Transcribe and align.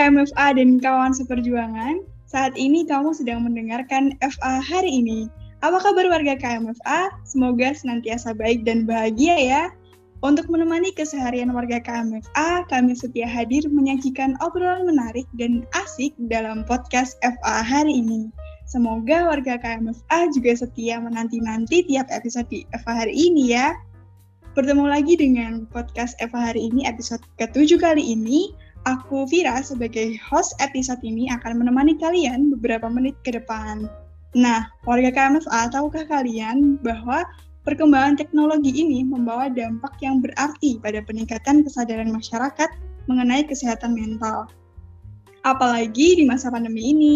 KMFA 0.00 0.56
dan 0.56 0.80
kawan 0.80 1.12
seperjuangan, 1.12 2.00
saat 2.24 2.56
ini 2.56 2.88
kamu 2.88 3.12
sedang 3.12 3.44
mendengarkan 3.44 4.16
FA 4.24 4.56
hari 4.56 4.88
ini. 4.88 5.28
Apa 5.60 5.76
kabar 5.76 6.08
warga 6.08 6.40
KMFA? 6.40 7.12
Semoga 7.28 7.76
senantiasa 7.76 8.32
baik 8.32 8.64
dan 8.64 8.88
bahagia 8.88 9.36
ya. 9.36 9.62
Untuk 10.24 10.48
menemani 10.48 10.96
keseharian 10.96 11.52
warga 11.52 11.84
KMFA, 11.84 12.64
kami 12.72 12.96
setia 12.96 13.28
hadir 13.28 13.68
menyajikan 13.68 14.40
obrolan 14.40 14.88
menarik 14.88 15.28
dan 15.36 15.68
asik 15.76 16.16
dalam 16.32 16.64
podcast 16.64 17.20
FA 17.20 17.60
hari 17.60 18.00
ini. 18.00 18.32
Semoga 18.72 19.28
warga 19.28 19.60
KMFA 19.60 20.32
juga 20.32 20.64
setia 20.64 20.96
menanti-nanti 20.96 21.84
tiap 21.92 22.08
episode 22.08 22.48
di 22.48 22.64
FA 22.72 23.04
hari 23.04 23.12
ini 23.12 23.52
ya. 23.52 23.76
Bertemu 24.56 24.96
lagi 24.96 25.20
dengan 25.20 25.68
podcast 25.68 26.16
FA 26.24 26.56
hari 26.56 26.72
ini 26.72 26.88
episode 26.88 27.20
ke-7 27.36 27.76
kali 27.76 28.16
ini 28.16 28.56
Aku 28.88 29.28
Vira 29.28 29.60
sebagai 29.60 30.16
host 30.24 30.56
episode 30.56 31.04
ini 31.04 31.28
akan 31.28 31.60
menemani 31.60 32.00
kalian 32.00 32.48
beberapa 32.56 32.88
menit 32.88 33.12
ke 33.20 33.36
depan. 33.36 33.84
Nah, 34.32 34.72
warga 34.88 35.12
KMFA, 35.12 35.68
tahukah 35.68 36.08
kalian 36.08 36.80
bahwa 36.80 37.28
perkembangan 37.68 38.16
teknologi 38.16 38.72
ini 38.72 39.04
membawa 39.04 39.52
dampak 39.52 40.00
yang 40.00 40.24
berarti 40.24 40.80
pada 40.80 41.04
peningkatan 41.04 41.60
kesadaran 41.60 42.08
masyarakat 42.08 42.70
mengenai 43.04 43.44
kesehatan 43.44 43.92
mental. 43.92 44.48
Apalagi 45.44 46.16
di 46.16 46.24
masa 46.24 46.48
pandemi 46.48 46.92
ini, 46.92 47.14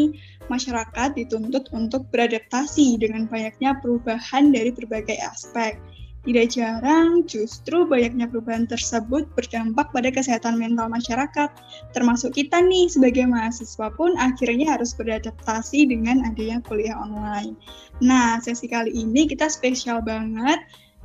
masyarakat 0.52 1.16
dituntut 1.16 1.73
untuk 1.73 2.09
beradaptasi 2.12 3.01
dengan 3.01 3.24
banyaknya 3.24 3.80
perubahan 3.80 4.52
dari 4.52 4.68
berbagai 4.68 5.16
aspek, 5.32 5.80
tidak 6.24 6.56
jarang 6.56 7.22
justru 7.28 7.84
banyaknya 7.84 8.26
perubahan 8.32 8.64
tersebut 8.64 9.28
berdampak 9.36 9.92
pada 9.92 10.08
kesehatan 10.08 10.56
mental 10.56 10.88
masyarakat, 10.88 11.52
termasuk 11.92 12.32
kita 12.32 12.64
nih 12.64 12.88
sebagai 12.88 13.28
mahasiswa 13.28 13.92
pun 13.92 14.16
akhirnya 14.16 14.74
harus 14.74 14.96
beradaptasi 14.96 15.84
dengan 15.84 16.24
adanya 16.24 16.64
kuliah 16.64 16.96
online. 16.96 17.54
Nah, 18.00 18.40
sesi 18.40 18.64
kali 18.64 18.90
ini 18.96 19.28
kita 19.28 19.52
spesial 19.52 20.00
banget 20.00 20.58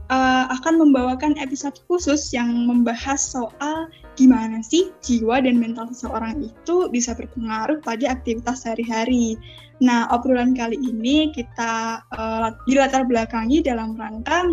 uh, 0.09 0.49
akan 0.55 0.81
membawakan 0.87 1.37
episode 1.39 1.77
khusus 1.87 2.33
yang 2.33 2.65
membahas 2.65 3.21
soal 3.21 3.87
gimana 4.17 4.59
sih 4.59 4.91
jiwa 4.99 5.39
dan 5.39 5.55
mental 5.55 5.87
seseorang 5.91 6.43
itu 6.43 6.91
bisa 6.91 7.15
berpengaruh 7.15 7.79
pada 7.85 8.11
aktivitas 8.11 8.67
sehari-hari. 8.67 9.39
Nah, 9.79 10.11
obrolan 10.11 10.51
kali 10.51 10.75
ini 10.75 11.31
kita 11.31 12.03
uh, 12.11 12.51
dilatar 12.67 13.07
belakangi 13.07 13.63
dalam 13.63 13.95
rangka 13.95 14.43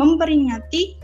memperingati 0.00 0.96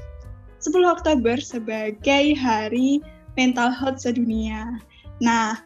10 0.65 0.73
Oktober 0.89 1.37
sebagai 1.37 2.33
Hari 2.33 3.05
Mental 3.37 3.69
Health 3.69 4.01
Sedunia. 4.01 4.81
Nah, 5.21 5.61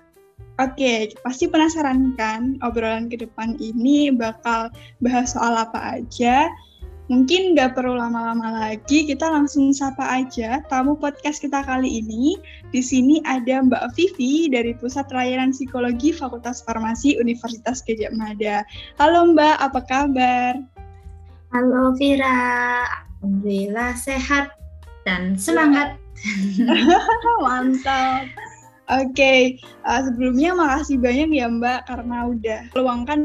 oke, 0.59 0.75
okay, 0.75 1.15
pasti 1.23 1.47
penasaran 1.47 2.19
kan 2.19 2.59
obrolan 2.67 3.07
ke 3.07 3.23
depan 3.23 3.55
ini 3.63 4.11
bakal 4.11 4.75
bahas 4.99 5.39
soal 5.39 5.55
apa 5.55 6.03
aja. 6.03 6.51
Mungkin 7.11 7.59
nggak 7.59 7.75
perlu 7.75 7.99
lama-lama 7.99 8.55
lagi, 8.55 9.03
kita 9.03 9.27
langsung 9.27 9.75
sapa 9.75 10.23
aja 10.23 10.63
tamu 10.71 10.95
podcast 10.95 11.43
kita 11.43 11.59
kali 11.67 11.99
ini. 11.99 12.39
Di 12.71 12.79
sini 12.79 13.19
ada 13.27 13.67
Mbak 13.67 13.99
Vivi 13.99 14.47
dari 14.47 14.79
Pusat 14.79 15.11
Layanan 15.11 15.51
Psikologi 15.51 16.15
Fakultas 16.15 16.63
Farmasi 16.63 17.19
Universitas 17.19 17.83
Gajah 17.83 18.15
Mada. 18.15 18.63
Halo 18.95 19.35
Mbak, 19.35 19.57
apa 19.59 19.81
kabar? 19.91 20.55
Halo 21.51 21.99
Vira, 21.99 22.87
Alhamdulillah 23.21 24.01
sehat 24.01 24.57
dan 25.05 25.37
semangat. 25.37 26.01
Mantap. 27.45 28.33
Oke, 28.91 29.15
okay. 29.15 29.41
uh, 29.87 30.03
sebelumnya 30.03 30.51
makasih 30.51 30.99
banyak 30.99 31.31
ya 31.31 31.47
Mbak 31.47 31.87
karena 31.87 32.27
udah 32.27 32.61
meluangkan 32.75 33.21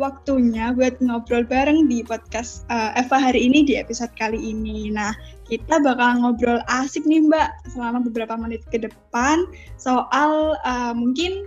waktunya 0.00 0.72
buat 0.72 0.96
ngobrol 1.02 1.44
bareng 1.44 1.92
di 1.92 2.00
podcast 2.00 2.64
uh, 2.72 2.96
Eva 2.96 3.20
hari 3.20 3.44
ini 3.44 3.66
di 3.66 3.76
episode 3.76 4.08
kali 4.16 4.40
ini. 4.40 4.88
Nah, 4.88 5.12
kita 5.44 5.76
bakal 5.84 6.24
ngobrol 6.24 6.64
asik 6.72 7.04
nih 7.04 7.20
Mbak 7.26 7.74
selama 7.74 8.00
beberapa 8.06 8.32
menit 8.38 8.64
ke 8.72 8.80
depan 8.80 9.44
soal 9.76 10.56
uh, 10.64 10.96
mungkin 10.96 11.44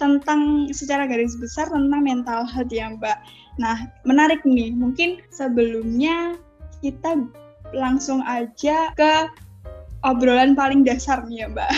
tentang 0.00 0.72
secara 0.72 1.04
garis 1.04 1.36
besar 1.36 1.68
tentang 1.68 2.00
mental 2.00 2.48
health 2.48 2.72
ya 2.72 2.88
Mbak. 2.96 3.18
Nah, 3.60 3.84
menarik 4.08 4.40
nih. 4.48 4.72
Mungkin 4.72 5.20
sebelumnya 5.28 6.40
kita 6.80 7.28
langsung 7.76 8.24
aja 8.26 8.90
ke 8.96 9.30
obrolan 10.04 10.56
paling 10.56 10.82
dasar 10.82 11.22
nih 11.28 11.44
ya 11.44 11.48
Mbak. 11.52 11.70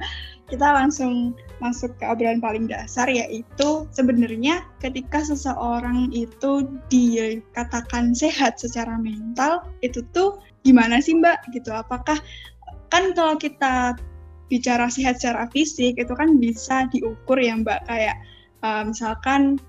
kita 0.50 0.66
langsung 0.66 1.32
masuk 1.62 1.94
ke 2.00 2.04
obrolan 2.08 2.42
paling 2.42 2.66
dasar 2.66 3.06
yaitu 3.06 3.86
sebenarnya 3.94 4.66
ketika 4.82 5.22
seseorang 5.22 6.10
itu 6.10 6.66
dikatakan 6.90 8.16
sehat 8.16 8.58
secara 8.58 8.98
mental 8.98 9.62
itu 9.84 10.02
tuh 10.10 10.42
gimana 10.66 10.98
sih 10.98 11.14
Mbak 11.14 11.54
gitu 11.54 11.70
apakah 11.70 12.18
kan 12.90 13.14
kalau 13.14 13.38
kita 13.38 13.94
bicara 14.50 14.90
sehat 14.90 15.22
secara 15.22 15.46
fisik 15.54 15.94
itu 15.94 16.12
kan 16.18 16.36
bisa 16.42 16.90
diukur 16.90 17.38
ya 17.38 17.54
Mbak 17.54 17.86
kayak 17.86 18.18
uh, 18.66 18.82
misalkan 18.82 19.62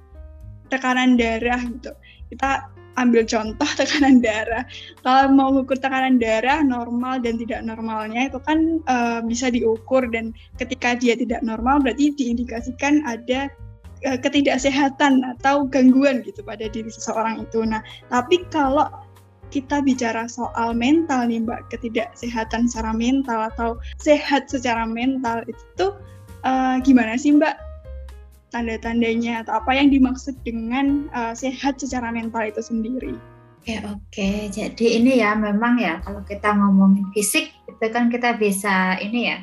tekanan 0.73 1.19
darah 1.19 1.61
gitu 1.61 1.93
kita 2.33 2.65
ambil 2.99 3.23
contoh 3.23 3.69
tekanan 3.79 4.19
darah. 4.19 4.63
Kalau 5.05 5.31
mau 5.31 5.49
ukur 5.55 5.77
tekanan 5.79 6.19
darah 6.19 6.63
normal 6.65 7.23
dan 7.23 7.39
tidak 7.39 7.63
normalnya 7.63 8.27
itu 8.27 8.39
kan 8.43 8.83
uh, 8.87 9.19
bisa 9.23 9.47
diukur 9.53 10.07
dan 10.11 10.35
ketika 10.59 10.97
dia 10.97 11.15
tidak 11.15 11.39
normal 11.45 11.79
berarti 11.79 12.11
diindikasikan 12.15 13.03
ada 13.07 13.47
uh, 14.07 14.17
ketidaksehatan 14.19 15.23
atau 15.37 15.67
gangguan 15.69 16.25
gitu 16.25 16.43
pada 16.43 16.67
diri 16.67 16.91
seseorang 16.91 17.43
itu. 17.45 17.63
Nah, 17.63 17.79
tapi 18.11 18.43
kalau 18.51 18.87
kita 19.51 19.83
bicara 19.83 20.31
soal 20.31 20.71
mental 20.71 21.27
nih 21.27 21.43
Mbak, 21.43 21.75
ketidaksehatan 21.75 22.71
secara 22.71 22.95
mental 22.95 23.51
atau 23.51 23.75
sehat 23.99 24.47
secara 24.47 24.87
mental 24.87 25.43
itu 25.43 25.91
uh, 26.47 26.79
gimana 26.79 27.19
sih 27.19 27.35
Mbak 27.35 27.70
tanda-tandanya 28.51 29.47
atau 29.47 29.63
apa 29.63 29.71
yang 29.73 29.87
dimaksud 29.89 30.35
dengan 30.43 31.07
uh, 31.15 31.31
sehat 31.31 31.79
secara 31.79 32.11
mental 32.11 32.45
itu 32.45 32.59
sendiri. 32.59 33.15
Oke, 33.61 33.77
oke. 33.85 34.29
Jadi 34.51 34.99
ini 34.99 35.21
ya 35.21 35.37
memang 35.37 35.77
ya 35.77 36.01
kalau 36.01 36.25
kita 36.25 36.51
ngomongin 36.51 37.07
fisik 37.15 37.53
itu 37.69 37.85
kan 37.93 38.11
kita 38.11 38.35
bisa 38.35 38.97
ini 38.99 39.31
ya 39.31 39.37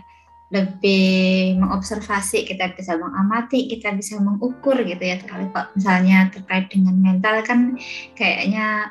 lebih 0.49 1.61
mengobservasi, 1.61 2.49
kita 2.49 2.73
bisa 2.73 2.97
mengamati, 2.97 3.69
kita 3.69 3.93
bisa 3.95 4.17
mengukur 4.19 4.75
gitu 4.81 5.01
ya. 5.01 5.21
Kalau 5.23 5.49
misalnya 5.77 6.33
terkait 6.33 6.73
dengan 6.73 6.97
mental 6.99 7.45
kan 7.45 7.77
kayaknya 8.17 8.89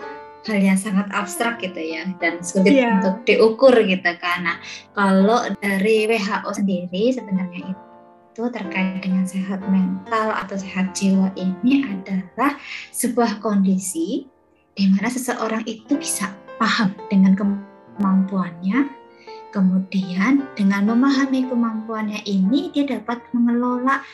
hal 0.47 0.63
yang 0.63 0.79
sangat 0.79 1.11
abstrak 1.11 1.59
gitu 1.59 1.75
ya 1.75 2.07
dan 2.23 2.39
sulit 2.39 2.71
yeah. 2.71 3.03
untuk 3.03 3.27
diukur 3.27 3.75
gitu 3.83 4.11
kan. 4.23 4.47
Nah, 4.47 4.57
kalau 4.95 5.43
dari 5.59 6.07
WHO 6.07 6.49
sendiri 6.55 7.11
sebenarnya 7.11 7.75
itu 7.75 7.86
itu 8.37 8.53
terkait 8.53 9.01
dengan 9.01 9.25
sehat 9.25 9.65
mental 9.65 10.29
atau 10.29 10.53
sehat 10.61 10.93
jiwa 10.93 11.33
ini 11.33 11.81
adalah 11.89 12.53
sebuah 12.93 13.41
kondisi 13.41 14.29
di 14.77 14.85
mana 14.93 15.09
seseorang 15.09 15.65
itu 15.65 15.97
bisa 15.97 16.29
paham 16.61 16.93
dengan 17.09 17.33
kemampuannya, 17.33 18.93
kemudian 19.49 20.45
dengan 20.53 20.85
memahami 20.85 21.49
kemampuannya 21.49 22.21
ini 22.29 22.69
dia 22.69 22.85
dapat 22.85 23.25
mengelola 23.33 24.05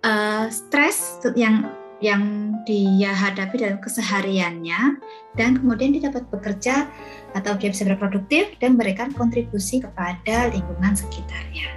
uh, 0.00 0.48
stres 0.48 1.20
yang 1.36 1.68
yang 2.00 2.56
dia 2.64 3.12
hadapi 3.12 3.60
dalam 3.60 3.76
kesehariannya 3.84 5.04
dan 5.36 5.60
kemudian 5.60 5.92
dia 5.92 6.08
dapat 6.08 6.24
bekerja 6.32 6.88
atau 7.36 7.52
dia 7.60 7.68
bisa 7.68 7.84
berproduktif 7.84 8.56
dan 8.56 8.80
memberikan 8.80 9.12
kontribusi 9.12 9.84
kepada 9.84 10.48
lingkungan 10.48 10.96
sekitarnya. 10.96 11.76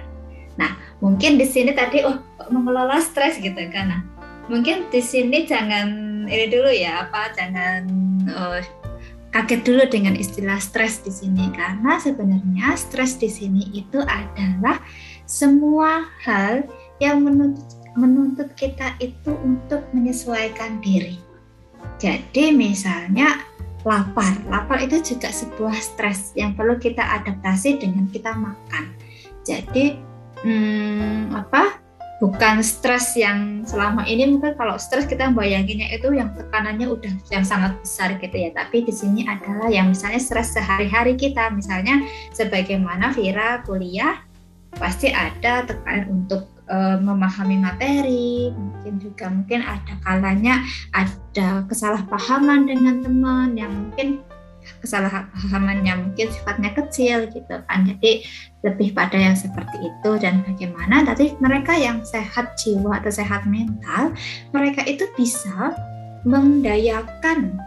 Nah, 0.56 0.89
mungkin 1.00 1.40
di 1.40 1.48
sini 1.48 1.72
tadi 1.72 2.04
oh 2.04 2.20
mengelola 2.52 3.00
stres 3.00 3.40
gitu 3.40 3.58
kan. 3.72 3.92
Nah, 3.92 4.02
mungkin 4.46 4.88
di 4.92 5.00
sini 5.00 5.48
jangan 5.48 5.88
ini 6.28 6.46
dulu 6.48 6.70
ya 6.70 7.08
apa 7.08 7.32
jangan 7.34 7.80
oh, 8.30 8.60
kaget 9.30 9.60
dulu 9.62 9.82
dengan 9.88 10.14
istilah 10.14 10.58
stres 10.60 11.00
di 11.02 11.12
sini 11.12 11.50
karena 11.54 11.96
sebenarnya 11.98 12.76
stres 12.76 13.16
di 13.16 13.30
sini 13.30 13.70
itu 13.72 14.02
adalah 14.02 14.82
semua 15.24 16.06
hal 16.26 16.66
yang 16.98 17.22
menuntut 17.22 17.80
menuntut 17.98 18.54
kita 18.54 18.94
itu 19.02 19.34
untuk 19.42 19.82
menyesuaikan 19.90 20.78
diri. 20.78 21.18
Jadi 21.98 22.54
misalnya 22.54 23.42
lapar, 23.82 24.36
lapar 24.46 24.78
itu 24.84 25.00
juga 25.00 25.32
sebuah 25.32 25.74
stres 25.74 26.36
yang 26.36 26.54
perlu 26.54 26.76
kita 26.76 27.02
adaptasi 27.02 27.80
dengan 27.80 28.06
kita 28.12 28.36
makan. 28.36 28.94
Jadi 29.42 29.96
hmm, 30.44 31.34
apa? 31.34 31.80
Bukan 32.20 32.60
stres 32.60 33.16
yang 33.16 33.64
selama 33.64 34.04
ini 34.04 34.28
mungkin 34.28 34.52
kalau 34.52 34.76
stres 34.76 35.08
kita 35.08 35.32
bayanginnya 35.32 35.88
itu 35.88 36.12
yang 36.12 36.36
tekanannya 36.36 36.84
udah 36.84 37.12
yang 37.32 37.48
sangat 37.48 37.80
besar 37.80 38.20
gitu 38.20 38.36
ya. 38.36 38.52
Tapi 38.52 38.84
di 38.84 38.92
sini 38.92 39.24
adalah 39.24 39.72
yang 39.72 39.96
misalnya 39.96 40.20
stres 40.20 40.52
sehari-hari 40.52 41.16
kita. 41.16 41.48
Misalnya 41.48 42.04
sebagaimana 42.36 43.16
Vira 43.16 43.64
kuliah 43.64 44.20
pasti 44.76 45.08
ada 45.08 45.64
tekanan 45.64 46.12
untuk 46.12 46.44
uh, 46.70 46.96
memahami 47.00 47.58
materi, 47.58 48.54
mungkin 48.54 48.94
juga 49.02 49.26
mungkin 49.32 49.60
ada 49.64 49.94
kalanya 50.06 50.62
ada 50.94 51.66
kesalahpahaman 51.66 52.70
dengan 52.70 53.02
teman 53.02 53.58
yang 53.58 53.72
mungkin 53.72 54.22
kesalahpahamannya 54.78 55.94
mungkin 56.06 56.30
sifatnya 56.30 56.70
kecil 56.72 57.26
gitu 57.28 57.54
kan. 57.66 57.82
Jadi 57.82 58.22
lebih 58.62 58.94
pada 58.94 59.18
yang 59.18 59.34
seperti 59.34 59.82
itu 59.82 60.10
dan 60.22 60.46
bagaimana. 60.46 61.02
Tapi 61.02 61.34
mereka 61.42 61.74
yang 61.74 62.06
sehat 62.06 62.54
jiwa 62.62 63.02
atau 63.02 63.10
sehat 63.10 63.44
mental 63.50 64.14
mereka 64.54 64.86
itu 64.86 65.04
bisa 65.18 65.74
mendayakan 66.22 67.58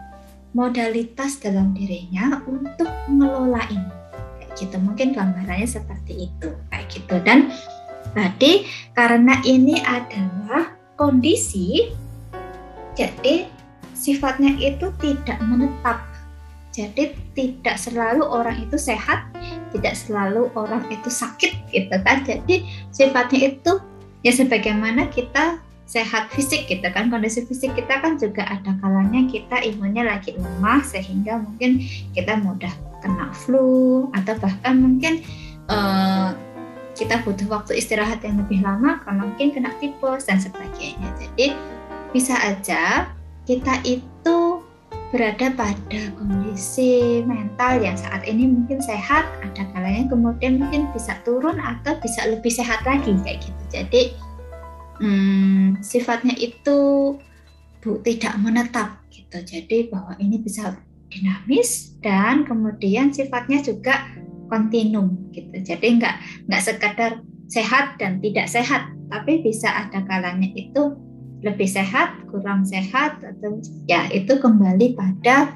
modalitas 0.54 1.42
dalam 1.42 1.76
dirinya 1.76 2.40
untuk 2.46 2.90
mengelola 3.10 3.66
ini. 3.74 3.94
Kayak 4.40 4.52
gitu. 4.56 4.76
Mungkin 4.80 5.18
gambarannya 5.18 5.68
seperti 5.68 6.32
itu. 6.32 6.50
Kayak 6.72 6.88
gitu. 6.94 7.16
Dan 7.26 7.52
tadi 8.14 8.70
karena 8.94 9.42
ini 9.44 9.82
adalah 9.82 10.78
kondisi 10.94 11.90
jadi 12.94 13.50
sifatnya 13.98 14.54
itu 14.62 14.94
tidak 15.02 15.40
menetap 15.42 15.98
jadi 16.74 17.14
tidak 17.38 17.78
selalu 17.78 18.26
orang 18.26 18.66
itu 18.66 18.82
sehat, 18.82 19.30
tidak 19.78 19.94
selalu 19.94 20.50
orang 20.58 20.82
itu 20.90 21.06
sakit 21.06 21.70
gitu 21.70 21.96
kan. 22.02 22.26
Jadi 22.26 22.66
sifatnya 22.90 23.54
itu 23.54 23.78
ya 24.26 24.34
sebagaimana 24.34 25.06
kita 25.14 25.62
sehat 25.86 26.34
fisik 26.34 26.66
gitu 26.66 26.88
kan 26.90 27.14
kondisi 27.14 27.46
fisik 27.46 27.78
kita 27.78 28.02
kan 28.02 28.18
juga 28.18 28.48
ada 28.50 28.74
kalanya 28.82 29.30
kita 29.30 29.62
imunnya 29.62 30.08
lagi 30.08 30.34
lemah 30.34 30.82
sehingga 30.82 31.38
mungkin 31.44 31.86
kita 32.18 32.40
mudah 32.42 32.72
kena 33.04 33.30
flu 33.36 34.10
atau 34.16 34.34
bahkan 34.42 34.80
mungkin 34.80 35.22
uh, 35.68 36.34
kita 36.96 37.20
butuh 37.28 37.46
waktu 37.52 37.78
istirahat 37.78 38.24
yang 38.24 38.40
lebih 38.42 38.64
lama 38.64 39.04
karena 39.04 39.28
mungkin 39.28 39.54
kena 39.54 39.76
tipes 39.84 40.26
dan 40.26 40.40
sebagainya 40.40 41.10
jadi 41.20 41.54
bisa 42.16 42.34
aja 42.42 43.12
kita 43.44 43.76
itu 43.84 44.63
berada 45.14 45.54
pada 45.54 46.02
kondisi 46.18 47.22
mental 47.30 47.78
yang 47.86 47.94
saat 47.94 48.26
ini 48.26 48.50
mungkin 48.50 48.82
sehat, 48.82 49.30
ada 49.46 49.62
kalanya 49.70 50.10
kemudian 50.10 50.58
mungkin 50.58 50.90
bisa 50.90 51.22
turun 51.22 51.62
atau 51.62 51.94
bisa 52.02 52.26
lebih 52.26 52.50
sehat 52.50 52.82
lagi 52.82 53.14
kayak 53.22 53.46
gitu. 53.46 53.64
Jadi 53.70 54.02
hmm, 54.98 55.86
sifatnya 55.86 56.34
itu 56.42 57.14
bu 57.86 58.02
tidak 58.02 58.34
menetap 58.42 59.06
gitu. 59.14 59.38
Jadi 59.46 59.94
bahwa 59.94 60.18
ini 60.18 60.42
bisa 60.42 60.74
dinamis 61.14 61.94
dan 62.02 62.42
kemudian 62.50 63.14
sifatnya 63.14 63.62
juga 63.62 64.10
kontinum 64.50 65.30
gitu. 65.30 65.62
Jadi 65.62 66.02
nggak 66.02 66.50
nggak 66.50 66.64
sekadar 66.66 67.22
sehat 67.54 68.02
dan 68.02 68.18
tidak 68.18 68.50
sehat, 68.50 68.90
tapi 69.14 69.46
bisa 69.46 69.70
ada 69.70 70.02
kalanya 70.10 70.50
itu 70.58 70.98
lebih 71.44 71.68
sehat, 71.68 72.16
kurang 72.32 72.64
sehat, 72.64 73.20
atau 73.20 73.60
ya 73.86 74.08
itu 74.10 74.40
kembali 74.40 74.96
pada 74.96 75.52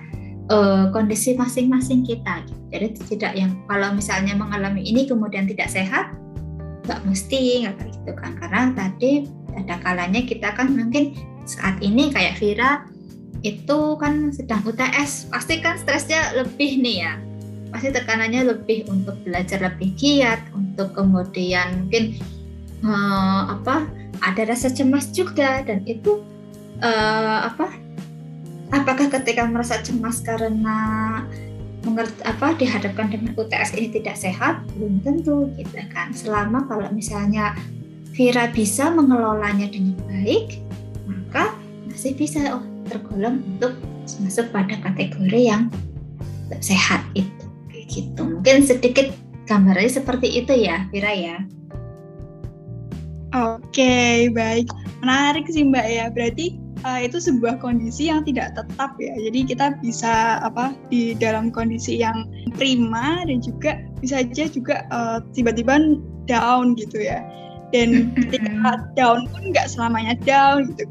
uh, 0.51 0.91
kondisi 0.91 1.33
masing-masing 1.39 2.03
kita. 2.03 2.43
Jadi 2.69 2.99
tidak 3.07 3.33
yang 3.39 3.55
kalau 3.71 3.95
misalnya 3.95 4.35
mengalami 4.35 4.83
ini 4.83 5.07
kemudian 5.07 5.47
tidak 5.47 5.71
sehat, 5.71 6.11
nggak 6.87 7.01
mesti 7.07 7.63
nggak 7.63 7.75
gitu 7.87 8.11
kan? 8.19 8.35
Karena 8.35 8.61
tadi 8.75 9.27
ada 9.55 9.79
kalanya 9.81 10.21
kita 10.27 10.53
kan 10.53 10.75
mungkin 10.75 11.15
saat 11.47 11.79
ini 11.79 12.11
kayak 12.11 12.37
Vira 12.37 12.83
itu 13.45 13.95
kan 14.01 14.35
sedang 14.35 14.59
UTS, 14.67 15.31
pasti 15.31 15.63
kan 15.63 15.79
stresnya 15.79 16.35
lebih 16.35 16.83
nih 16.83 16.97
ya, 17.05 17.13
pasti 17.71 17.93
tekanannya 17.95 18.49
lebih 18.49 18.89
untuk 18.91 19.15
belajar 19.23 19.61
lebih 19.63 19.93
giat, 19.95 20.41
untuk 20.51 20.91
kemudian 20.97 21.85
mungkin 21.85 22.17
uh, 22.83 23.55
apa 23.55 23.87
ada 24.21 24.47
rasa 24.47 24.71
cemas 24.71 25.09
juga 25.11 25.61
dan 25.65 25.83
itu 25.85 26.21
uh, 26.81 27.39
apa? 27.47 27.69
Apakah 28.73 29.07
ketika 29.07 29.47
merasa 29.47 29.79
cemas 29.79 30.19
karena 30.19 30.77
mengerti 31.87 32.19
apa 32.27 32.51
dihadapkan 32.59 33.07
dengan 33.07 33.31
UTS 33.39 33.79
ini 33.79 33.95
tidak 33.95 34.19
sehat? 34.19 34.59
Belum 34.75 34.99
tentu 35.01 35.47
gitu 35.55 35.79
kan. 35.93 36.11
Selama 36.11 36.67
kalau 36.67 36.91
misalnya 36.91 37.55
Vira 38.11 38.49
bisa 38.49 38.89
mengelolanya 38.89 39.69
dengan 39.69 39.93
baik 40.09 40.59
maka 41.05 41.53
masih 41.85 42.17
bisa 42.17 42.59
oh, 42.59 42.65
tergolong 42.89 43.39
untuk 43.55 43.77
masuk 44.25 44.49
pada 44.51 44.75
kategori 44.83 45.41
yang 45.53 45.71
sehat 46.59 47.05
itu. 47.15 47.45
Kayak 47.71 47.87
gitu. 47.87 48.21
Mungkin 48.25 48.57
sedikit 48.67 49.07
gambarnya 49.47 49.87
seperti 49.87 50.43
itu 50.43 50.51
ya 50.51 50.83
Vira 50.91 51.15
ya 51.15 51.39
Oke, 53.37 54.31
baik. 54.33 54.67
Menarik 55.05 55.45
sih 55.51 55.61
Mbak 55.67 55.87
ya. 55.87 56.05
Berarti 56.09 56.57
uh, 56.81 56.99
itu 57.01 57.17
sebuah 57.21 57.61
kondisi 57.61 58.09
yang 58.09 58.25
tidak 58.25 58.57
tetap 58.57 58.97
ya. 58.97 59.13
Jadi 59.29 59.39
kita 59.45 59.77
bisa 59.81 60.41
apa 60.41 60.73
di 60.89 61.13
dalam 61.13 61.53
kondisi 61.53 62.01
yang 62.01 62.25
prima 62.57 63.21
dan 63.25 63.37
juga 63.41 63.81
bisa 64.01 64.25
aja 64.25 64.49
juga 64.49 64.85
uh, 64.89 65.21
tiba-tiba 65.37 66.01
down 66.25 66.73
gitu 66.77 66.97
ya. 67.01 67.21
Dan 67.75 68.09
ketika 68.25 68.89
down 68.97 69.29
pun 69.29 69.53
nggak 69.53 69.69
selamanya 69.69 70.17
down 70.25 70.73
gitu 70.73 70.89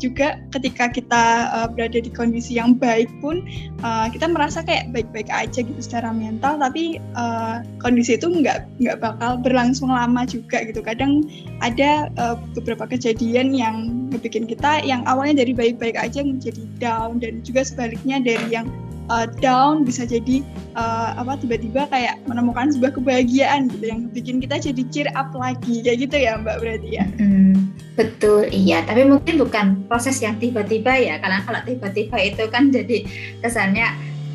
juga 0.00 0.40
ketika 0.56 0.88
kita 0.88 1.52
uh, 1.52 1.68
berada 1.68 2.00
di 2.00 2.08
kondisi 2.08 2.56
yang 2.56 2.74
baik 2.74 3.12
pun 3.20 3.44
uh, 3.84 4.08
kita 4.08 4.26
merasa 4.26 4.64
kayak 4.64 4.88
baik-baik 4.96 5.28
aja 5.28 5.60
gitu 5.60 5.76
secara 5.78 6.10
mental 6.10 6.56
tapi 6.56 6.96
uh, 7.14 7.60
kondisi 7.84 8.16
itu 8.16 8.26
nggak 8.26 8.64
nggak 8.80 8.98
bakal 8.98 9.36
berlangsung 9.36 9.92
lama 9.92 10.24
juga 10.24 10.64
gitu. 10.64 10.80
Kadang 10.80 11.28
ada 11.60 12.08
uh, 12.16 12.40
beberapa 12.56 12.88
kejadian 12.88 13.52
yang 13.52 14.08
ngebikin 14.10 14.48
kita 14.48 14.80
yang 14.82 15.04
awalnya 15.04 15.44
dari 15.44 15.52
baik-baik 15.52 15.94
aja 16.00 16.24
menjadi 16.24 16.64
down 16.80 17.20
dan 17.20 17.44
juga 17.44 17.62
sebaliknya 17.62 18.18
dari 18.18 18.48
yang 18.50 18.66
uh, 19.10 19.26
down 19.42 19.82
bisa 19.82 20.06
jadi 20.06 20.46
uh, 20.78 21.18
apa 21.18 21.36
tiba-tiba 21.42 21.90
kayak 21.90 22.22
menemukan 22.30 22.70
sebuah 22.70 22.94
kebahagiaan 22.94 23.66
gitu 23.68 23.84
yang 23.90 24.00
bikin 24.14 24.38
kita 24.38 24.62
jadi 24.62 24.82
cheer 24.94 25.08
up 25.18 25.34
lagi 25.34 25.82
kayak 25.82 26.06
gitu 26.06 26.16
ya 26.16 26.38
Mbak 26.38 26.56
berarti 26.62 26.90
ya. 26.94 27.04
Hmm, 27.18 27.74
betul 27.98 28.46
iya 28.54 28.86
tapi 28.86 29.04
mungkin 29.04 29.34
bukan 29.42 29.66
proses 29.90 30.22
yang 30.22 30.38
tiba-tiba 30.38 30.94
ya 30.94 31.18
karena 31.18 31.42
kalau 31.42 31.60
tiba-tiba 31.66 32.16
itu 32.22 32.44
kan 32.48 32.70
jadi 32.70 33.04
kesannya 33.42 33.90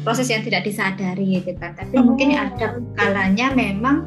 proses 0.05 0.29
yang 0.29 0.45
tidak 0.45 0.67
disadari 0.67 1.41
gitu 1.41 1.55
kan 1.57 1.73
tapi 1.73 1.95
oh. 1.97 2.05
mungkin 2.05 2.35
ada 2.35 2.77
kalanya 2.93 3.55
memang 3.55 4.05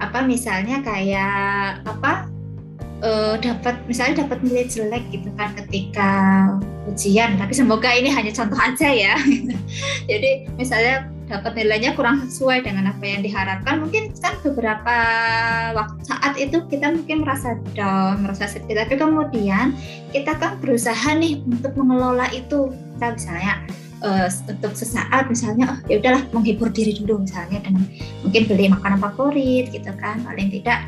apa 0.00 0.24
misalnya 0.24 0.80
kayak 0.80 1.82
apa 1.84 2.30
uh, 3.02 3.34
dapat 3.36 3.76
misalnya 3.84 4.24
dapat 4.24 4.38
nilai 4.46 4.64
jelek 4.70 5.04
gitu 5.12 5.28
kan 5.36 5.52
ketika 5.58 6.10
ujian. 6.90 7.38
Tapi 7.38 7.52
semoga 7.54 7.90
ini 7.94 8.10
hanya 8.10 8.34
contoh 8.34 8.58
aja 8.58 8.88
ya. 8.90 9.14
Jadi 10.10 10.50
misalnya 10.58 11.06
dapat 11.30 11.54
nilainya 11.54 11.94
kurang 11.94 12.26
sesuai 12.26 12.66
dengan 12.66 12.90
apa 12.90 13.06
yang 13.06 13.22
diharapkan 13.22 13.86
mungkin 13.86 14.10
kan 14.18 14.34
beberapa 14.42 14.96
waktu 15.78 16.02
saat 16.02 16.34
itu 16.34 16.58
kita 16.66 16.90
mungkin 16.90 17.22
merasa 17.22 17.54
down 17.78 18.26
merasa 18.26 18.50
sedih. 18.50 18.74
Tapi 18.74 18.98
kemudian 18.98 19.78
kita 20.10 20.34
kan 20.36 20.58
berusaha 20.58 21.14
nih 21.14 21.38
untuk 21.46 21.72
mengelola 21.78 22.26
itu. 22.34 22.74
Kita 22.98 23.16
misalnya 23.16 23.54
uh, 24.02 24.28
untuk 24.28 24.72
sesaat 24.76 25.30
misalnya 25.30 25.72
oh 25.72 25.78
ya 25.88 26.02
udahlah 26.02 26.26
menghibur 26.34 26.68
diri 26.68 26.98
dulu 26.98 27.24
misalnya 27.24 27.64
dengan 27.64 27.86
mungkin 28.26 28.42
beli 28.50 28.66
makanan 28.68 28.98
favorit 28.98 29.70
gitu 29.70 29.92
kan. 30.02 30.20
Paling 30.26 30.50
tidak 30.50 30.84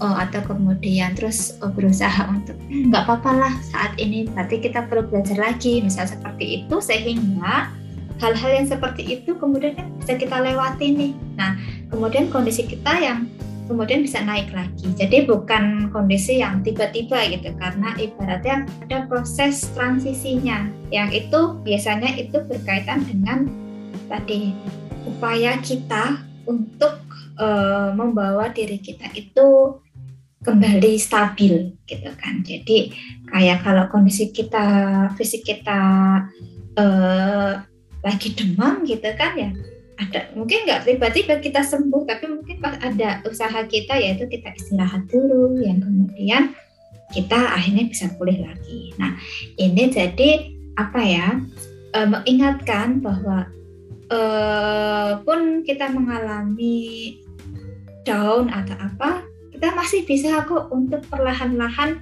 oh, 0.00 0.16
atau 0.16 0.40
kemudian 0.42 1.14
terus 1.14 1.56
oh, 1.60 1.70
berusaha 1.70 2.26
untuk 2.28 2.56
nggak 2.68 3.04
apa-apa 3.06 3.30
lah 3.36 3.54
saat 3.70 3.94
ini 4.00 4.26
berarti 4.28 4.60
kita 4.60 4.88
perlu 4.88 5.06
belajar 5.06 5.36
lagi. 5.38 5.84
Misal 5.84 6.08
seperti 6.08 6.64
itu 6.64 6.76
sehingga 6.80 7.70
hal-hal 8.20 8.50
yang 8.52 8.66
seperti 8.68 9.20
itu 9.20 9.32
kemudian 9.36 9.76
kan 9.76 9.88
bisa 10.00 10.16
kita 10.16 10.36
lewati 10.40 10.86
nih. 10.92 11.12
Nah 11.36 11.56
kemudian 11.92 12.28
kondisi 12.28 12.66
kita 12.68 12.92
yang 13.00 13.28
kemudian 13.70 14.02
bisa 14.02 14.18
naik 14.26 14.50
lagi. 14.50 14.90
Jadi 14.98 15.30
bukan 15.30 15.94
kondisi 15.94 16.42
yang 16.42 16.66
tiba-tiba 16.66 17.22
gitu 17.30 17.54
karena 17.54 17.94
ibaratnya 18.02 18.66
ada 18.82 19.06
proses 19.06 19.70
transisinya. 19.78 20.66
Yang 20.90 21.28
itu 21.28 21.40
biasanya 21.62 22.18
itu 22.18 22.42
berkaitan 22.50 23.06
dengan 23.06 23.46
tadi 24.10 24.58
upaya 25.06 25.54
kita 25.62 26.18
untuk 26.50 26.98
uh, 27.38 27.94
membawa 27.94 28.50
diri 28.50 28.82
kita 28.82 29.06
itu 29.14 29.78
kembali 30.40 30.96
stabil 30.96 31.76
gitu 31.84 32.10
kan. 32.16 32.40
Jadi 32.40 32.92
kayak 33.28 33.60
kalau 33.64 33.84
kondisi 33.92 34.32
kita 34.32 34.66
fisik 35.16 35.44
kita 35.44 35.80
uh, 36.80 37.52
lagi 38.00 38.28
demam 38.32 38.80
gitu 38.88 39.12
kan 39.16 39.36
ya 39.36 39.52
ada 40.00 40.32
mungkin 40.32 40.64
nggak 40.64 40.88
tiba-tiba 40.88 41.44
kita 41.44 41.60
sembuh 41.60 42.08
tapi 42.08 42.24
mungkin 42.24 42.56
pas 42.64 42.80
ada 42.80 43.20
usaha 43.28 43.60
kita 43.68 44.00
yaitu 44.00 44.24
kita 44.32 44.56
istirahat 44.56 45.04
dulu 45.12 45.60
yang 45.60 45.84
kemudian 45.84 46.56
kita 47.12 47.36
akhirnya 47.36 47.84
bisa 47.90 48.08
pulih 48.16 48.40
lagi. 48.40 48.96
Nah 48.96 49.20
ini 49.60 49.92
jadi 49.92 50.56
apa 50.80 51.00
ya 51.04 51.28
uh, 51.92 52.08
mengingatkan 52.08 53.04
bahwa 53.04 53.44
uh, 54.08 55.20
pun 55.20 55.60
kita 55.68 55.92
mengalami 55.92 57.20
down 58.08 58.48
atau 58.48 58.76
apa 58.80 59.29
kita 59.60 59.76
masih 59.76 60.08
bisa 60.08 60.40
kok 60.48 60.72
untuk 60.72 61.04
perlahan-lahan 61.12 62.00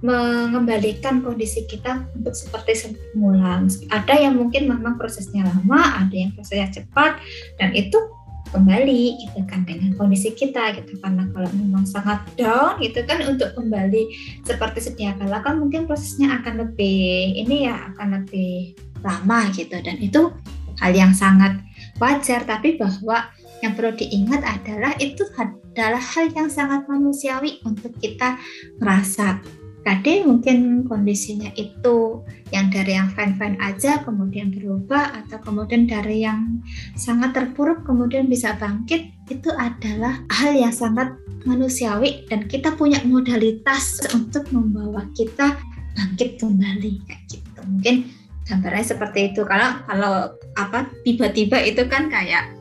mengembalikan 0.00 1.20
kondisi 1.20 1.68
kita 1.68 2.08
untuk 2.16 2.32
seperti 2.32 2.72
semula. 2.72 3.60
Ada 3.92 4.16
yang 4.16 4.40
mungkin 4.40 4.64
memang 4.64 4.96
prosesnya 4.96 5.44
lama, 5.44 6.00
ada 6.00 6.16
yang 6.16 6.32
prosesnya 6.32 6.72
cepat, 6.72 7.20
dan 7.60 7.76
itu 7.76 8.00
kembali 8.48 9.28
gitu 9.28 9.44
kan 9.44 9.68
dengan 9.68 9.92
kondisi 10.00 10.32
kita 10.32 10.72
gitu 10.80 10.96
karena 11.04 11.28
kalau 11.36 11.52
memang 11.52 11.84
sangat 11.84 12.24
down 12.40 12.80
gitu 12.80 13.04
kan 13.04 13.20
untuk 13.28 13.52
kembali 13.52 14.08
seperti 14.46 14.80
sedia 14.80 15.12
kala 15.18 15.42
kan 15.42 15.58
mungkin 15.58 15.84
prosesnya 15.84 16.40
akan 16.40 16.64
lebih 16.64 17.42
ini 17.42 17.66
ya 17.66 17.90
akan 17.92 18.22
lebih 18.22 18.78
lama 19.02 19.50
gitu 19.50 19.76
dan 19.82 19.98
itu 19.98 20.30
hal 20.78 20.92
yang 20.94 21.10
sangat 21.10 21.58
wajar 21.98 22.46
tapi 22.46 22.78
bahwa 22.78 23.28
yang 23.66 23.74
perlu 23.74 23.92
diingat 23.98 24.46
adalah 24.46 24.94
itu 25.02 25.26
adalah 25.34 25.98
hal 25.98 26.30
yang 26.30 26.46
sangat 26.46 26.86
manusiawi 26.86 27.58
untuk 27.66 27.90
kita 27.98 28.38
merasa. 28.78 29.42
Tadi 29.86 30.26
mungkin 30.26 30.82
kondisinya 30.82 31.46
itu 31.54 32.22
yang 32.50 32.74
dari 32.74 32.98
yang 32.98 33.06
fine-fine 33.14 33.54
aja 33.62 34.02
kemudian 34.02 34.50
berubah 34.50 35.14
atau 35.14 35.38
kemudian 35.46 35.86
dari 35.86 36.26
yang 36.26 36.58
sangat 36.98 37.38
terpuruk 37.38 37.86
kemudian 37.86 38.26
bisa 38.26 38.58
bangkit 38.58 39.14
itu 39.30 39.46
adalah 39.54 40.26
hal 40.26 40.58
yang 40.58 40.74
sangat 40.74 41.14
manusiawi 41.46 42.26
dan 42.26 42.50
kita 42.50 42.74
punya 42.74 42.98
modalitas 43.06 44.02
untuk 44.10 44.50
membawa 44.50 45.06
kita 45.14 45.54
bangkit 45.94 46.42
kembali 46.42 47.06
kayak 47.06 47.22
gitu. 47.30 47.60
Mungkin 47.62 48.10
gambarnya 48.42 48.86
seperti 48.90 49.30
itu. 49.30 49.46
Kalau 49.46 49.70
kalau 49.86 50.14
apa 50.58 50.90
tiba-tiba 51.06 51.62
itu 51.62 51.86
kan 51.86 52.10
kayak 52.10 52.55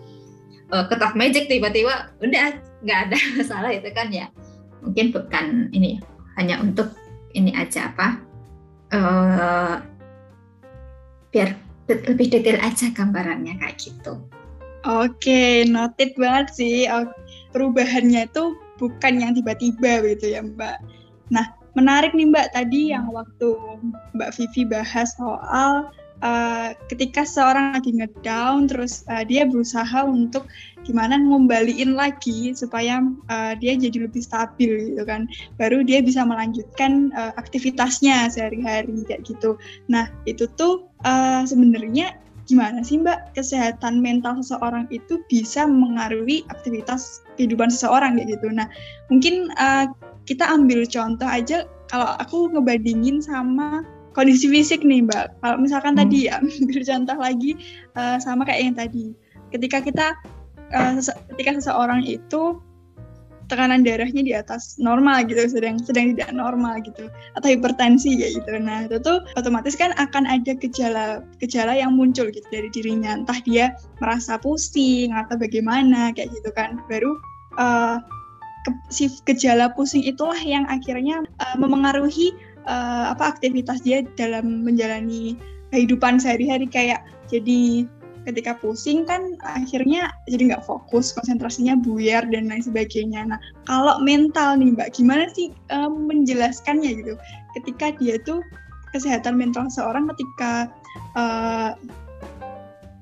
uh, 0.73 1.13
magic 1.17 1.51
tiba-tiba 1.51 2.13
udah 2.21 2.57
nggak 2.85 2.99
ada 3.09 3.17
masalah 3.37 3.71
itu 3.73 3.89
kan 3.91 4.09
ya 4.09 4.29
mungkin 4.85 5.09
bukan 5.09 5.69
ini 5.73 5.99
hanya 6.37 6.61
untuk 6.61 6.93
ini 7.35 7.51
aja 7.57 7.91
apa 7.91 8.07
uh, 8.93 9.75
biar 11.35 11.51
lebih 11.85 12.33
detail 12.33 12.57
aja 12.65 12.89
gambarannya 12.89 13.61
kayak 13.61 13.77
gitu. 13.77 14.17
Oke, 14.85 15.65
noted 15.65 16.13
banget 16.17 16.47
sih. 16.53 16.89
Perubahannya 17.53 18.29
itu 18.29 18.57
bukan 18.77 19.21
yang 19.21 19.31
tiba-tiba 19.33 20.01
gitu 20.05 20.33
ya 20.37 20.41
Mbak. 20.45 20.77
Nah, 21.33 21.45
menarik 21.73 22.13
nih 22.13 22.29
Mbak 22.29 22.47
tadi 22.53 22.93
yang 22.93 23.09
waktu 23.09 23.49
Mbak 24.13 24.31
Vivi 24.37 24.63
bahas 24.69 25.13
soal 25.17 25.89
uh, 26.21 26.71
ketika 26.87 27.27
seorang 27.27 27.75
lagi 27.75 27.91
ngedown 27.91 28.69
terus 28.69 29.03
uh, 29.11 29.25
dia 29.25 29.43
berusaha 29.47 30.05
untuk 30.05 30.47
gimana 30.85 31.17
ngembaliin 31.17 31.97
lagi 31.97 32.53
supaya 32.53 33.01
uh, 33.27 33.53
dia 33.57 33.73
jadi 33.75 34.05
lebih 34.05 34.21
stabil 34.21 34.93
gitu 34.93 35.03
kan. 35.03 35.25
Baru 35.57 35.81
dia 35.81 35.99
bisa 36.05 36.21
melanjutkan 36.23 37.09
uh, 37.17 37.33
aktivitasnya 37.35 38.29
sehari-hari 38.29 38.93
kayak 39.09 39.25
gitu. 39.25 39.57
Nah 39.89 40.07
itu 40.29 40.45
tuh 40.55 40.85
uh, 41.03 41.41
sebenarnya 41.43 42.15
gimana 42.45 42.85
sih 42.85 43.01
mbak? 43.01 43.33
Kesehatan 43.33 44.05
mental 44.05 44.37
seseorang 44.45 44.85
itu 44.93 45.17
bisa 45.25 45.65
mengaruhi 45.65 46.45
aktivitas 46.53 47.25
kehidupan 47.35 47.73
seseorang 47.73 48.21
kayak 48.21 48.37
gitu. 48.37 48.53
Nah 48.53 48.69
mungkin 49.09 49.49
uh, 49.57 49.89
kita 50.29 50.45
ambil 50.45 50.85
contoh 50.85 51.25
aja. 51.25 51.65
Kalau 51.85 52.17
aku 52.17 52.49
ngebandingin 52.49 53.21
sama 53.21 53.85
kondisi 54.15 54.47
fisik 54.47 54.81
nih 54.81 55.03
mbak. 55.03 55.35
Kalau 55.43 55.59
misalkan 55.59 55.93
hmm. 55.93 56.01
tadi 56.07 56.17
ya 56.31 56.39
contoh 56.89 57.17
lagi 57.19 57.51
uh, 57.99 58.17
sama 58.17 58.47
kayak 58.47 58.61
yang 58.71 58.75
tadi. 58.79 59.05
Ketika 59.51 59.83
kita 59.83 60.15
uh, 60.71 60.95
ketika 61.35 61.59
seseorang 61.59 62.01
itu 62.07 62.63
tekanan 63.45 63.85
darahnya 63.85 64.25
di 64.25 64.33
atas 64.33 64.81
normal 64.81 65.21
gitu 65.29 65.45
sedang 65.45 65.77
sedang 65.77 66.17
tidak 66.17 66.33
normal 66.33 66.81
gitu 66.81 67.05
atau 67.37 67.47
hipertensi 67.53 68.17
ya 68.17 68.33
gitu. 68.33 68.49
Nah 68.57 68.89
itu 68.89 68.97
tuh 69.03 69.21
otomatis 69.37 69.77
kan 69.77 69.93
akan 70.01 70.25
ada 70.25 70.57
gejala 70.57 71.21
gejala 71.37 71.77
yang 71.77 71.93
muncul 71.93 72.25
gitu 72.33 72.47
dari 72.49 72.71
dirinya. 72.73 73.13
Entah 73.13 73.37
dia 73.45 73.77
merasa 74.01 74.41
pusing 74.41 75.13
atau 75.13 75.37
bagaimana 75.37 76.09
kayak 76.17 76.33
gitu 76.33 76.49
kan. 76.57 76.81
Baru 76.89 77.21
uh, 77.61 78.01
ke, 78.65 78.71
si 78.89 79.13
gejala 79.29 79.69
pusing 79.77 80.01
itulah 80.01 80.37
yang 80.41 80.65
akhirnya 80.65 81.21
uh, 81.37 81.55
memengaruhi 81.61 82.33
uh, 82.67 83.13
apa 83.13 83.37
aktivitas 83.37 83.81
dia 83.81 84.03
dalam 84.19 84.65
menjalani 84.65 85.37
kehidupan 85.73 86.21
sehari-hari 86.21 86.69
kayak 86.69 87.01
jadi 87.29 87.85
ketika 88.25 88.57
pusing 88.57 89.05
kan 89.05 89.37
akhirnya 89.45 90.09
jadi 90.25 90.53
nggak 90.53 90.65
fokus, 90.65 91.13
konsentrasinya 91.13 91.77
buyar 91.77 92.25
dan 92.33 92.49
lain 92.49 92.65
sebagainya. 92.65 93.21
Nah, 93.29 93.39
kalau 93.69 94.01
mental 94.01 94.57
nih 94.57 94.73
Mbak, 94.73 94.97
gimana 94.97 95.29
sih 95.31 95.53
um, 95.69 96.09
menjelaskannya 96.09 97.05
gitu? 97.05 97.13
Ketika 97.61 97.93
dia 98.01 98.17
tuh 98.25 98.41
kesehatan 98.91 99.37
mental 99.37 99.69
seorang 99.69 100.09
ketika 100.09 100.73
uh, 101.13 101.77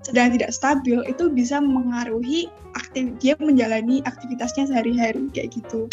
sedang 0.04 0.36
tidak 0.36 0.52
stabil 0.52 1.00
itu 1.08 1.32
bisa 1.32 1.64
mengaruhi 1.64 2.52
aktif 2.76 3.16
dia 3.24 3.40
menjalani 3.40 4.04
aktivitasnya 4.04 4.68
sehari-hari 4.68 5.32
kayak 5.32 5.56
gitu. 5.56 5.88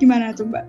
Gimana 0.00 0.32
tuh 0.32 0.48
Mbak? 0.48 0.64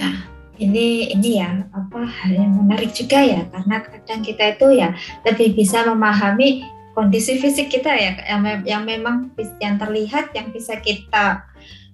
Nah, 0.00 0.16
ini 0.56 1.12
ini 1.12 1.40
ya 1.40 1.64
apa 1.72 2.04
hal 2.04 2.32
yang 2.32 2.52
menarik 2.56 2.92
juga 2.92 3.20
ya. 3.20 3.44
Karena 3.52 3.82
kadang 3.84 4.20
kita 4.24 4.44
itu 4.56 4.66
ya 4.76 4.92
lebih 5.24 5.56
bisa 5.56 5.84
memahami 5.84 6.64
kondisi 6.96 7.36
fisik 7.36 7.68
kita 7.68 7.92
ya 7.92 8.16
yang, 8.24 8.42
yang 8.64 8.82
memang 8.88 9.28
yang 9.60 9.76
terlihat 9.76 10.32
yang 10.32 10.48
bisa 10.48 10.80
kita 10.80 11.44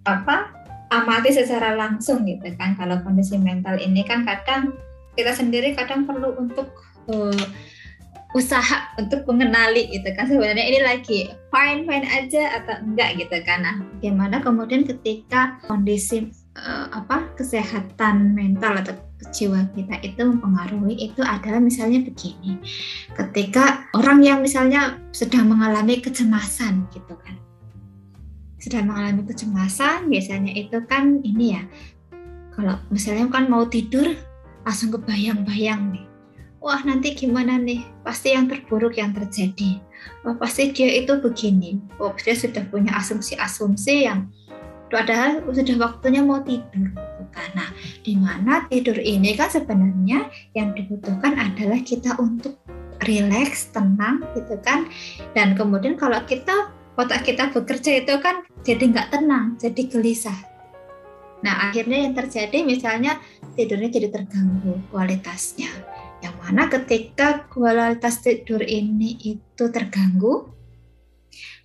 apa 0.07 0.55
amati 0.95 1.35
secara 1.35 1.75
langsung 1.75 2.23
gitu 2.29 2.55
kan. 2.55 2.79
Kalau 2.79 3.03
kondisi 3.03 3.35
mental 3.41 3.81
ini 3.83 4.07
kan 4.07 4.23
kadang 4.23 4.77
kita 5.19 5.35
sendiri 5.35 5.75
kadang 5.75 6.07
perlu 6.07 6.39
untuk 6.39 6.71
uh, 7.11 7.45
usaha 8.33 8.89
untuk 8.97 9.29
mengenali 9.29 9.93
gitu 9.93 10.09
kan 10.17 10.25
sebenarnya. 10.29 10.65
Ini 10.65 10.79
lagi 10.81 11.19
fine 11.53 11.85
fine 11.85 12.07
aja 12.09 12.63
atau 12.63 12.75
enggak 12.81 13.21
gitu 13.21 13.37
kan. 13.45 13.59
Nah 13.65 13.77
bagaimana 13.97 14.41
kemudian 14.41 14.89
ketika 14.89 15.61
kondisi 15.69 16.33
uh, 16.59 16.87
apa 16.93 17.33
kesehatan 17.37 18.37
mental 18.37 18.81
atau 18.85 18.95
jiwa 19.33 19.65
kita 19.73 20.03
itu 20.03 20.21
mempengaruhi 20.21 21.13
itu 21.13 21.23
adalah 21.23 21.63
misalnya 21.63 22.03
begini. 22.03 22.59
Ketika 23.15 23.89
orang 23.97 24.21
yang 24.25 24.39
misalnya 24.43 24.99
sedang 25.15 25.49
mengalami 25.49 26.03
kecemasan 26.03 26.91
gitu 26.93 27.15
kan. 27.23 27.39
Sedang 28.59 28.91
mengalami 28.91 29.27
kecemasan 29.27 30.11
biasanya 30.11 30.53
itu 30.55 30.79
kan 30.87 31.23
ini 31.23 31.59
ya. 31.59 31.63
Kalau 32.53 32.77
misalnya 32.93 33.27
kan 33.33 33.49
mau 33.49 33.65
tidur 33.65 34.13
langsung 34.63 34.93
kebayang-bayang 34.93 35.97
nih. 35.97 36.07
Wah 36.63 36.79
nanti 36.87 37.19
gimana 37.19 37.59
nih? 37.59 37.83
Pasti 38.07 38.39
yang 38.39 38.47
terburuk 38.47 38.95
yang 38.95 39.11
terjadi. 39.11 39.83
Wah 40.23 40.39
pasti 40.39 40.71
dia 40.71 40.95
itu 40.95 41.19
begini. 41.19 41.83
Oh 41.99 42.15
dia 42.15 42.39
sudah 42.39 42.63
punya 42.71 42.95
asumsi-asumsi 42.95 44.07
yang 44.07 44.31
padahal 44.93 45.41
sudah 45.49 45.77
waktunya 45.81 46.21
mau 46.21 46.45
tidur 46.45 46.93
Nah, 47.57 47.69
di 48.05 48.15
mana 48.17 48.69
tidur 48.69 48.97
ini 49.01 49.33
kan 49.33 49.49
sebenarnya 49.49 50.29
yang 50.53 50.77
dibutuhkan 50.77 51.33
adalah 51.37 51.81
kita 51.81 52.17
untuk 52.21 52.61
rileks, 53.09 53.73
tenang 53.73 54.25
gitu 54.37 54.61
kan. 54.61 54.89
Dan 55.33 55.57
kemudian 55.57 55.97
kalau 55.97 56.21
kita 56.29 56.73
otak 57.01 57.25
kita 57.25 57.49
bekerja 57.51 58.05
itu 58.05 58.15
kan 58.21 58.45
jadi 58.63 58.85
nggak 58.93 59.09
tenang, 59.17 59.57
jadi 59.57 59.83
gelisah. 59.89 60.37
Nah, 61.43 61.73
akhirnya 61.73 62.07
yang 62.07 62.15
terjadi 62.15 62.63
misalnya 62.63 63.19
tidurnya 63.59 63.91
jadi 63.91 64.09
terganggu 64.15 64.79
kualitasnya. 64.95 65.73
Yang 66.23 66.35
mana 66.39 66.71
ketika 66.71 67.51
kualitas 67.51 68.23
tidur 68.23 68.63
ini 68.63 69.19
itu 69.19 69.65
terganggu, 69.75 70.47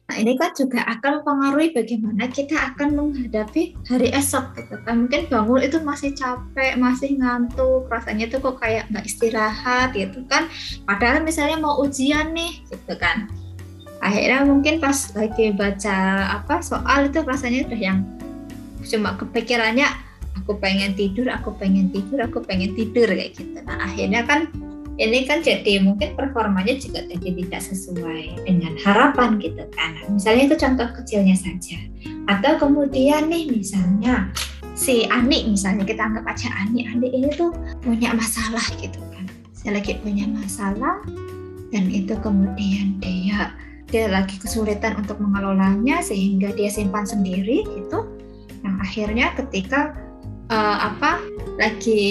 Nah 0.07 0.23
ini 0.23 0.39
kan 0.39 0.55
juga 0.55 0.87
akan 0.87 1.19
mempengaruhi 1.19 1.75
bagaimana 1.75 2.31
kita 2.31 2.55
akan 2.55 2.95
menghadapi 2.95 3.75
hari 3.91 4.07
esok 4.15 4.55
gitu 4.55 4.79
kan. 4.87 5.03
Mungkin 5.03 5.27
bangun 5.27 5.59
itu 5.67 5.83
masih 5.83 6.15
capek, 6.15 6.79
masih 6.79 7.19
ngantuk, 7.19 7.91
rasanya 7.91 8.31
tuh 8.31 8.39
kok 8.39 8.63
kayak 8.63 8.87
nggak 8.87 9.03
istirahat 9.03 9.91
gitu 9.91 10.23
kan. 10.31 10.47
Padahal 10.87 11.27
misalnya 11.27 11.59
mau 11.59 11.75
ujian 11.83 12.31
nih 12.31 12.63
gitu 12.71 12.95
kan. 12.95 13.27
Akhirnya 13.99 14.47
mungkin 14.47 14.79
pas 14.79 15.11
lagi 15.11 15.51
baca 15.51 15.97
apa 16.39 16.63
soal 16.63 17.11
itu 17.11 17.19
rasanya 17.27 17.67
udah 17.67 17.81
yang 17.81 17.99
cuma 18.87 19.19
kepikirannya 19.19 19.91
aku 20.39 20.55
pengen 20.55 20.95
tidur, 20.95 21.27
aku 21.27 21.51
pengen 21.59 21.91
tidur, 21.91 22.23
aku 22.23 22.39
pengen 22.47 22.71
tidur 22.79 23.11
kayak 23.11 23.35
gitu. 23.35 23.59
Nah 23.67 23.83
akhirnya 23.83 24.23
kan 24.23 24.47
ini 24.97 25.29
kan 25.29 25.45
jadi 25.45 25.77
mungkin 25.85 26.17
performanya 26.17 26.73
juga 26.81 27.05
jadi 27.05 27.29
tidak 27.45 27.61
sesuai 27.61 28.49
dengan 28.49 28.73
harapan 28.81 29.37
gitu 29.37 29.61
kan. 29.77 29.93
Misalnya 30.09 30.53
itu 30.53 30.57
contoh 30.57 30.87
kecilnya 30.97 31.37
saja. 31.37 31.77
Atau 32.25 32.57
kemudian 32.57 33.29
nih 33.29 33.45
misalnya 33.45 34.33
si 34.73 35.05
Ani 35.09 35.53
misalnya 35.53 35.85
kita 35.85 36.01
anggap 36.01 36.25
aja 36.25 36.49
Ani, 36.65 36.89
Ani 36.89 37.13
ini 37.13 37.29
tuh 37.37 37.53
punya 37.85 38.09
masalah 38.17 38.65
gitu 38.81 38.97
kan. 39.13 39.25
Saya 39.53 39.77
lagi 39.77 40.01
punya 40.01 40.25
masalah 40.25 41.05
dan 41.69 41.85
itu 41.93 42.17
kemudian 42.17 42.97
dia 42.97 43.53
dia 43.87 44.11
lagi 44.11 44.35
kesulitan 44.41 44.99
untuk 44.99 45.21
mengelolanya 45.21 46.01
sehingga 46.01 46.51
dia 46.57 46.73
simpan 46.73 47.05
sendiri 47.05 47.63
gitu. 47.69 48.01
Yang 48.65 48.75
akhirnya 48.81 49.27
ketika 49.37 49.93
uh, 50.49 50.77
apa 50.91 51.21
lagi 51.61 52.03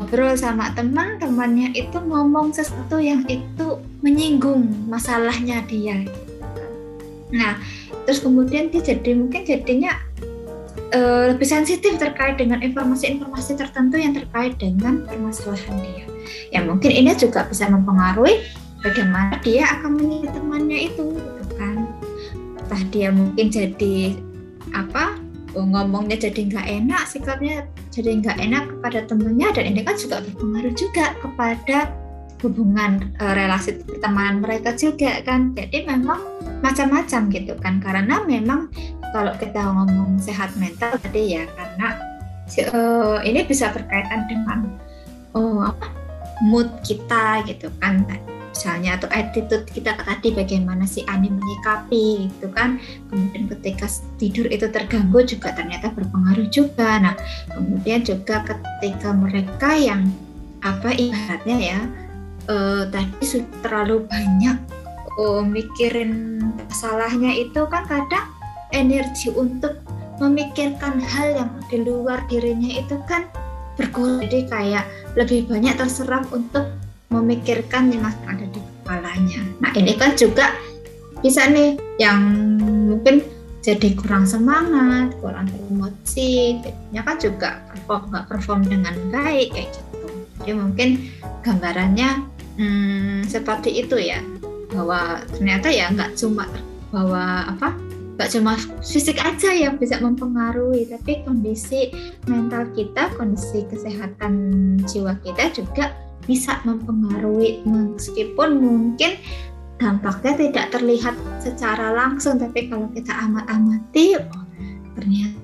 ngobrol 0.00 0.32
sama 0.32 0.72
teman 0.72 1.20
temannya 1.20 1.76
itu 1.76 2.00
ngomong 2.00 2.56
sesuatu 2.56 2.96
yang 2.96 3.20
itu 3.28 3.76
menyinggung 4.00 4.64
masalahnya 4.88 5.60
dia. 5.68 6.08
Nah 7.28 7.60
terus 8.08 8.24
kemudian 8.24 8.72
dia 8.72 8.80
jadi 8.80 9.12
mungkin 9.12 9.44
jadinya 9.44 9.92
uh, 10.96 11.36
lebih 11.36 11.44
sensitif 11.44 12.00
terkait 12.00 12.40
dengan 12.40 12.64
informasi-informasi 12.64 13.60
tertentu 13.60 14.00
yang 14.00 14.16
terkait 14.16 14.56
dengan 14.56 15.04
permasalahan 15.04 15.76
dia. 15.84 16.06
Ya 16.48 16.64
mungkin 16.64 16.90
ini 16.90 17.12
juga 17.20 17.44
bisa 17.44 17.68
mempengaruhi 17.68 18.40
bagaimana 18.80 19.36
dia 19.44 19.68
akan 19.78 20.00
menilai 20.00 20.32
temannya 20.32 20.78
itu 20.88 21.04
gitu 21.12 21.42
kan. 21.60 21.76
Entah 22.56 22.82
dia 22.88 23.12
mungkin 23.12 23.52
jadi 23.52 24.16
apa 24.72 25.20
ngomongnya 25.52 26.16
jadi 26.16 26.40
nggak 26.46 26.66
enak 26.66 27.02
sikapnya 27.04 27.66
jadi 27.90 28.22
nggak 28.22 28.38
enak 28.38 28.64
kepada 28.70 28.98
temennya 29.10 29.50
dan 29.50 29.64
ini 29.66 29.82
kan 29.82 29.98
juga 29.98 30.22
berpengaruh 30.22 30.74
juga 30.78 31.04
kepada 31.18 31.78
hubungan 32.40 33.12
e, 33.20 33.24
relasi 33.36 33.82
pertemanan 33.84 34.40
mereka 34.40 34.72
juga 34.78 35.20
kan. 35.26 35.52
Jadi 35.58 35.84
memang 35.84 36.22
macam-macam 36.64 37.20
gitu 37.34 37.52
kan. 37.58 37.82
Karena 37.82 38.22
memang 38.24 38.70
kalau 39.10 39.34
kita 39.36 39.60
ngomong 39.60 40.22
sehat 40.22 40.54
mental 40.56 40.94
tadi 41.02 41.34
ya 41.36 41.44
karena 41.58 41.88
e, 42.54 42.80
ini 43.26 43.42
bisa 43.42 43.74
berkaitan 43.74 44.24
dengan 44.30 44.70
oh 45.34 45.74
mood 46.46 46.70
kita 46.86 47.42
gitu 47.44 47.68
kan 47.82 48.06
misalnya 48.50 48.98
atau 48.98 49.08
attitude 49.14 49.64
kita 49.70 49.94
tadi 49.94 50.34
bagaimana 50.34 50.84
si 50.84 51.06
Ani 51.06 51.30
menyikapi 51.30 52.28
gitu 52.28 52.48
kan. 52.50 52.82
Kemudian 53.08 53.46
ketika 53.56 53.86
tidur 54.18 54.46
itu 54.50 54.66
terganggu 54.68 55.22
juga 55.24 55.54
ternyata 55.54 55.94
berpengaruh 55.94 56.50
juga. 56.50 56.98
Nah 56.98 57.14
kemudian 57.54 58.02
juga 58.02 58.42
ketika 58.42 59.14
mereka 59.14 59.74
yang 59.78 60.10
apa 60.60 60.92
ibaratnya 60.92 61.56
ya 61.56 61.80
uh, 62.52 62.84
tadi 62.92 63.40
terlalu 63.64 64.04
banyak 64.04 64.60
uh, 65.16 65.40
mikirin 65.40 66.42
masalahnya 66.68 67.32
itu 67.32 67.64
kan 67.70 67.88
kadang 67.88 68.28
energi 68.76 69.32
untuk 69.32 69.80
memikirkan 70.20 71.00
hal 71.00 71.32
yang 71.32 71.50
di 71.72 71.80
luar 71.80 72.20
dirinya 72.28 72.68
itu 72.76 73.00
kan 73.08 73.24
berkurang. 73.80 74.20
Jadi 74.20 74.44
kayak 74.52 74.84
lebih 75.16 75.48
banyak 75.48 75.74
terserap 75.80 76.28
untuk 76.28 76.68
memikirkan 77.10 77.90
yang 77.90 78.06
ada 78.06 78.46
di 78.46 78.60
kepalanya. 78.62 79.42
Nah 79.58 79.70
ini 79.74 79.98
kan 79.98 80.14
juga 80.14 80.54
bisa 81.20 81.44
nih 81.50 81.76
yang 81.98 82.22
mungkin 82.88 83.20
jadi 83.60 83.92
kurang 83.92 84.24
semangat, 84.24 85.12
kurang 85.20 85.44
termotivasi, 85.52 86.64
jadinya 86.64 87.02
kan 87.04 87.16
juga 87.20 87.50
perform 87.68 88.02
nggak 88.08 88.26
perform 88.32 88.60
dengan 88.64 88.94
baik 89.12 89.52
kayak 89.52 89.68
gitu. 89.76 90.08
Jadi 90.40 90.52
mungkin 90.56 90.88
gambarannya 91.44 92.10
hmm, 92.56 93.28
seperti 93.28 93.84
itu 93.84 94.00
ya, 94.00 94.24
bahwa 94.72 95.20
ternyata 95.36 95.68
ya 95.68 95.92
nggak 95.92 96.16
cuma 96.16 96.48
bahwa 96.88 97.52
apa 97.52 97.76
nggak 98.16 98.30
cuma 98.32 98.56
fisik 98.80 99.20
aja 99.20 99.52
yang 99.52 99.76
bisa 99.76 100.00
mempengaruhi, 100.00 100.88
tapi 100.88 101.20
kondisi 101.28 101.92
mental 102.32 102.64
kita, 102.72 103.12
kondisi 103.20 103.68
kesehatan 103.68 104.32
jiwa 104.88 105.20
kita 105.20 105.52
juga 105.52 105.92
bisa 106.24 106.60
mempengaruhi 106.64 107.64
meskipun 107.64 108.60
mungkin 108.60 109.16
dampaknya 109.80 110.36
tidak 110.36 110.66
terlihat 110.76 111.16
secara 111.40 111.96
langsung 111.96 112.36
tapi 112.36 112.68
kalau 112.68 112.92
kita 112.92 113.12
amat-amati 113.16 114.20
oh, 114.20 114.44
ternyata 114.92 115.40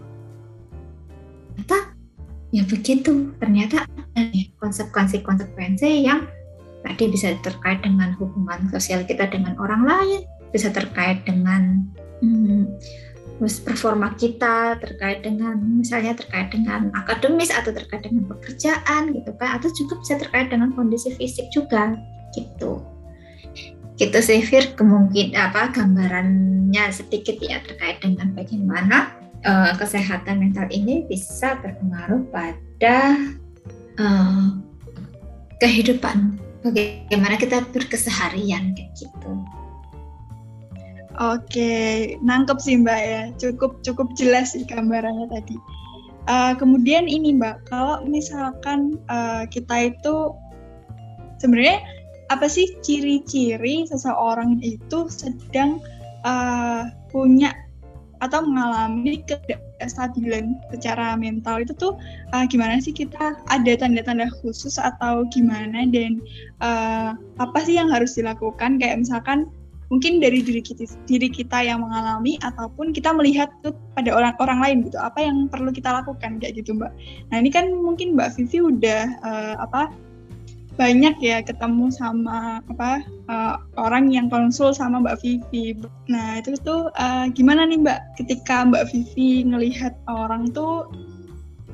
ya 2.56 2.62
begitu. 2.64 3.36
Ternyata 3.36 3.84
konsekuensi-konsekuensi 4.56 6.08
yang 6.08 6.24
tadi 6.80 7.12
bisa 7.12 7.34
terkait 7.44 7.84
dengan 7.84 8.16
hubungan 8.16 8.70
sosial 8.72 9.04
kita 9.04 9.28
dengan 9.28 9.58
orang 9.60 9.84
lain 9.84 10.20
bisa 10.54 10.70
terkait 10.70 11.26
dengan 11.26 11.82
hmm, 12.22 12.64
performa 13.36 14.16
kita 14.16 14.80
terkait 14.80 15.20
dengan 15.20 15.60
misalnya 15.60 16.16
terkait 16.16 16.48
dengan 16.48 16.88
akademis 16.96 17.52
atau 17.52 17.72
terkait 17.72 18.08
dengan 18.08 18.24
pekerjaan 18.32 19.12
gitu 19.12 19.30
kan 19.36 19.60
atau 19.60 19.68
juga 19.76 20.00
bisa 20.00 20.14
terkait 20.16 20.48
dengan 20.48 20.72
kondisi 20.72 21.12
fisik 21.20 21.52
juga 21.52 22.00
gitu 22.32 22.80
gitu 23.96 24.18
sih 24.20 24.40
kemungkin 24.76 25.32
apa 25.36 25.72
gambarannya 25.72 26.84
sedikit 26.92 27.40
ya 27.40 27.60
terkait 27.64 28.00
dengan 28.04 28.32
bagaimana 28.36 29.12
uh, 29.44 29.72
kesehatan 29.76 30.40
mental 30.40 30.68
ini 30.68 31.08
bisa 31.08 31.56
berpengaruh 31.64 32.28
pada 32.28 33.16
uh, 33.96 34.48
kehidupan 35.60 36.36
bagaimana 36.60 37.40
kita 37.40 37.64
berkeseharian 37.72 38.76
kayak 38.76 38.92
gitu. 38.98 39.32
Oke, 41.16 42.16
nangkep 42.20 42.60
sih 42.60 42.76
Mbak 42.76 43.00
ya, 43.00 43.22
cukup 43.40 43.80
cukup 43.80 44.12
jelas 44.20 44.52
sih 44.52 44.68
gambarannya 44.68 45.32
tadi. 45.32 45.56
Uh, 46.28 46.52
kemudian 46.60 47.08
ini 47.08 47.32
Mbak, 47.40 47.72
kalau 47.72 48.04
misalkan 48.04 49.00
uh, 49.08 49.48
kita 49.48 49.96
itu 49.96 50.36
sebenarnya 51.40 51.80
apa 52.28 52.50
sih 52.50 52.68
ciri-ciri 52.84 53.88
seseorang 53.88 54.60
itu 54.60 55.08
sedang 55.08 55.80
uh, 56.28 56.84
punya 57.08 57.54
atau 58.20 58.44
mengalami 58.44 59.20
ketidakstabilan 59.28 60.56
secara 60.72 61.16
mental 61.20 61.64
itu 61.64 61.72
tuh 61.76 61.96
uh, 62.36 62.44
gimana 62.44 62.76
sih? 62.76 62.92
Kita 62.92 63.40
ada 63.48 63.72
tanda-tanda 63.72 64.28
khusus 64.44 64.76
atau 64.76 65.24
gimana 65.32 65.88
dan 65.88 66.20
uh, 66.60 67.16
apa 67.40 67.58
sih 67.64 67.80
yang 67.80 67.88
harus 67.88 68.20
dilakukan? 68.20 68.76
Kayak 68.76 69.00
misalkan 69.00 69.48
mungkin 69.88 70.18
dari 70.18 70.42
diri 70.42 70.62
kita, 70.62 70.86
diri 71.06 71.30
kita 71.30 71.62
yang 71.62 71.82
mengalami 71.86 72.38
ataupun 72.42 72.90
kita 72.90 73.14
melihat 73.14 73.50
tuh 73.62 73.74
pada 73.94 74.10
orang 74.10 74.34
orang 74.42 74.58
lain 74.62 74.76
gitu. 74.86 74.98
Apa 74.98 75.22
yang 75.22 75.46
perlu 75.46 75.70
kita 75.70 75.92
lakukan? 76.02 76.42
Kayak 76.42 76.62
gitu 76.62 76.74
mbak. 76.74 76.92
Nah 77.30 77.36
ini 77.38 77.50
kan 77.50 77.70
mungkin 77.70 78.18
mbak 78.18 78.34
Vivi 78.34 78.58
udah 78.62 79.02
uh, 79.22 79.54
apa 79.62 79.94
banyak 80.76 81.16
ya 81.24 81.40
ketemu 81.40 81.88
sama 81.88 82.60
apa 82.68 83.00
uh, 83.32 83.56
orang 83.80 84.12
yang 84.12 84.28
konsul 84.28 84.74
sama 84.74 85.00
mbak 85.00 85.22
Vivi. 85.22 85.78
Nah 86.10 86.42
itu 86.42 86.58
tuh 86.60 86.90
uh, 86.98 87.30
gimana 87.32 87.64
nih 87.64 87.80
mbak 87.80 88.00
ketika 88.18 88.66
mbak 88.66 88.90
Vivi 88.90 89.46
ngelihat 89.46 89.94
orang 90.10 90.50
tuh 90.50 90.90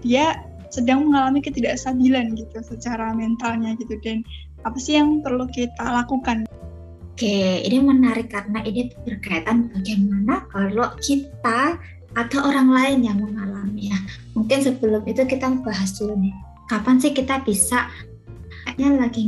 dia 0.03 0.37
sedang 0.73 1.05
mengalami 1.09 1.45
ketidakstabilan 1.45 2.33
gitu 2.33 2.59
secara 2.65 3.13
mentalnya 3.13 3.77
gitu 3.77 3.93
dan 4.01 4.25
apa 4.65 4.79
sih 4.81 4.97
yang 4.97 5.21
perlu 5.21 5.45
kita 5.53 5.85
lakukan 5.85 6.49
Oke, 7.13 7.61
ini 7.61 7.77
menarik 7.77 8.33
karena 8.33 8.65
ini 8.65 8.89
berkaitan 9.05 9.69
bagaimana 9.69 10.49
kalau 10.49 10.97
kita 10.97 11.77
atau 12.17 12.41
orang 12.41 12.73
lain 12.73 13.05
yang 13.05 13.21
mengalaminya. 13.21 14.01
Mungkin 14.33 14.65
sebelum 14.65 15.05
itu 15.05 15.21
kita 15.29 15.61
bahas 15.61 15.93
dulu 16.01 16.17
nih, 16.17 16.33
kapan 16.73 16.97
sih 16.97 17.13
kita 17.13 17.45
bisa 17.45 17.85
kayaknya 18.65 18.89
lagi 18.97 19.23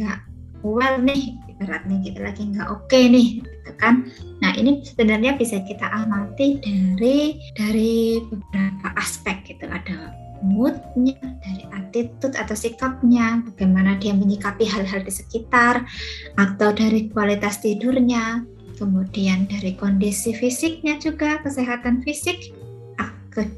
nggak 0.00 0.18
well 0.64 0.96
nih, 1.04 1.36
beratnya 1.60 2.00
kita 2.00 2.24
lagi 2.24 2.42
nggak 2.48 2.72
oke 2.72 2.88
okay 2.88 3.12
nih, 3.12 3.44
gitu 3.44 3.72
kan? 3.76 4.08
Nah 4.40 4.56
ini 4.56 4.80
sebenarnya 4.80 5.36
bisa 5.36 5.60
kita 5.60 5.84
amati 5.84 6.56
dari 6.64 7.36
dari 7.52 8.16
beberapa 8.32 8.96
aspek 8.96 9.44
gitu. 9.44 9.68
Ada 9.68 10.23
moodnya, 10.44 11.16
dari 11.40 11.64
attitude 11.72 12.36
atau 12.36 12.52
sikapnya, 12.52 13.40
bagaimana 13.48 13.96
dia 13.96 14.12
menyikapi 14.12 14.68
hal-hal 14.68 15.00
di 15.00 15.10
sekitar, 15.10 15.88
atau 16.36 16.68
dari 16.76 17.08
kualitas 17.08 17.64
tidurnya, 17.64 18.44
kemudian 18.76 19.48
dari 19.48 19.72
kondisi 19.72 20.36
fisiknya 20.36 21.00
juga, 21.00 21.40
kesehatan 21.40 22.04
fisik, 22.04 22.52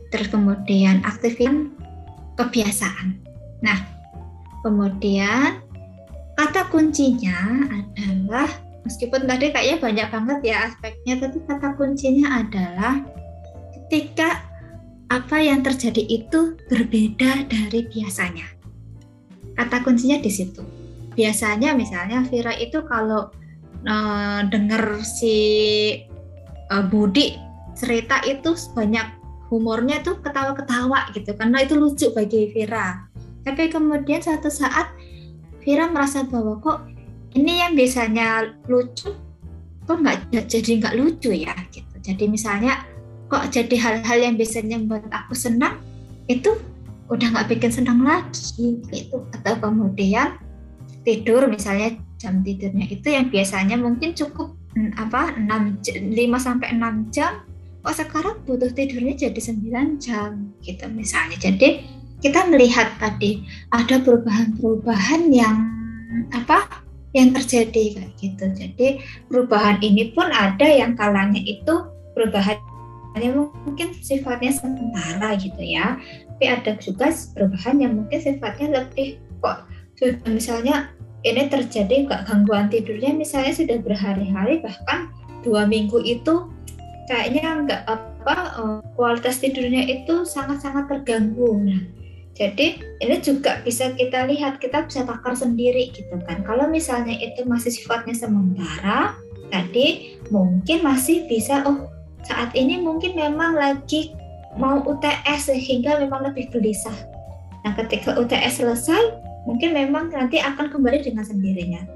terus 0.09 0.31
kemudian 0.31 1.03
aktivitas 1.03 1.75
kebiasaan. 2.38 3.18
Nah, 3.64 3.77
kemudian 4.62 5.61
kata 6.37 6.68
kuncinya 6.68 7.64
adalah 7.72 8.49
meskipun 8.85 9.27
tadi 9.27 9.51
kayaknya 9.51 9.77
banyak 9.83 10.09
banget 10.12 10.38
ya 10.55 10.57
aspeknya, 10.70 11.14
tapi 11.18 11.38
kata 11.49 11.75
kuncinya 11.75 12.44
adalah 12.44 13.03
ketika 13.75 14.46
apa 15.07 15.38
yang 15.38 15.62
terjadi 15.62 16.03
itu 16.03 16.59
berbeda 16.66 17.47
dari 17.47 17.87
biasanya. 17.87 18.47
Kata 19.55 19.87
kuncinya 19.87 20.19
di 20.19 20.31
situ. 20.31 20.62
Biasanya 21.16 21.73
misalnya 21.73 22.27
Vira 22.27 22.53
itu 22.59 22.83
kalau 22.85 23.31
uh, 23.87 24.40
dengar 24.51 25.01
si 25.01 25.37
uh, 26.69 26.85
Budi 26.85 27.38
cerita 27.79 28.21
itu 28.27 28.53
banyak 28.75 29.16
humornya 29.47 30.03
tuh 30.03 30.19
ketawa-ketawa 30.21 31.14
gitu 31.14 31.33
karena 31.38 31.62
itu 31.62 31.79
lucu 31.79 32.11
bagi 32.12 32.51
Vira. 32.53 33.07
Tapi 33.47 33.71
kemudian 33.71 34.21
satu 34.21 34.51
saat 34.51 34.90
Vira 35.62 35.87
merasa 35.87 36.27
bahwa 36.27 36.59
kok 36.59 36.85
ini 37.38 37.62
yang 37.62 37.79
biasanya 37.79 38.59
lucu 38.66 39.14
kok 39.87 40.03
nggak 40.03 40.51
jadi 40.51 40.71
nggak 40.83 40.95
lucu 40.99 41.31
ya 41.31 41.55
gitu. 41.71 41.95
Jadi 42.03 42.27
misalnya 42.27 42.83
kok 43.27 43.51
jadi 43.51 43.75
hal-hal 43.79 44.19
yang 44.23 44.35
biasanya 44.39 44.79
buat 44.87 45.05
aku 45.11 45.35
senang? 45.35 45.83
Itu 46.31 46.59
udah 47.07 47.27
nggak 47.35 47.49
bikin 47.55 47.71
senang 47.71 48.03
lagi 48.03 48.83
gitu. 48.91 49.23
Atau 49.35 49.55
kemudian 49.59 50.39
tidur 51.07 51.47
misalnya 51.47 51.95
jam 52.19 52.43
tidurnya 52.43 52.91
itu 52.91 53.07
yang 53.12 53.31
biasanya 53.31 53.77
mungkin 53.79 54.17
cukup 54.17 54.57
mm, 54.75 54.97
apa 54.99 55.37
6 55.39 55.83
5 55.87 56.17
sampai 56.39 56.69
6 56.75 57.15
jam. 57.15 57.43
Oh 57.87 57.95
sekarang 57.95 58.43
butuh 58.43 58.75
tidurnya 58.75 59.15
jadi 59.15 59.41
9 59.41 60.03
jam 60.03 60.51
gitu 60.67 60.85
misalnya. 60.91 61.39
Jadi 61.39 61.87
kita 62.19 62.49
melihat 62.51 62.91
tadi 62.99 63.45
ada 63.71 64.03
perubahan-perubahan 64.03 65.31
yang 65.31 65.57
apa 66.35 66.67
yang 67.15 67.31
terjadi 67.33 67.97
kayak 67.97 68.12
gitu. 68.19 68.45
Jadi 68.51 68.89
perubahan 69.31 69.79
ini 69.81 70.11
pun 70.11 70.29
ada 70.33 70.67
yang 70.67 70.99
kalanya 70.99 71.39
itu 71.39 71.87
perubahan 72.17 72.59
mungkin 73.25 73.97
sifatnya 74.05 74.53
sementara 74.53 75.37
gitu 75.41 75.61
ya. 75.61 75.97
Tapi 76.37 76.45
ada 76.47 76.77
juga 76.77 77.09
perubahan 77.33 77.81
yang 77.81 77.93
mungkin 77.97 78.19
sifatnya 78.21 78.85
lebih 78.85 79.17
kok 79.41 79.65
sudah 79.97 80.21
misalnya 80.29 80.93
ini 81.25 81.49
terjadi 81.49 82.07
gak 82.07 82.29
gangguan 82.29 82.69
tidurnya 82.69 83.17
misalnya 83.17 83.57
sudah 83.57 83.81
berhari-hari 83.81 84.61
bahkan 84.61 85.09
dua 85.41 85.65
minggu 85.65 85.99
itu 86.05 86.53
kayaknya 87.09 87.65
nggak 87.65 87.83
apa 87.89 88.37
eh, 88.61 88.79
kualitas 88.99 89.41
tidurnya 89.41 89.89
itu 89.89 90.27
sangat-sangat 90.29 90.91
terganggu. 90.91 91.57
Nah 91.57 91.83
jadi 92.37 92.77
ini 93.01 93.17
juga 93.25 93.65
bisa 93.65 93.97
kita 93.97 94.29
lihat 94.29 94.61
kita 94.61 94.85
bisa 94.85 95.09
takar 95.09 95.33
sendiri 95.33 95.89
gitu 95.97 96.21
kan. 96.29 96.45
Kalau 96.45 96.69
misalnya 96.69 97.17
itu 97.17 97.49
masih 97.49 97.73
sifatnya 97.73 98.13
sementara 98.13 99.17
tadi 99.49 100.19
mungkin 100.29 100.85
masih 100.85 101.25
bisa 101.31 101.65
oh 101.65 101.96
saat 102.27 102.51
ini 102.59 102.83
mungkin 102.83 103.15
memang 103.15 103.55
lagi 103.55 104.12
mau 104.59 104.83
UTS 104.83 105.53
sehingga 105.53 106.03
memang 106.03 106.33
lebih 106.33 106.51
gelisah. 106.51 106.97
Nah, 107.62 107.73
ketika 107.79 108.19
UTS 108.19 108.62
selesai, 108.62 109.03
mungkin 109.47 109.75
memang 109.75 110.11
nanti 110.11 110.43
akan 110.43 110.71
kembali 110.71 111.07
dengan 111.07 111.23
sendirinya. 111.23 111.87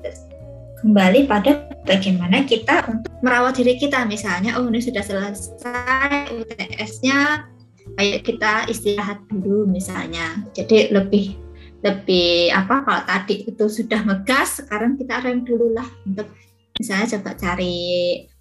Kembali 0.81 1.29
pada 1.29 1.66
bagaimana 1.85 2.47
kita 2.47 2.88
untuk 2.88 3.12
merawat 3.21 3.61
diri 3.61 3.77
kita 3.77 4.09
misalnya 4.09 4.57
oh 4.57 4.64
ini 4.71 4.81
sudah 4.81 5.05
selesai 5.05 6.33
UTS-nya 6.33 7.45
kayak 8.01 8.25
kita 8.25 8.64
istirahat 8.71 9.21
dulu 9.29 9.69
misalnya 9.69 10.40
jadi 10.57 10.88
lebih 10.88 11.37
lebih 11.85 12.53
apa 12.53 12.85
kalau 12.85 13.03
tadi 13.05 13.45
itu 13.45 13.64
sudah 13.69 14.05
ngegas 14.05 14.64
sekarang 14.64 14.97
kita 15.01 15.21
rem 15.21 15.45
dulu 15.45 15.73
lah 15.73 15.88
untuk 16.05 16.29
misalnya 16.77 17.19
coba 17.19 17.37
cari 17.37 17.77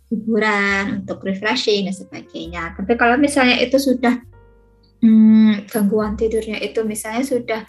hiburan, 0.10 1.06
untuk 1.06 1.22
refreshing 1.22 1.86
dan 1.86 1.96
sebagainya. 1.96 2.74
Tapi 2.74 2.94
kalau 2.98 3.16
misalnya 3.16 3.62
itu 3.62 3.78
sudah 3.78 4.18
hmm, 5.06 5.70
gangguan 5.70 6.18
tidurnya 6.18 6.58
itu 6.60 6.82
misalnya 6.82 7.24
sudah 7.24 7.62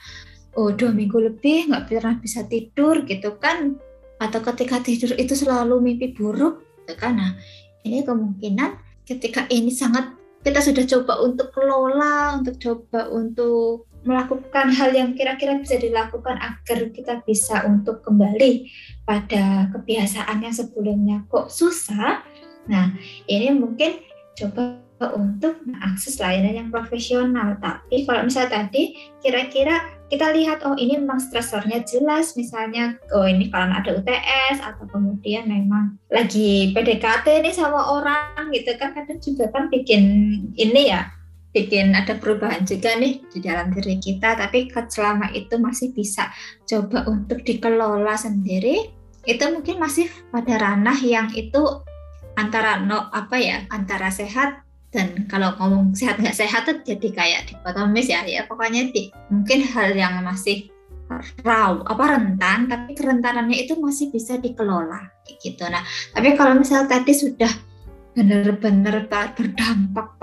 oh 0.57 0.73
dua 0.75 0.91
minggu 0.91 1.21
lebih 1.21 1.71
nggak 1.71 1.87
pernah 1.87 2.17
bisa 2.19 2.43
tidur 2.49 3.05
gitu 3.05 3.37
kan, 3.39 3.77
atau 4.19 4.41
ketika 4.41 4.81
tidur 4.81 5.15
itu 5.15 5.37
selalu 5.37 5.79
mimpi 5.79 6.17
buruk, 6.17 6.65
gitu 6.83 6.97
kan? 6.97 7.21
Nah 7.21 7.33
ini 7.85 8.03
kemungkinan 8.03 8.81
ketika 9.07 9.47
ini 9.53 9.71
sangat 9.71 10.17
kita 10.41 10.65
sudah 10.65 10.85
coba 10.89 11.21
untuk 11.21 11.53
kelola, 11.53 12.41
untuk 12.41 12.57
coba 12.57 13.13
untuk 13.13 13.90
melakukan 14.03 14.73
hal 14.73 14.91
yang 14.97 15.13
kira-kira 15.13 15.61
bisa 15.61 15.77
dilakukan 15.77 16.41
agar 16.41 16.79
kita 16.93 17.21
bisa 17.25 17.65
untuk 17.69 18.01
kembali 18.01 18.69
pada 19.05 19.69
kebiasaan 19.77 20.41
yang 20.41 20.55
sebelumnya 20.55 21.25
kok 21.29 21.53
susah. 21.53 22.25
Nah, 22.69 22.97
ini 23.29 23.53
mungkin 23.53 24.01
coba 24.37 24.81
untuk 25.17 25.65
mengakses 25.65 26.21
layanan 26.21 26.65
yang 26.65 26.69
profesional. 26.69 27.57
Tapi 27.57 28.05
kalau 28.05 28.29
misalnya 28.29 28.65
tadi 28.65 28.97
kira-kira 29.25 29.81
kita 30.13 30.35
lihat 30.35 30.67
oh 30.67 30.75
ini 30.75 30.99
memang 30.99 31.23
stresornya 31.23 31.87
jelas 31.87 32.35
misalnya 32.35 32.99
oh 33.15 33.25
ini 33.25 33.47
kalau 33.49 33.71
ada 33.71 33.95
UTS 33.95 34.59
atau 34.59 34.85
kemudian 34.91 35.47
memang 35.47 35.97
lagi 36.11 36.75
PDKT 36.75 37.47
nih 37.47 37.55
sama 37.55 37.79
orang 37.95 38.51
gitu 38.51 38.75
kan 38.75 38.91
kadang 38.93 39.23
juga 39.23 39.49
kan 39.55 39.71
bikin 39.71 40.03
ini 40.59 40.91
ya 40.91 41.07
bikin 41.51 41.93
ada 41.99 42.15
perubahan 42.15 42.63
juga 42.63 42.95
nih 42.95 43.27
di 43.27 43.39
dalam 43.43 43.75
diri 43.75 43.99
kita 43.99 44.39
tapi 44.39 44.71
selama 44.71 45.35
itu 45.35 45.59
masih 45.59 45.91
bisa 45.91 46.31
coba 46.63 47.07
untuk 47.11 47.43
dikelola 47.43 48.15
sendiri 48.15 48.87
itu 49.27 49.45
mungkin 49.51 49.83
masih 49.83 50.07
pada 50.31 50.57
ranah 50.57 50.97
yang 51.03 51.29
itu 51.35 51.61
antara 52.39 52.79
no 52.81 53.11
apa 53.11 53.37
ya 53.37 53.67
antara 53.69 54.09
sehat 54.09 54.63
dan 54.91 55.27
kalau 55.31 55.55
ngomong 55.59 55.95
sehat 55.95 56.19
nggak 56.19 56.35
sehat 56.35 56.67
tuh 56.67 56.79
jadi 56.83 57.09
kayak 57.15 57.43
dikotomis 57.47 58.11
ya 58.11 58.27
ya 58.27 58.43
pokoknya 58.47 58.91
di, 58.91 59.11
mungkin 59.31 59.63
hal 59.63 59.95
yang 59.95 60.19
masih 60.27 60.71
raw 61.43 61.83
apa 61.87 62.05
rentan 62.19 62.71
tapi 62.71 62.95
kerentanannya 62.95 63.67
itu 63.67 63.75
masih 63.79 64.15
bisa 64.15 64.39
dikelola 64.39 65.11
gitu. 65.43 65.67
Nah 65.67 65.83
tapi 66.15 66.35
kalau 66.39 66.59
misalnya 66.59 66.99
tadi 66.99 67.13
sudah 67.15 67.51
benar-benar 68.15 69.07
berdampak 69.35 70.19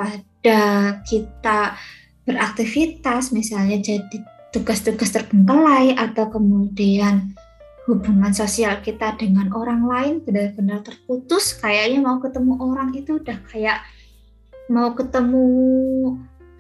pada 0.48 1.04
kita 1.04 1.76
beraktivitas 2.24 3.36
misalnya 3.36 3.84
jadi 3.84 4.24
tugas-tugas 4.56 5.12
terbengkalai 5.12 5.92
atau 5.92 6.32
kemudian 6.32 7.36
hubungan 7.84 8.32
sosial 8.32 8.80
kita 8.80 9.20
dengan 9.20 9.52
orang 9.52 9.84
lain 9.84 10.14
benar-benar 10.24 10.88
terputus 10.88 11.52
kayaknya 11.52 12.00
mau 12.00 12.24
ketemu 12.24 12.56
orang 12.64 12.96
itu 12.96 13.20
udah 13.20 13.36
kayak 13.52 13.84
mau 14.72 14.96
ketemu 14.96 15.44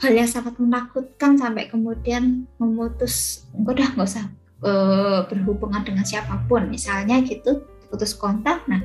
hal 0.03 0.11
yang 0.11 0.27
sangat 0.27 0.59
menakutkan 0.59 1.39
sampai 1.39 1.71
kemudian 1.71 2.43
memutus 2.59 3.47
udah 3.55 3.95
nggak 3.95 4.03
usah 4.03 4.27
uh, 4.67 5.23
berhubungan 5.31 5.87
dengan 5.87 6.03
siapa 6.03 6.43
pun 6.51 6.67
misalnya 6.67 7.23
gitu 7.23 7.63
putus 7.87 8.11
kontak. 8.19 8.67
Nah 8.67 8.83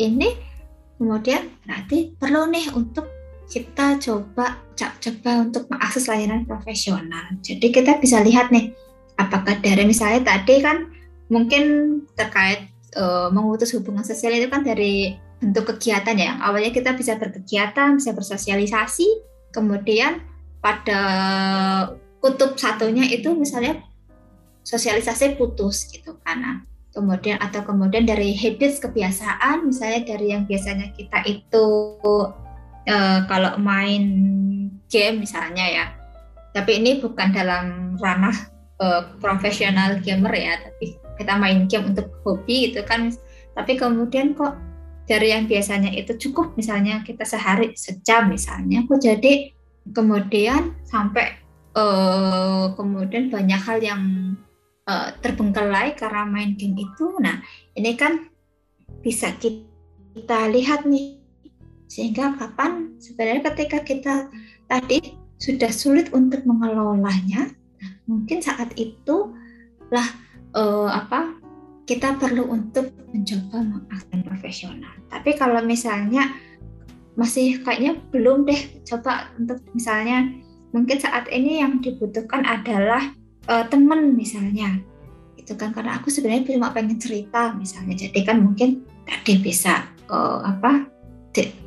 ini 0.00 0.32
kemudian 0.96 1.52
berarti 1.68 2.16
perlu 2.16 2.48
nih 2.48 2.72
untuk 2.72 3.11
kita 3.52 4.00
coba 4.00 4.56
coba 4.80 5.30
untuk 5.44 5.68
mengakses 5.68 6.08
layanan 6.08 6.48
profesional. 6.48 7.36
Jadi 7.44 7.68
kita 7.68 8.00
bisa 8.00 8.24
lihat 8.24 8.48
nih 8.48 8.72
apakah 9.20 9.60
dari 9.60 9.84
misalnya 9.84 10.24
tadi 10.24 10.64
kan 10.64 10.88
mungkin 11.28 11.62
terkait 12.16 12.72
uh, 12.96 13.28
mengutus 13.28 13.76
hubungan 13.76 14.00
sosial 14.00 14.32
itu 14.32 14.48
kan 14.48 14.64
dari 14.64 15.20
bentuk 15.36 15.76
kegiatan 15.76 16.16
ya. 16.16 16.40
Awalnya 16.40 16.72
kita 16.72 16.96
bisa 16.96 17.20
berkegiatan, 17.20 18.00
bisa 18.00 18.16
bersosialisasi, 18.16 19.06
kemudian 19.52 20.24
pada 20.64 21.00
kutub 22.24 22.56
satunya 22.56 23.04
itu 23.10 23.36
misalnya 23.36 23.82
sosialisasi 24.62 25.36
putus 25.36 25.90
gitu 25.90 26.16
karena 26.22 26.62
kemudian 26.94 27.40
atau 27.42 27.66
kemudian 27.66 28.06
dari 28.06 28.30
habits 28.30 28.78
kebiasaan 28.78 29.66
misalnya 29.66 30.06
dari 30.06 30.30
yang 30.30 30.46
biasanya 30.46 30.94
kita 30.94 31.18
itu 31.26 31.66
uh, 32.88 33.26
kalau 33.26 33.58
main 33.60 34.04
game 34.88 35.22
misalnya 35.22 35.66
ya 35.66 35.86
tapi 36.52 36.80
ini 36.80 37.00
bukan 37.00 37.32
dalam 37.32 37.96
ranah 37.96 38.36
uh, 38.80 39.16
profesional 39.18 39.98
gamer 40.00 40.32
ya 40.32 40.54
tapi 40.60 40.96
kita 41.16 41.36
main 41.36 41.68
game 41.68 41.92
untuk 41.92 42.08
hobi 42.24 42.72
gitu 42.72 42.84
kan 42.84 43.12
tapi 43.52 43.76
kemudian 43.76 44.32
kok 44.32 44.56
dari 45.04 45.34
yang 45.34 45.44
biasanya 45.50 45.92
itu 45.92 46.14
cukup 46.16 46.54
misalnya 46.54 47.02
kita 47.04 47.26
sehari 47.26 47.74
sejam 47.74 48.30
misalnya 48.30 48.84
kok 48.86 49.02
jadi 49.02 49.50
kemudian 49.90 50.78
sampai 50.86 51.42
uh, 51.74 52.72
kemudian 52.76 53.32
banyak 53.32 53.60
hal 53.60 53.78
yang 53.82 54.02
uh, 54.86 55.08
terbengkelai 55.20 55.94
karena 55.96 56.22
main 56.28 56.54
game 56.54 56.78
itu. 56.78 57.06
Nah, 57.18 57.42
ini 57.74 57.96
kan 57.98 58.30
bisa 59.02 59.34
kita 59.40 60.38
lihat 60.52 60.86
nih 60.86 61.21
sehingga 61.92 62.32
kapan? 62.40 62.96
Sebenarnya 62.96 63.52
ketika 63.52 63.84
kita 63.84 64.14
tadi 64.64 65.12
sudah 65.36 65.68
sulit 65.68 66.08
untuk 66.16 66.40
mengelolanya, 66.48 67.52
mungkin 68.08 68.40
saat 68.40 68.72
itu 68.80 69.36
lah 69.92 70.08
uh, 70.56 70.88
apa 70.88 71.36
kita 71.84 72.16
perlu 72.16 72.48
untuk 72.48 72.88
mencoba 73.12 73.60
mengakses 73.60 74.24
profesional. 74.24 74.94
Tapi 75.12 75.36
kalau 75.36 75.60
misalnya 75.60 76.32
masih 77.12 77.60
kayaknya 77.60 78.00
belum 78.08 78.48
deh 78.48 78.80
coba 78.88 79.28
untuk 79.36 79.60
misalnya 79.76 80.32
mungkin 80.72 80.96
saat 80.96 81.28
ini 81.28 81.60
yang 81.60 81.84
dibutuhkan 81.84 82.40
adalah 82.48 83.12
uh, 83.52 83.68
temen 83.68 84.16
misalnya. 84.16 84.80
Itu 85.36 85.60
kan 85.60 85.76
karena 85.76 86.00
aku 86.00 86.08
sebenarnya 86.08 86.56
cuma 86.56 86.72
pengen 86.72 86.96
cerita 86.96 87.52
misalnya. 87.52 88.08
Jadi 88.08 88.24
kan 88.24 88.40
mungkin 88.40 88.88
tadi 89.04 89.36
bisa 89.44 89.84
uh, 90.08 90.40
apa 90.40 90.88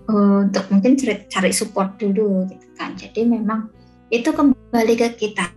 uh, 0.10 0.46
untuk 0.46 0.66
mungkin 0.74 0.98
cari, 0.98 1.26
cari 1.30 1.52
support 1.54 1.98
dulu 1.98 2.46
gitu 2.50 2.68
kan 2.78 2.94
jadi 2.98 3.26
memang 3.26 3.70
itu 4.14 4.30
kembali 4.30 4.94
ke 4.96 5.10
kita, 5.18 5.50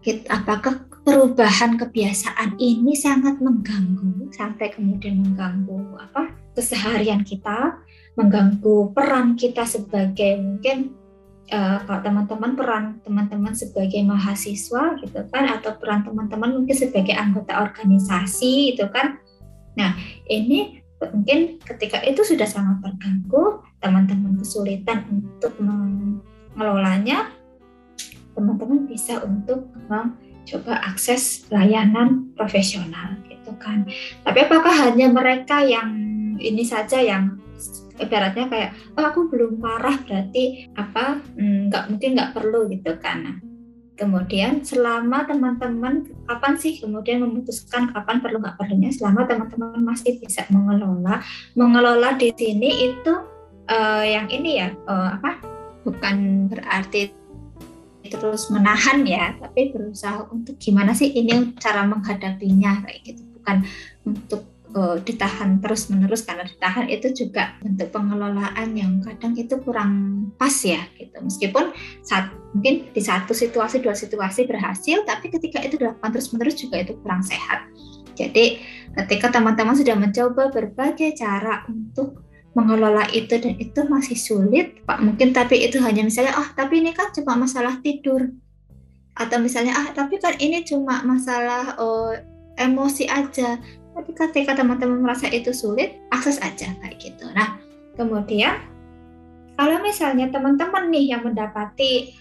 kita 0.00 0.30
apakah 0.30 0.86
perubahan 1.02 1.74
kebiasaan 1.74 2.54
ini 2.60 2.94
sangat 2.94 3.42
mengganggu 3.42 4.30
sampai 4.30 4.70
kemudian 4.70 5.26
mengganggu 5.26 5.98
apa 5.98 6.30
keseharian 6.54 7.26
kita, 7.26 7.80
mengganggu 8.14 8.94
peran 8.94 9.34
kita 9.34 9.66
sebagai 9.66 10.38
mungkin 10.38 10.94
uh, 11.50 11.82
kalau 11.82 12.00
teman-teman 12.04 12.52
peran 12.54 12.84
teman-teman 13.02 13.54
sebagai 13.58 14.00
mahasiswa 14.06 15.00
gitu 15.02 15.20
kan 15.34 15.44
atau 15.50 15.74
peran 15.74 16.06
teman-teman 16.06 16.62
mungkin 16.62 16.76
sebagai 16.76 17.16
anggota 17.16 17.58
organisasi 17.58 18.76
itu 18.76 18.86
kan. 18.92 19.18
Nah, 19.74 19.96
ini 20.28 20.84
mungkin 21.00 21.58
ketika 21.64 22.04
itu 22.04 22.20
sudah 22.22 22.44
sangat 22.44 22.84
terganggu, 22.84 23.64
teman-teman 23.80 24.36
kesulitan 24.40 25.04
untuk 25.08 25.56
mengelolanya, 25.60 27.32
teman-teman 28.36 28.84
bisa 28.86 29.24
untuk 29.24 29.68
mencoba 29.88 30.80
akses 30.84 31.48
layanan 31.48 32.32
profesional 32.36 33.16
gitu 33.28 33.52
kan. 33.56 33.88
Tapi 34.24 34.38
apakah 34.44 34.72
hanya 34.88 35.08
mereka 35.08 35.64
yang 35.64 35.96
ini 36.40 36.64
saja 36.64 37.00
yang 37.00 37.40
ibaratnya 38.00 38.48
kayak 38.48 38.70
oh 38.96 39.04
aku 39.04 39.28
belum 39.28 39.60
parah 39.60 40.00
berarti 40.08 40.72
apa 40.74 41.20
hmm, 41.36 41.68
nggak 41.68 41.84
mungkin 41.92 42.10
nggak 42.16 42.32
perlu 42.32 42.60
gitu 42.72 42.96
kan 42.96 43.18
nah, 43.20 43.36
kemudian 44.00 44.64
selama 44.64 45.28
teman-teman 45.28 46.08
kapan 46.24 46.56
sih 46.56 46.80
kemudian 46.80 47.20
memutuskan 47.20 47.92
kapan 47.92 48.24
perlu 48.24 48.40
nggak 48.40 48.56
perlunya 48.56 48.88
selama 48.88 49.28
teman-teman 49.28 49.84
masih 49.84 50.16
bisa 50.16 50.48
mengelola 50.48 51.20
mengelola 51.52 52.16
di 52.16 52.32
sini 52.32 52.88
itu 52.88 53.12
uh, 53.70 54.04
yang 54.04 54.26
ini 54.28 54.60
ya 54.60 54.74
uh, 54.90 55.16
apa? 55.16 55.40
Bukan 55.86 56.50
berarti 56.50 57.14
terus 58.10 58.50
menahan 58.50 59.06
ya 59.06 59.38
tapi 59.38 59.70
berusaha 59.70 60.26
untuk 60.34 60.58
gimana 60.58 60.90
sih 60.98 61.14
ini 61.14 61.54
cara 61.62 61.86
menghadapinya 61.86 62.82
kayak 62.84 62.98
gitu. 63.06 63.22
Bukan 63.40 63.56
untuk 64.04 64.42
uh, 64.74 64.98
ditahan 64.98 65.62
terus 65.62 65.88
menerus 65.88 66.26
karena 66.26 66.42
ditahan 66.42 66.90
itu 66.90 67.14
juga 67.14 67.54
bentuk 67.62 67.94
pengelolaan 67.94 68.74
yang 68.74 68.98
kadang 69.06 69.38
itu 69.38 69.54
kurang 69.62 69.92
pas 70.34 70.52
ya 70.66 70.82
gitu. 70.98 71.16
Meskipun 71.22 71.70
saat 72.02 72.34
mungkin 72.50 72.90
di 72.90 73.02
satu 73.02 73.30
situasi 73.30 73.78
dua 73.78 73.94
situasi 73.94 74.44
berhasil 74.50 75.06
tapi 75.06 75.30
ketika 75.30 75.62
itu 75.62 75.78
dilakukan 75.78 76.10
terus 76.10 76.34
menerus 76.34 76.58
juga 76.58 76.82
itu 76.82 76.98
kurang 77.00 77.22
sehat. 77.22 77.70
Jadi 78.18 78.60
ketika 79.06 79.32
teman-teman 79.32 79.72
sudah 79.78 79.96
mencoba 79.96 80.50
berbagai 80.52 81.16
cara 81.16 81.64
untuk 81.70 82.29
mengelola 82.58 83.06
itu 83.14 83.38
dan 83.38 83.54
itu 83.58 83.80
masih 83.86 84.18
sulit 84.18 84.82
pak. 84.82 84.98
Mungkin 84.98 85.30
tapi 85.30 85.62
itu 85.62 85.78
hanya 85.78 86.02
misalnya 86.02 86.34
oh 86.38 86.48
tapi 86.58 86.82
ini 86.82 86.90
kan 86.90 87.14
cuma 87.14 87.38
masalah 87.38 87.78
tidur. 87.82 88.30
Atau 89.14 89.38
misalnya 89.38 89.76
ah 89.76 89.88
tapi 89.94 90.18
kan 90.18 90.34
ini 90.38 90.66
cuma 90.66 91.02
masalah 91.06 91.78
oh, 91.78 92.14
emosi 92.58 93.06
aja. 93.06 93.58
Tapi 93.90 94.10
ketika 94.14 94.54
teman-teman 94.54 95.02
merasa 95.02 95.26
itu 95.28 95.50
sulit, 95.50 95.98
akses 96.14 96.38
aja 96.40 96.72
kayak 96.78 96.96
gitu. 97.02 97.26
Nah, 97.34 97.58
kemudian 97.98 98.62
kalau 99.58 99.82
misalnya 99.82 100.30
teman-teman 100.30 100.88
nih 100.88 101.12
yang 101.12 101.26
mendapati 101.26 102.16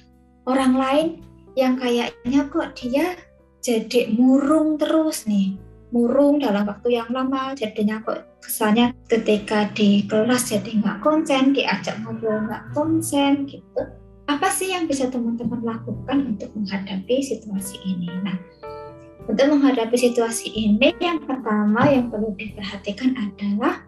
orang 0.50 0.74
lain 0.76 1.08
yang 1.54 1.78
kayaknya 1.78 2.42
kok 2.52 2.76
dia 2.76 3.16
jadi 3.64 4.12
murung 4.12 4.80
terus 4.80 5.28
nih, 5.28 5.56
murung 5.90 6.38
dalam 6.38 6.70
waktu 6.70 7.02
yang 7.02 7.10
lama, 7.10 7.58
jadinya 7.58 8.02
kok 8.06 8.26
kesannya 8.46 8.94
ketika 9.10 9.70
di 9.74 10.06
kelas 10.06 10.54
jadi 10.54 10.82
nggak 10.82 10.98
konsen, 11.02 11.54
diajak 11.54 11.98
ngobrol 12.06 12.46
nggak 12.46 12.64
konsen 12.78 13.50
gitu. 13.50 13.82
Apa 14.30 14.54
sih 14.54 14.70
yang 14.70 14.86
bisa 14.86 15.10
teman-teman 15.10 15.66
lakukan 15.66 16.38
untuk 16.38 16.54
menghadapi 16.54 17.18
situasi 17.26 17.82
ini? 17.82 18.14
Nah, 18.22 18.38
untuk 19.26 19.58
menghadapi 19.58 19.98
situasi 19.98 20.54
ini, 20.54 20.94
yang 21.02 21.26
pertama 21.26 21.90
yang 21.90 22.14
perlu 22.14 22.38
diperhatikan 22.38 23.18
adalah 23.18 23.82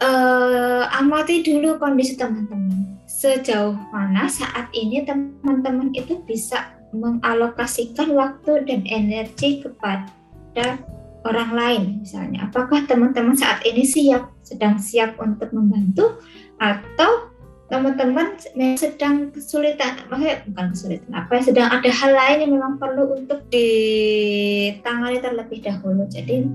uh, 0.00 0.84
amati 0.96 1.44
dulu 1.44 1.76
kondisi 1.76 2.16
teman-teman. 2.16 2.96
Sejauh 3.04 3.76
mana 3.92 4.32
saat 4.32 4.72
ini 4.72 5.04
teman-teman 5.04 5.92
itu 5.92 6.24
bisa 6.24 6.72
mengalokasikan 6.96 8.16
waktu 8.16 8.64
dan 8.64 8.80
energi 8.88 9.60
kepada 9.60 10.80
orang 11.24 11.50
lain 11.52 11.82
misalnya. 12.04 12.48
Apakah 12.48 12.88
teman-teman 12.88 13.36
saat 13.36 13.60
ini 13.66 13.84
siap, 13.84 14.32
sedang 14.40 14.80
siap 14.80 15.20
untuk 15.20 15.52
membantu 15.52 16.20
atau 16.60 17.30
teman-teman 17.70 18.34
sedang 18.74 19.30
kesulitan, 19.30 20.02
maksudnya 20.10 20.42
bukan 20.50 20.66
kesulitan 20.74 21.10
apa 21.14 21.30
ya, 21.38 21.42
sedang 21.46 21.68
ada 21.70 21.90
hal 21.90 22.12
lain 22.18 22.38
yang 22.42 22.52
memang 22.58 22.74
perlu 22.82 23.14
untuk 23.14 23.46
ditangani 23.46 25.22
terlebih 25.22 25.62
dahulu. 25.62 26.02
Jadi 26.10 26.50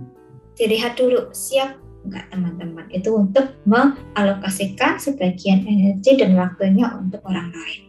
dilihat 0.59 0.99
dulu 0.99 1.31
siap 1.31 1.79
enggak 2.05 2.27
teman-teman 2.29 2.85
itu 2.91 3.09
untuk 3.15 3.55
mengalokasikan 3.65 4.99
sebagian 4.99 5.65
energi 5.65 6.19
dan 6.19 6.35
waktunya 6.35 6.91
untuk 6.99 7.23
orang 7.25 7.49
lain. 7.49 7.81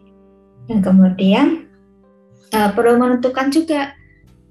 Dan 0.70 0.78
kemudian 0.80 1.46
uh, 2.54 2.70
perlu 2.72 2.94
menentukan 2.96 3.50
juga 3.50 3.95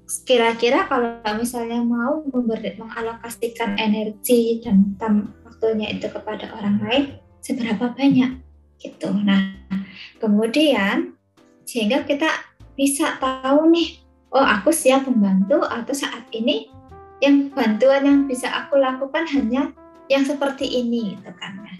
kira-kira 0.06 0.86
kalau 0.86 1.18
misalnya 1.34 1.82
mau 1.82 2.22
memberi, 2.30 2.78
mengalokasikan 2.78 3.74
energi 3.74 4.62
dan 4.62 4.94
waktunya 5.42 5.98
itu 5.98 6.06
kepada 6.06 6.54
orang 6.54 6.78
lain 6.86 7.04
seberapa 7.42 7.90
banyak 7.90 8.38
gitu. 8.78 9.10
Nah, 9.10 9.58
kemudian 10.22 11.18
sehingga 11.66 12.06
kita 12.06 12.30
bisa 12.78 13.18
tahu 13.18 13.66
nih, 13.74 13.98
oh 14.30 14.46
aku 14.46 14.70
siap 14.70 15.10
membantu 15.10 15.66
atau 15.66 15.94
saat 15.94 16.22
ini 16.30 16.70
yang 17.18 17.50
bantuan 17.50 18.06
yang 18.06 18.20
bisa 18.30 18.46
aku 18.46 18.78
lakukan 18.78 19.26
hanya 19.34 19.74
yang 20.06 20.22
seperti 20.22 20.86
ini 20.86 21.18
gitu 21.18 21.34
kan. 21.40 21.58
Nah, 21.66 21.76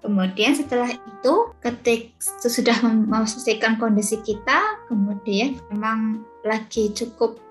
kemudian 0.00 0.56
setelah 0.56 0.88
itu 0.88 1.34
ketik 1.60 2.16
sudah 2.40 2.80
memastikan 2.80 3.76
kondisi 3.76 4.16
kita, 4.24 4.88
kemudian 4.88 5.60
memang 5.68 6.24
lagi 6.46 6.88
cukup 6.96 7.47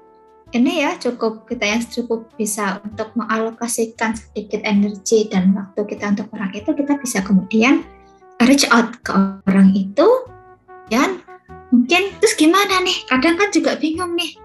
ini 0.55 0.79
ya 0.79 0.95
cukup 0.95 1.43
kita 1.43 1.65
yang 1.67 1.83
cukup 1.83 2.31
bisa 2.39 2.79
untuk 2.87 3.11
mengalokasikan 3.19 4.15
sedikit 4.15 4.63
energi 4.63 5.27
dan 5.27 5.51
waktu 5.51 5.83
kita 5.83 6.15
untuk 6.15 6.31
orang 6.31 6.55
itu 6.55 6.71
kita 6.71 6.93
bisa 7.03 7.19
kemudian 7.19 7.83
reach 8.39 8.63
out 8.71 8.95
ke 9.03 9.11
orang 9.43 9.75
itu 9.75 10.07
dan 10.87 11.19
mungkin 11.73 12.15
terus 12.23 12.39
gimana 12.39 12.79
nih? 12.79 12.95
Kadang 13.11 13.35
kan 13.35 13.51
juga 13.51 13.75
bingung 13.75 14.15
nih. 14.15 14.39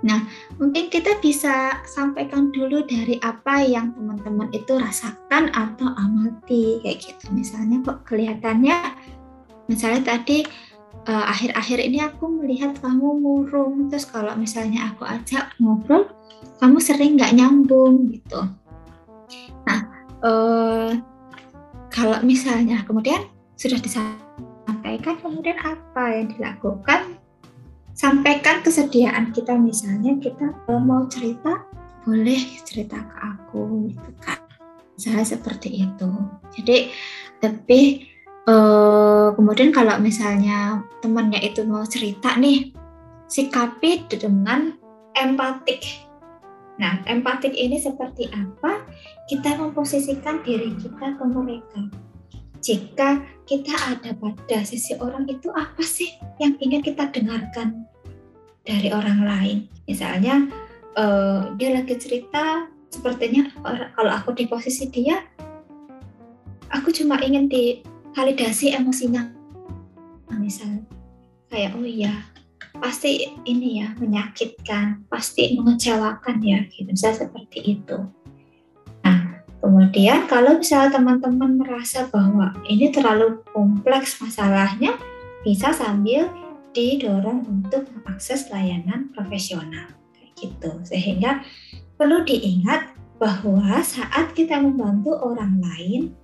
Nah 0.00 0.24
mungkin 0.56 0.88
kita 0.88 1.20
bisa 1.20 1.84
sampaikan 1.84 2.48
dulu 2.48 2.80
dari 2.88 3.20
apa 3.20 3.60
yang 3.60 3.92
teman-teman 3.92 4.48
itu 4.56 4.72
rasakan 4.80 5.52
atau 5.52 5.92
amati 6.00 6.80
kayak 6.80 7.04
gitu. 7.04 7.28
Misalnya 7.36 7.84
kok 7.84 8.08
kelihatannya 8.08 8.76
misalnya 9.68 10.16
tadi 10.16 10.48
eh, 11.08 11.24
akhir-akhir 11.30 11.78
uh, 11.80 11.86
ini 11.86 11.98
aku 12.04 12.24
melihat 12.28 12.76
kamu 12.82 13.08
murung 13.20 13.88
terus 13.88 14.04
kalau 14.04 14.36
misalnya 14.36 14.92
aku 14.92 15.06
ajak 15.06 15.54
ngobrol 15.62 16.08
kamu 16.60 16.78
sering 16.82 17.16
nggak 17.16 17.32
nyambung 17.36 18.12
gitu 18.12 18.40
nah 19.64 19.80
uh, 20.24 20.92
kalau 21.90 22.22
misalnya 22.22 22.86
kemudian 22.86 23.26
sudah 23.58 23.76
disampaikan, 23.82 25.20
kemudian 25.20 25.58
apa 25.60 26.16
yang 26.16 26.32
dilakukan? 26.32 27.20
Sampaikan 27.92 28.64
kesediaan 28.64 29.34
kita 29.34 29.52
misalnya 29.58 30.16
kita 30.16 30.54
mau 30.80 31.04
cerita, 31.10 31.66
boleh 32.06 32.40
cerita 32.64 32.96
ke 32.96 33.16
aku 33.20 33.92
gitu 33.92 34.10
kan. 34.22 34.40
Misalnya 34.96 35.26
seperti 35.28 35.84
itu. 35.84 36.10
Jadi 36.56 36.94
lebih 37.44 37.84
eh, 38.48 39.28
kemudian 39.34 39.74
kalau 39.74 39.98
misalnya 40.00 40.84
temannya 41.04 41.40
itu 41.44 41.66
mau 41.66 41.84
cerita 41.84 42.38
nih, 42.38 42.72
sikapi 43.26 44.06
dengan 44.08 44.76
empatik 45.16 46.10
Nah, 46.80 46.96
empatik 47.04 47.52
ini 47.52 47.76
seperti 47.76 48.32
apa? 48.32 48.80
Kita 49.28 49.60
memposisikan 49.60 50.40
diri 50.40 50.72
kita 50.80 51.12
ke 51.20 51.24
mereka. 51.28 51.84
Jika 52.64 53.20
kita 53.44 53.72
ada 53.76 54.16
pada 54.16 54.58
sisi 54.64 54.96
orang 54.96 55.28
itu 55.28 55.52
apa 55.52 55.84
sih 55.84 56.08
yang 56.40 56.56
ingin 56.56 56.80
kita 56.80 57.12
dengarkan 57.12 57.84
dari 58.64 58.88
orang 58.88 59.20
lain? 59.28 59.58
Misalnya 59.84 60.48
uh, 60.96 61.52
dia 61.60 61.76
lagi 61.76 62.00
cerita 62.00 62.72
sepertinya 62.88 63.52
kalau 63.92 64.12
aku 64.16 64.32
di 64.32 64.48
posisi 64.48 64.88
dia, 64.88 65.20
aku 66.72 66.88
cuma 66.96 67.20
ingin 67.20 67.44
divalidasi 68.10 68.74
emosinya. 68.74 69.30
Misal 70.34 70.82
kayak 71.46 71.78
oh 71.78 71.86
iya 71.86 72.26
pasti 72.82 73.30
ini 73.46 73.82
ya 73.82 73.94
menyakitkan, 73.98 75.06
pasti 75.06 75.54
mengecewakan 75.58 76.42
ya, 76.42 76.66
gitu. 76.70 76.90
Bisa 76.90 77.14
seperti 77.14 77.78
itu. 77.78 77.98
Nah, 79.06 79.46
kemudian 79.62 80.26
kalau 80.26 80.58
misalnya 80.58 80.98
teman-teman 80.98 81.58
merasa 81.62 82.10
bahwa 82.10 82.50
ini 82.66 82.90
terlalu 82.90 83.42
kompleks 83.54 84.18
masalahnya, 84.18 84.98
bisa 85.46 85.70
sambil 85.70 86.30
didorong 86.74 87.46
untuk 87.46 87.86
mengakses 87.94 88.50
layanan 88.50 89.10
profesional. 89.14 89.86
gitu 90.40 90.72
sehingga 90.88 91.44
perlu 92.00 92.24
diingat 92.24 92.96
bahwa 93.20 93.84
saat 93.84 94.32
kita 94.32 94.56
membantu 94.56 95.12
orang 95.20 95.60
lain 95.60 96.16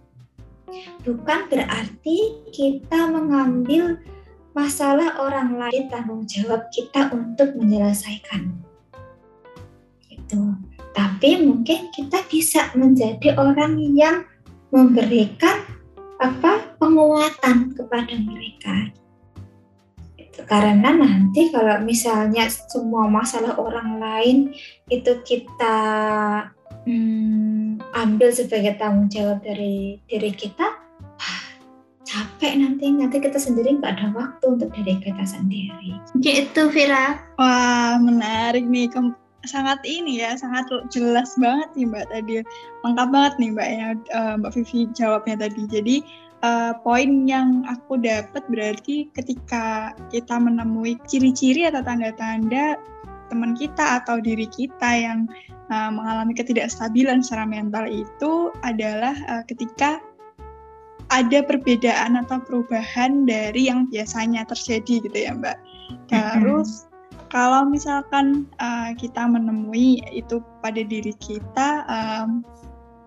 bukan 1.07 1.47
berarti 1.51 2.47
kita 2.51 3.11
mengambil 3.11 4.01
masalah 4.57 5.21
orang 5.21 5.61
lain 5.61 5.87
tanggung 5.93 6.25
jawab 6.25 6.67
kita 6.73 7.13
untuk 7.13 7.55
menyelesaikan. 7.55 8.57
Itu 10.09 10.57
tapi 10.97 11.45
mungkin 11.45 11.93
kita 11.93 12.25
bisa 12.33 12.73
menjadi 12.73 13.37
orang 13.37 13.77
yang 13.93 14.25
memberikan 14.73 15.61
apa 16.17 16.73
penguatan 16.81 17.77
kepada 17.77 18.17
mereka. 18.17 18.97
Karena 20.49 20.93
nanti 20.93 21.49
kalau 21.49 21.81
misalnya 21.85 22.49
semua 22.49 23.09
masalah 23.09 23.57
orang 23.57 24.01
lain 24.01 24.39
itu 24.89 25.13
kita 25.25 25.77
hmm, 26.87 27.83
ambil 27.93 28.31
sebagai 28.33 28.79
tanggung 28.79 29.11
jawab 29.11 29.43
dari 29.43 30.01
diri 30.07 30.33
kita. 30.33 30.87
Capek 32.07 32.55
nanti. 32.63 32.87
Nanti 32.95 33.19
kita 33.19 33.37
sendiri 33.37 33.77
nggak 33.77 33.99
ada 33.99 34.09
waktu 34.15 34.45
untuk 34.47 34.71
diri 34.73 34.97
kita 35.03 35.27
sendiri. 35.27 35.99
Gitu 36.23 36.71
Vira. 36.71 37.19
Wah 37.37 37.99
menarik 37.99 38.65
nih. 38.65 38.89
Sangat 39.47 39.79
ini 39.87 40.23
ya 40.23 40.35
sangat 40.39 40.67
jelas 40.91 41.35
banget 41.39 41.69
nih 41.75 41.87
mbak 41.91 42.07
tadi. 42.11 42.47
Lengkap 42.87 43.09
banget 43.11 43.35
nih 43.43 43.51
mbak 43.53 43.69
ya 43.69 43.89
uh, 44.15 44.35
mbak 44.39 44.55
Vivi 44.55 44.87
jawabnya 44.95 45.37
tadi. 45.43 45.63
Jadi 45.67 45.97
uh, 46.47 46.73
poin 46.87 47.27
yang 47.27 47.67
aku 47.67 47.99
dapat 47.99 48.43
berarti 48.51 49.11
ketika 49.15 49.95
kita 50.11 50.39
menemui 50.39 50.99
ciri-ciri 51.11 51.67
atau 51.67 51.83
tanda-tanda 51.83 52.79
teman 53.29 53.55
kita 53.59 54.03
atau 54.03 54.19
diri 54.23 54.47
kita 54.47 54.91
yang 54.97 55.27
uh, 55.71 55.91
mengalami 55.91 56.33
ketidakstabilan 56.35 57.23
secara 57.23 57.47
mental 57.47 57.85
itu 57.87 58.55
adalah 58.63 59.15
uh, 59.31 59.43
ketika 59.47 60.03
ada 61.15 61.39
perbedaan 61.47 62.19
atau 62.19 62.43
perubahan 62.43 63.27
dari 63.31 63.71
yang 63.71 63.87
biasanya 63.87 64.43
terjadi 64.51 65.07
gitu 65.07 65.19
ya 65.19 65.39
Mbak. 65.39 65.59
Terus 66.11 66.91
kalau 67.31 67.67
misalkan 67.71 68.51
uh, 68.59 68.91
kita 68.99 69.23
menemui 69.23 70.03
itu 70.11 70.43
pada 70.67 70.83
diri 70.83 71.15
kita, 71.23 71.87
um, 71.87 72.43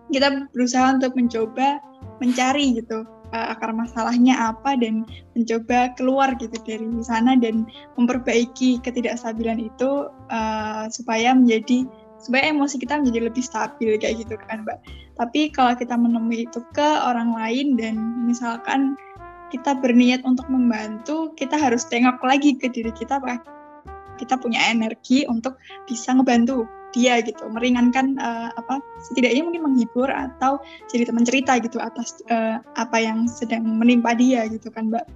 kita 0.08 0.48
berusaha 0.56 0.96
untuk 0.96 1.12
mencoba 1.12 1.80
mencari 2.24 2.80
gitu 2.80 3.04
uh, 3.32 3.52
akar 3.54 3.70
masalahnya 3.74 4.36
apa 4.54 4.76
dan 4.78 5.06
mencoba 5.34 5.94
keluar 5.94 6.34
gitu 6.38 6.54
dari 6.66 6.86
sana 7.02 7.34
dan 7.38 7.66
memperbaiki 7.98 8.82
ketidakstabilan 8.82 9.58
itu 9.58 10.10
uh, 10.30 10.84
supaya 10.90 11.34
menjadi 11.34 11.86
supaya 12.20 12.52
emosi 12.52 12.76
kita 12.76 13.00
menjadi 13.00 13.32
lebih 13.32 13.40
stabil 13.40 13.96
kayak 13.96 14.24
gitu 14.26 14.36
kan 14.46 14.62
mbak. 14.62 14.78
Tapi 15.16 15.48
kalau 15.52 15.72
kita 15.72 15.96
menemui 15.96 16.44
itu 16.44 16.60
ke 16.76 16.88
orang 17.00 17.32
lain 17.32 17.80
dan 17.80 17.96
misalkan 18.28 18.96
kita 19.50 19.74
berniat 19.74 20.22
untuk 20.22 20.46
membantu 20.46 21.34
kita 21.34 21.58
harus 21.58 21.82
tengok 21.88 22.22
lagi 22.22 22.54
ke 22.54 22.70
diri 22.70 22.94
kita 22.94 23.18
apakah 23.18 23.42
kita 24.20 24.36
punya 24.36 24.60
energi 24.68 25.24
untuk 25.26 25.56
bisa 25.88 26.12
ngebantu 26.12 26.68
dia 26.90 27.22
gitu 27.22 27.46
meringankan 27.48 28.18
uh, 28.18 28.50
apa 28.54 28.82
setidaknya 29.10 29.42
mungkin 29.46 29.62
menghibur 29.70 30.10
atau 30.10 30.58
jadi 30.90 31.06
teman 31.06 31.24
cerita 31.24 31.56
gitu 31.62 31.78
atas 31.78 32.20
uh, 32.30 32.58
apa 32.74 32.96
yang 32.98 33.30
sedang 33.30 33.62
menimpa 33.64 34.14
dia 34.14 34.46
gitu 34.50 34.68
kan 34.70 34.90
mbak. 34.90 35.06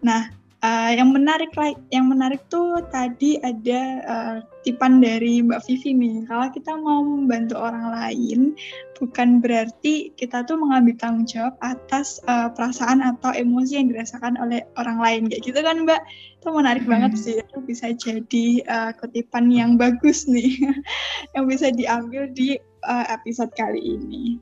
Nah 0.00 0.39
uh, 0.60 0.90
yang 0.92 1.12
menarik 1.12 1.52
yang 1.90 2.06
menarik 2.08 2.44
tuh 2.52 2.84
tadi 2.92 3.40
ada 3.40 3.80
uh, 4.04 4.36
tipan 4.64 5.00
dari 5.00 5.40
mbak 5.40 5.64
Vivi 5.64 5.96
nih. 5.96 6.16
Kalau 6.28 6.48
kita 6.52 6.72
mau 6.76 7.00
membantu 7.04 7.56
orang 7.56 7.92
lain 7.92 8.54
bukan 9.00 9.40
berarti 9.40 10.12
kita 10.20 10.44
tuh 10.44 10.60
mengambil 10.60 10.92
tanggung 11.00 11.24
jawab 11.24 11.56
atas 11.64 12.20
uh, 12.28 12.52
perasaan 12.52 13.00
atau 13.00 13.32
emosi 13.32 13.80
yang 13.80 13.88
dirasakan 13.88 14.36
oleh 14.36 14.64
orang 14.76 15.00
lain. 15.00 15.22
Kayak 15.32 15.42
gitu 15.48 15.60
kan 15.64 15.76
mbak? 15.88 16.00
Itu 16.40 16.48
menarik 16.52 16.84
hmm. 16.84 16.92
banget 16.92 17.12
sih. 17.16 17.34
Itu 17.40 17.64
bisa 17.64 17.92
jadi 17.96 18.46
uh, 18.68 18.90
kutipan 19.00 19.48
yang 19.48 19.80
bagus 19.80 20.28
nih 20.28 20.60
yang 21.34 21.48
bisa 21.48 21.72
diambil 21.72 22.28
di 22.30 22.60
uh, 22.84 23.04
episode 23.08 23.50
kali 23.56 23.96
ini. 23.96 24.36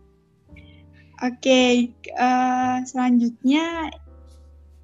Oke 1.18 1.42
okay, 1.42 1.72
uh, 2.14 2.78
selanjutnya 2.86 3.90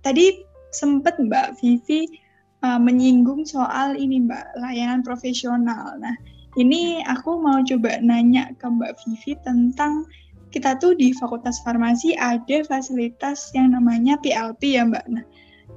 tadi 0.03 0.54
sempat 0.75 1.17
mbak 1.23 1.55
Vivi 1.63 2.21
uh, 2.67 2.77
menyinggung 2.83 3.47
soal 3.47 3.95
ini 3.95 4.21
mbak 4.21 4.45
layanan 4.59 5.07
profesional 5.07 5.95
nah 6.03 6.19
ini 6.55 7.03
aku 7.03 7.43
mau 7.43 7.59
coba 7.67 7.99
nanya 7.99 8.55
ke 8.55 8.67
Mbak 8.67 8.95
Vivi 9.03 9.35
tentang 9.43 10.07
kita 10.55 10.79
tuh 10.79 10.95
di 10.95 11.11
Fakultas 11.11 11.59
Farmasi 11.67 12.15
ada 12.15 12.63
fasilitas 12.63 13.51
yang 13.59 13.75
namanya 13.75 14.15
PLP 14.23 14.79
ya 14.79 14.87
Mbak. 14.87 15.05
Nah, 15.11 15.25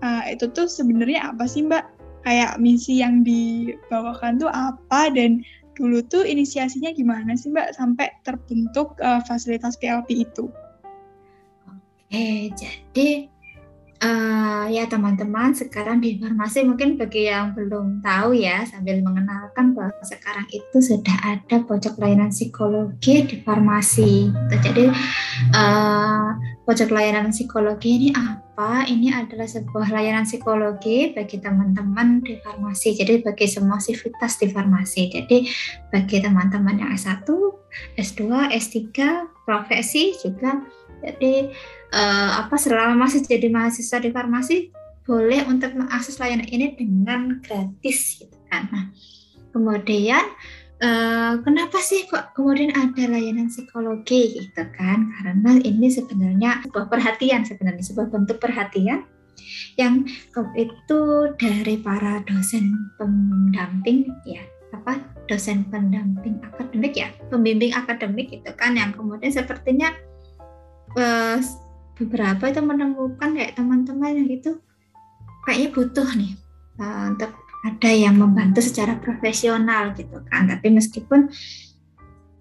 uh, 0.06 0.24
itu 0.30 0.46
tuh 0.54 0.70
sebenarnya 0.70 1.34
apa 1.34 1.50
sih 1.50 1.66
Mbak? 1.66 1.98
Kayak 2.22 2.62
misi 2.62 3.02
yang 3.02 3.26
dibawakan 3.26 4.38
tuh 4.38 4.52
apa 4.54 5.10
dan 5.10 5.42
dulu 5.74 6.06
tuh 6.06 6.22
inisiasinya 6.22 6.94
gimana 6.94 7.34
sih 7.34 7.50
Mbak 7.50 7.74
sampai 7.74 8.14
terbentuk 8.22 8.94
uh, 9.02 9.18
fasilitas 9.26 9.82
PLP 9.82 10.30
itu? 10.30 10.46
Oke, 11.66 12.54
jadi 12.94 13.34
Uh, 13.98 14.70
ya 14.70 14.86
teman-teman 14.86 15.58
sekarang 15.58 15.98
di 15.98 16.22
farmasi 16.22 16.62
mungkin 16.62 17.02
bagi 17.02 17.26
yang 17.26 17.58
belum 17.58 18.06
tahu 18.06 18.38
ya 18.38 18.62
sambil 18.70 19.02
mengenalkan 19.02 19.74
bahwa 19.74 19.98
sekarang 20.06 20.46
itu 20.54 20.78
sudah 20.78 21.18
ada 21.26 21.66
pojok 21.66 21.98
layanan 21.98 22.30
psikologi 22.30 23.26
di 23.26 23.42
farmasi. 23.42 24.30
Jadi 24.54 24.94
uh, 25.50 26.30
pojok 26.70 26.94
layanan 26.94 27.34
psikologi 27.34 27.90
ini 27.98 28.10
apa? 28.14 28.86
Ini 28.86 29.18
adalah 29.18 29.50
sebuah 29.50 29.90
layanan 29.90 30.30
psikologi 30.30 31.18
bagi 31.18 31.42
teman-teman 31.42 32.22
di 32.22 32.38
farmasi. 32.46 32.94
Jadi 32.94 33.26
bagi 33.26 33.50
semua 33.50 33.82
sivitas 33.82 34.38
di 34.38 34.46
farmasi. 34.54 35.10
Jadi 35.10 35.50
bagi 35.90 36.22
teman-teman 36.22 36.78
yang 36.78 36.94
S1, 36.94 37.26
S2, 37.98 38.54
S3, 38.54 38.78
profesi 39.42 40.14
juga. 40.22 40.62
Jadi 41.02 41.54
uh, 41.94 42.32
apa 42.46 42.56
selama 42.60 43.08
masih 43.08 43.24
jadi 43.24 43.48
mahasiswa 43.52 43.98
di 44.02 44.10
farmasi 44.12 44.72
boleh 45.08 45.48
untuk 45.48 45.72
mengakses 45.72 46.20
layanan 46.20 46.48
ini 46.52 46.76
dengan 46.76 47.40
gratis 47.40 48.20
gitu 48.20 48.38
kan. 48.52 48.68
Nah, 48.76 48.86
kemudian 49.56 50.24
uh, 50.84 51.40
kenapa 51.48 51.80
sih 51.80 52.04
kok 52.12 52.36
kemudian 52.36 52.76
ada 52.76 53.08
layanan 53.08 53.48
psikologi 53.48 54.36
gitu 54.36 54.64
kan? 54.76 55.08
Karena 55.16 55.56
ini 55.64 55.88
sebenarnya 55.88 56.68
sebuah 56.68 56.92
perhatian 56.92 57.48
sebenarnya 57.48 57.84
sebuah 57.88 58.12
bentuk 58.12 58.44
perhatian 58.44 59.08
yang 59.78 60.04
itu 60.58 61.02
dari 61.38 61.78
para 61.80 62.20
dosen 62.26 62.74
pendamping 62.98 64.10
ya 64.26 64.42
apa 64.76 65.00
dosen 65.30 65.64
pendamping 65.70 66.42
akademik 66.44 66.98
ya 66.98 67.14
pembimbing 67.32 67.72
akademik 67.72 68.28
itu 68.34 68.52
kan 68.58 68.76
yang 68.76 68.92
kemudian 68.92 69.32
sepertinya 69.32 69.94
uh, 70.98 71.40
beberapa 71.98 72.44
itu 72.50 72.62
menemukan 72.62 73.30
kayak 73.34 73.58
teman-teman 73.58 74.24
yang 74.24 74.30
itu 74.30 74.52
kayaknya 75.46 75.70
butuh 75.74 76.10
nih 76.14 76.34
uh, 76.82 77.14
untuk 77.14 77.32
ada 77.66 77.92
yang 77.92 78.16
membantu 78.16 78.62
secara 78.62 78.96
profesional 79.02 79.92
gitu 79.98 80.22
kan. 80.30 80.48
Tapi 80.48 80.68
meskipun 80.72 81.28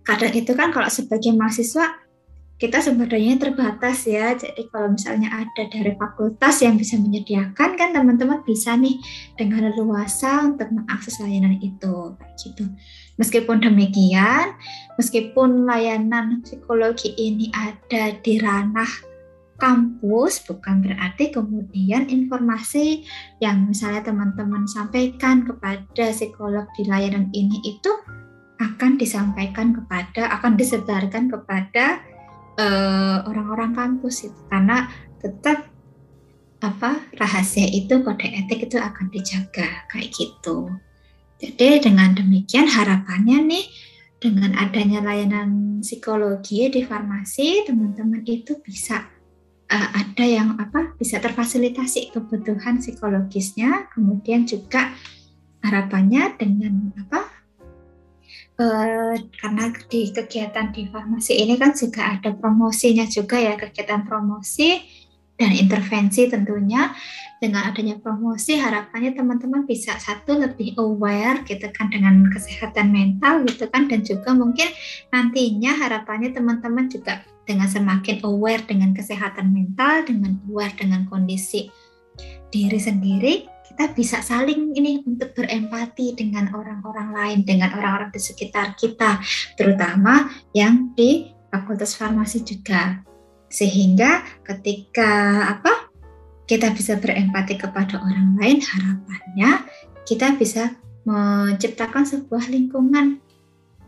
kadang 0.06 0.32
itu 0.36 0.52
kan 0.54 0.70
kalau 0.70 0.86
sebagai 0.86 1.34
mahasiswa 1.34 2.06
kita 2.56 2.80
sebenarnya 2.80 3.36
terbatas 3.36 4.08
ya. 4.08 4.32
Jadi 4.32 4.68
kalau 4.72 4.96
misalnya 4.96 5.28
ada 5.28 5.62
dari 5.68 5.92
fakultas 5.96 6.64
yang 6.64 6.80
bisa 6.80 6.96
menyediakan 6.96 7.76
kan 7.76 7.92
teman-teman 7.92 8.40
bisa 8.44 8.76
nih 8.76 8.96
dengan 9.36 9.72
leluasa 9.72 10.46
untuk 10.46 10.72
mengakses 10.72 11.20
layanan 11.20 11.60
itu 11.60 12.16
gitu. 12.40 12.64
Meskipun 13.16 13.60
demikian 13.60 14.56
meskipun 14.96 15.68
layanan 15.68 16.44
psikologi 16.44 17.12
ini 17.16 17.52
ada 17.52 18.16
di 18.20 18.40
ranah 18.40 19.15
kampus 19.56 20.44
bukan 20.44 20.84
berarti 20.84 21.32
kemudian 21.32 22.08
informasi 22.08 23.04
yang 23.40 23.68
misalnya 23.68 24.04
teman-teman 24.04 24.68
sampaikan 24.68 25.48
kepada 25.48 26.12
psikolog 26.12 26.68
di 26.76 26.84
layanan 26.84 27.32
ini 27.32 27.60
itu 27.64 27.92
akan 28.56 28.96
disampaikan 28.96 29.76
kepada 29.76 30.32
akan 30.40 30.56
disebarkan 30.56 31.28
kepada 31.28 32.00
eh, 32.56 33.18
orang-orang 33.28 33.72
uh, 33.72 33.76
kampus 33.76 34.28
itu 34.28 34.40
karena 34.48 34.88
tetap 35.20 35.68
apa 36.64 37.04
rahasia 37.20 37.68
itu 37.68 38.00
kode 38.00 38.24
etik 38.24 38.72
itu 38.72 38.80
akan 38.80 39.12
dijaga 39.12 39.84
kayak 39.92 40.08
gitu. 40.16 40.72
Jadi 41.36 41.84
dengan 41.84 42.16
demikian 42.16 42.64
harapannya 42.64 43.44
nih 43.44 43.66
dengan 44.16 44.56
adanya 44.56 45.04
layanan 45.04 45.80
psikologi 45.84 46.72
di 46.72 46.80
farmasi 46.80 47.68
teman-teman 47.68 48.24
itu 48.24 48.56
bisa 48.64 49.04
uh, 49.70 49.88
ada 49.94 50.24
yang 50.24 50.58
apa 50.58 50.94
bisa 50.98 51.18
terfasilitasi 51.22 52.14
kebutuhan 52.14 52.78
psikologisnya 52.82 53.90
kemudian 53.92 54.46
juga 54.46 54.94
harapannya 55.62 56.38
dengan 56.38 56.94
apa 56.96 57.20
uh, 58.60 59.14
karena 59.42 59.64
di 59.90 60.10
kegiatan 60.12 60.72
di 60.72 60.88
farmasi 60.88 61.42
ini 61.42 61.58
kan 61.58 61.74
juga 61.74 62.16
ada 62.18 62.32
promosinya 62.34 63.04
juga 63.06 63.36
ya 63.40 63.54
kegiatan 63.54 64.06
promosi 64.06 64.80
dan 65.36 65.52
intervensi 65.52 66.26
tentunya. 66.26 66.92
Dengan 67.36 67.68
adanya 67.68 68.00
promosi 68.00 68.56
harapannya 68.56 69.12
teman-teman 69.12 69.68
bisa 69.68 69.92
satu 70.00 70.40
lebih 70.40 70.72
aware 70.80 71.44
gitu 71.44 71.68
kan 71.68 71.92
dengan 71.92 72.24
kesehatan 72.32 72.88
mental 72.88 73.44
gitu 73.44 73.68
kan 73.68 73.92
dan 73.92 74.00
juga 74.00 74.32
mungkin 74.32 74.72
nantinya 75.12 75.76
harapannya 75.76 76.32
teman-teman 76.32 76.88
juga 76.88 77.20
dengan 77.46 77.70
semakin 77.70 78.20
aware 78.26 78.66
dengan 78.66 78.90
kesehatan 78.92 79.54
mental 79.54 80.02
dengan 80.04 80.36
aware 80.50 80.74
dengan 80.74 81.06
kondisi 81.06 81.70
diri 82.50 82.80
sendiri 82.82 83.34
kita 83.66 83.92
bisa 83.92 84.18
saling 84.24 84.72
ini 84.72 85.04
untuk 85.04 85.36
berempati 85.36 86.16
dengan 86.16 86.48
orang-orang 86.54 87.12
lain 87.12 87.38
dengan 87.44 87.74
orang-orang 87.76 88.08
di 88.08 88.22
sekitar 88.22 88.72
kita 88.78 89.20
terutama 89.58 90.32
yang 90.56 90.96
di 90.96 91.36
Fakultas 91.52 91.92
Farmasi 91.98 92.40
juga. 92.40 93.04
Sehingga 93.52 94.24
ketika 94.42 95.44
apa 95.58 95.92
kita 96.46 96.70
bisa 96.72 96.96
berempati 96.96 97.58
kepada 97.58 97.98
orang 98.00 98.38
lain 98.38 98.62
harapannya 98.62 99.66
kita 100.06 100.38
bisa 100.38 100.78
menciptakan 101.06 102.06
sebuah 102.06 102.50
lingkungan 102.50 103.18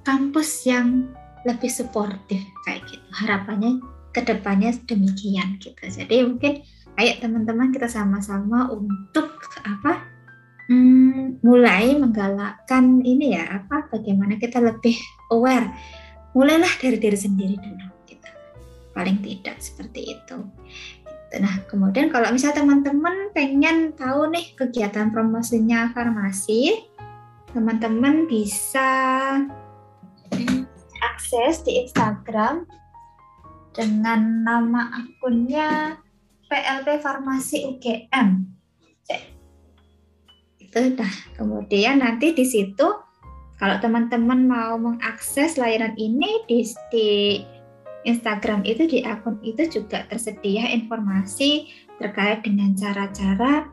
kampus 0.02 0.66
yang 0.66 1.11
lebih 1.47 1.70
suportif 1.70 2.43
kayak 2.66 2.86
gitu. 2.89 3.07
Harapannya 3.14 3.82
ke 4.14 4.24
depannya 4.24 4.74
demikian 4.89 5.61
gitu. 5.62 5.82
Jadi 5.84 6.24
mungkin 6.26 6.64
ayo 6.99 7.12
teman-teman 7.22 7.70
kita 7.70 7.86
sama-sama 7.86 8.72
untuk 8.72 9.39
apa? 9.62 10.03
Hmm, 10.68 11.41
mulai 11.41 11.97
menggalakkan 11.97 13.01
ini 13.01 13.39
ya 13.39 13.62
apa? 13.62 13.89
Bagaimana 13.89 14.36
kita 14.36 14.59
lebih 14.61 14.99
aware. 15.34 15.70
Mulailah 16.36 16.70
dari 16.80 16.99
diri 17.01 17.18
sendiri 17.18 17.57
dulu 17.57 17.99
paling 18.99 19.22
tidak 19.22 19.62
seperti 19.62 20.18
itu. 20.18 20.43
Nah, 21.39 21.55
kemudian 21.70 22.11
kalau 22.11 22.34
misalnya 22.34 22.66
teman-teman 22.66 23.30
pengen 23.30 23.95
tahu 23.95 24.26
nih 24.34 24.59
kegiatan 24.59 25.14
promosinya 25.14 25.95
farmasi, 25.95 26.82
teman-teman 27.55 28.26
bisa 28.26 28.91
akses 31.03 31.62
di 31.66 31.84
Instagram 31.84 32.66
dengan 33.74 34.42
nama 34.42 34.90
akunnya 34.90 36.01
PLP 36.49 36.99
Farmasi 36.99 37.68
UGM. 37.68 38.28
Itu 40.59 40.80
dah. 40.96 41.14
Kemudian 41.38 42.03
nanti 42.03 42.34
di 42.34 42.44
situ 42.44 42.86
kalau 43.59 43.76
teman-teman 43.82 44.46
mau 44.46 44.78
mengakses 44.78 45.59
layanan 45.59 45.94
ini 45.99 46.46
di, 46.46 46.62
di 46.94 47.09
Instagram 48.07 48.62
itu 48.62 48.86
di 48.86 49.03
akun 49.03 49.42
itu 49.42 49.66
juga 49.66 50.07
tersedia 50.07 50.70
informasi 50.70 51.66
terkait 51.99 52.46
dengan 52.46 52.72
cara-cara 52.78 53.66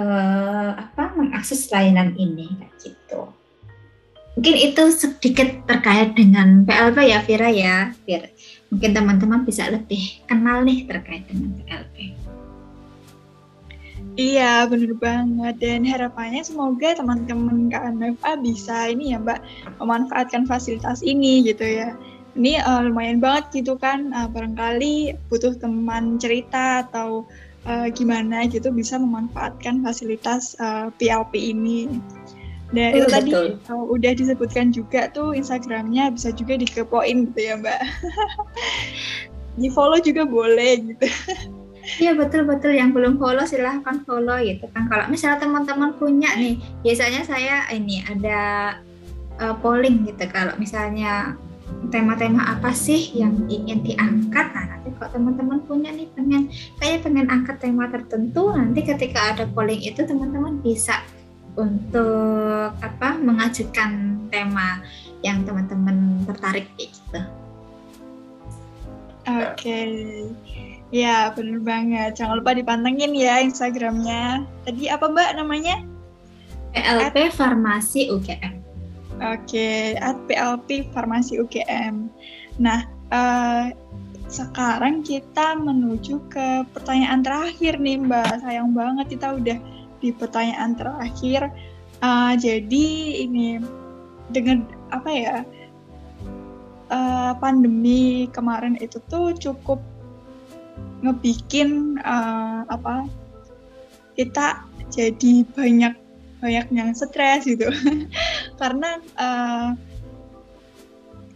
uh, 0.00 0.70
apa 0.80 1.12
mengakses 1.14 1.68
layanan 1.68 2.16
ini 2.16 2.48
gitu. 2.80 3.28
Mungkin 4.38 4.56
itu 4.56 4.82
sedikit 4.94 5.48
terkait 5.66 6.14
dengan 6.14 6.62
PLP 6.62 6.98
ya 7.10 7.18
Vira 7.26 7.50
ya, 7.50 7.76
biar 8.06 8.30
mungkin 8.70 8.90
teman-teman 8.94 9.42
bisa 9.42 9.66
lebih 9.68 10.22
kenal 10.30 10.62
nih 10.62 10.86
terkait 10.86 11.26
dengan 11.26 11.50
PLP. 11.60 11.96
Iya, 14.18 14.66
benar 14.70 14.92
banget. 15.00 15.54
Dan 15.62 15.82
harapannya 15.86 16.42
semoga 16.42 16.98
teman-teman 16.98 17.70
KMFA 17.70 18.32
bisa 18.42 18.90
ini 18.90 19.14
ya 19.14 19.18
Mbak, 19.22 19.40
memanfaatkan 19.82 20.46
fasilitas 20.46 21.02
ini 21.02 21.46
gitu 21.46 21.64
ya 21.66 21.94
ini 22.38 22.62
uh, 22.62 22.86
lumayan 22.86 23.18
banget 23.18 23.62
gitu 23.62 23.74
kan 23.74 24.14
uh, 24.14 24.30
barangkali 24.30 25.18
butuh 25.26 25.56
teman 25.58 26.18
cerita 26.22 26.86
atau 26.86 27.26
uh, 27.66 27.90
gimana 27.90 28.46
gitu 28.46 28.70
bisa 28.70 28.98
memanfaatkan 29.00 29.82
fasilitas 29.82 30.54
uh, 30.62 30.94
PLP 30.94 31.52
ini 31.54 31.90
dan 32.70 32.94
itu 32.94 33.06
tadi 33.10 33.30
uh, 33.34 33.84
udah 33.90 34.14
disebutkan 34.14 34.70
juga 34.70 35.10
tuh 35.10 35.34
Instagramnya 35.34 36.14
bisa 36.14 36.30
juga 36.30 36.54
dikepoin 36.54 37.30
gitu 37.30 37.40
ya 37.42 37.54
Mbak. 37.58 37.80
Di 39.60 39.68
follow 39.74 39.98
juga 39.98 40.22
boleh 40.22 40.94
gitu. 40.94 41.06
Iya 41.98 42.14
betul 42.14 42.46
betul. 42.46 42.78
Yang 42.78 42.90
belum 42.94 43.14
follow 43.18 43.42
silahkan 43.42 44.06
follow 44.06 44.38
gitu 44.38 44.70
kan. 44.70 44.86
Kalau 44.86 45.10
misalnya 45.10 45.42
teman-teman 45.42 45.98
punya 45.98 46.30
nih 46.38 46.62
biasanya 46.86 47.26
saya 47.26 47.66
ini 47.74 48.06
ada 48.06 48.40
uh, 49.42 49.54
polling 49.58 50.06
gitu. 50.06 50.30
Kalau 50.30 50.54
misalnya 50.62 51.34
tema-tema 51.90 52.54
apa 52.54 52.70
sih 52.70 53.10
yang 53.18 53.34
ingin 53.50 53.82
diangkat? 53.82 54.46
Nah 54.54 54.64
nanti 54.78 54.94
kalau 54.94 55.10
teman-teman 55.10 55.58
punya 55.66 55.90
nih 55.90 56.06
pengen 56.14 56.46
kayak 56.78 57.02
pengen 57.02 57.26
angkat 57.26 57.58
tema 57.58 57.90
tertentu 57.90 58.54
nanti 58.54 58.86
ketika 58.86 59.34
ada 59.34 59.50
polling 59.50 59.82
itu 59.82 60.06
teman-teman 60.06 60.62
bisa 60.62 61.02
untuk 61.60 62.72
apa 62.80 63.20
mengajukan 63.20 64.16
tema 64.32 64.80
yang 65.20 65.44
teman-teman 65.44 66.24
tertarik 66.24 66.66
gitu. 66.80 67.20
Oke, 69.28 69.52
okay. 69.52 69.88
ya 70.88 71.30
benar 71.36 71.60
banget. 71.60 72.16
Jangan 72.16 72.40
lupa 72.40 72.56
dipantengin 72.56 73.12
ya 73.12 73.44
Instagramnya. 73.44 74.48
Tadi 74.64 74.88
apa 74.88 75.06
Mbak 75.06 75.30
namanya? 75.36 75.84
PLP 76.72 77.30
Farmasi 77.34 78.08
UGM. 78.10 78.54
Oke, 79.20 80.00
at 80.00 80.16
PLP 80.24 80.88
Farmasi 80.96 81.36
UGM. 81.36 82.08
Nah, 82.56 82.88
uh, 83.12 83.68
sekarang 84.30 85.02
kita 85.02 85.58
menuju 85.58 86.22
ke 86.32 86.64
pertanyaan 86.72 87.20
terakhir 87.20 87.76
nih 87.76 88.00
Mbak. 88.00 88.40
Sayang 88.40 88.72
banget 88.72 89.18
kita 89.18 89.36
udah 89.36 89.58
di 90.00 90.10
pertanyaan 90.10 90.76
terakhir. 90.76 91.52
Uh, 92.00 92.32
jadi 92.40 92.86
ini 93.28 93.60
dengan 94.32 94.64
apa 94.88 95.10
ya 95.12 95.36
uh, 96.90 97.32
pandemi 97.38 98.26
kemarin 98.32 98.76
itu 98.80 98.98
tuh 99.08 99.36
cukup 99.36 99.78
ngebikin 101.00 102.00
uh, 102.04 102.64
apa 102.68 103.08
kita 104.18 104.64
jadi 104.92 105.44
banyak 105.56 105.94
banyak 106.40 106.66
yang 106.72 106.90
stres 106.92 107.44
gitu 107.44 107.68
karena 108.60 109.00
uh, 109.16 109.72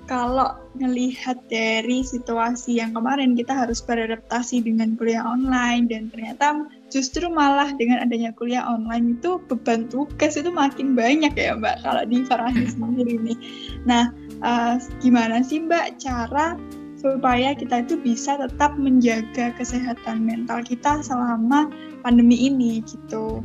kalau 0.04 0.52
ngelihat 0.76 1.40
dari 1.48 2.04
situasi 2.04 2.76
yang 2.76 2.92
kemarin 2.92 3.32
kita 3.32 3.56
harus 3.56 3.80
beradaptasi 3.80 4.60
dengan 4.60 5.00
kuliah 5.00 5.24
online 5.24 5.88
dan 5.88 6.12
ternyata 6.12 6.68
justru 6.94 7.26
malah 7.26 7.74
dengan 7.74 8.06
adanya 8.06 8.30
kuliah 8.38 8.62
online 8.62 9.18
itu 9.18 9.42
beban 9.50 9.90
tugas 9.90 10.38
itu 10.38 10.46
makin 10.46 10.94
banyak 10.94 11.34
ya 11.34 11.58
mbak 11.58 11.82
kalau 11.82 12.06
di 12.06 12.22
farmasi 12.22 12.70
sendiri 12.70 13.18
ini. 13.18 13.34
Nah 13.82 14.14
uh, 14.46 14.78
gimana 15.02 15.42
sih 15.42 15.58
mbak 15.66 15.98
cara 15.98 16.54
supaya 17.02 17.52
kita 17.58 17.82
itu 17.82 17.98
bisa 17.98 18.38
tetap 18.38 18.78
menjaga 18.78 19.50
kesehatan 19.58 20.22
mental 20.22 20.62
kita 20.62 21.02
selama 21.02 21.66
pandemi 22.06 22.46
ini 22.46 22.78
gitu? 22.86 23.42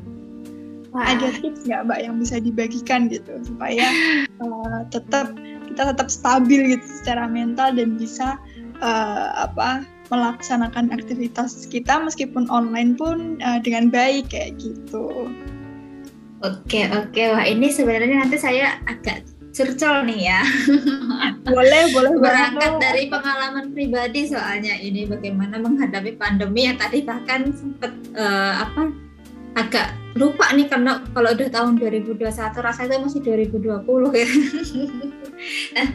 Wah. 0.89 1.05
ada 1.05 1.29
tips 1.37 1.69
nggak 1.69 1.85
mbak 1.85 1.99
yang 2.01 2.17
bisa 2.17 2.41
dibagikan 2.41 3.09
gitu 3.09 3.37
supaya 3.45 3.85
uh, 4.41 4.85
tetap 4.89 5.33
kita 5.69 5.89
tetap 5.89 6.09
stabil 6.09 6.77
gitu 6.77 6.85
secara 7.01 7.29
mental 7.29 7.73
dan 7.77 7.93
bisa 7.97 8.37
uh, 8.81 9.49
apa 9.49 9.85
melaksanakan 10.09 10.89
aktivitas 10.89 11.69
kita 11.69 12.01
meskipun 12.01 12.49
online 12.49 12.97
pun 12.97 13.37
uh, 13.41 13.61
dengan 13.61 13.93
baik 13.93 14.33
kayak 14.33 14.57
gitu. 14.57 15.29
Oke 16.39 16.87
oke 16.89 17.21
wah 17.35 17.45
ini 17.45 17.69
sebenarnya 17.69 18.25
nanti 18.25 18.37
saya 18.39 18.79
agak 18.89 19.27
curcol 19.53 20.05
nih 20.05 20.29
ya. 20.29 20.41
boleh 21.49 21.83
boleh 21.93 22.13
berangkat 22.21 22.71
dari 22.79 23.09
pengalaman 23.09 23.73
pribadi 23.73 24.29
soalnya 24.29 24.77
ini 24.77 25.09
bagaimana 25.09 25.57
menghadapi 25.59 26.15
pandemi 26.15 26.69
yang 26.69 26.77
tadi 26.77 27.01
bahkan 27.03 27.49
sempat 27.53 27.91
uh, 28.15 28.65
apa 28.65 28.93
agak 29.57 29.97
lupa 30.15 30.51
nih 30.53 30.67
karena 30.69 31.03
kalau 31.11 31.31
udah 31.33 31.49
tahun 31.49 31.75
2021 31.77 32.21
rasanya 32.59 32.97
masih 33.01 33.21
2020 33.21 33.85
ya. 34.15 34.29
nah, 35.75 35.87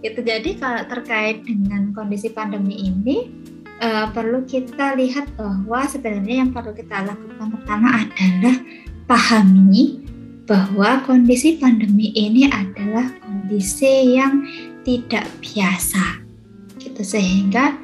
itu 0.00 0.20
jadi 0.20 0.50
kalau 0.56 0.82
terkait 0.88 1.44
dengan 1.44 1.92
kondisi 1.92 2.32
pandemi 2.32 2.88
ini 2.88 3.39
uh, 3.80 4.06
perlu 4.12 4.44
kita 4.44 4.94
lihat 4.94 5.26
bahwa 5.34 5.80
sebenarnya 5.88 6.44
yang 6.44 6.50
perlu 6.52 6.76
kita 6.76 7.02
lakukan 7.04 7.48
pertama 7.58 7.88
adalah 8.04 8.56
pahami 9.08 10.04
bahwa 10.46 11.02
kondisi 11.06 11.58
pandemi 11.58 12.14
ini 12.14 12.46
adalah 12.50 13.10
kondisi 13.22 14.18
yang 14.18 14.44
tidak 14.82 15.26
biasa 15.42 16.22
gitu 16.80 17.02
sehingga 17.04 17.76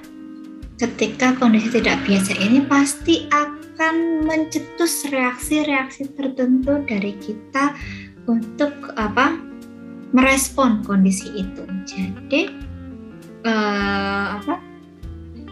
ketika 0.76 1.32
kondisi 1.36 1.80
tidak 1.80 2.01
biasa 2.05 2.32
ini 2.36 2.64
pasti 2.64 3.28
akan 3.32 4.26
mencetus 4.28 5.09
reaksi-reaksi 5.09 6.12
tertentu 6.16 6.80
dari 6.84 7.16
kita 7.20 7.76
untuk 8.26 8.72
apa 8.99 9.38
merespon 10.11 10.82
kondisi 10.82 11.28
itu. 11.34 11.62
Jadi 11.86 12.51
uh, 13.47 14.40
apa? 14.40 14.76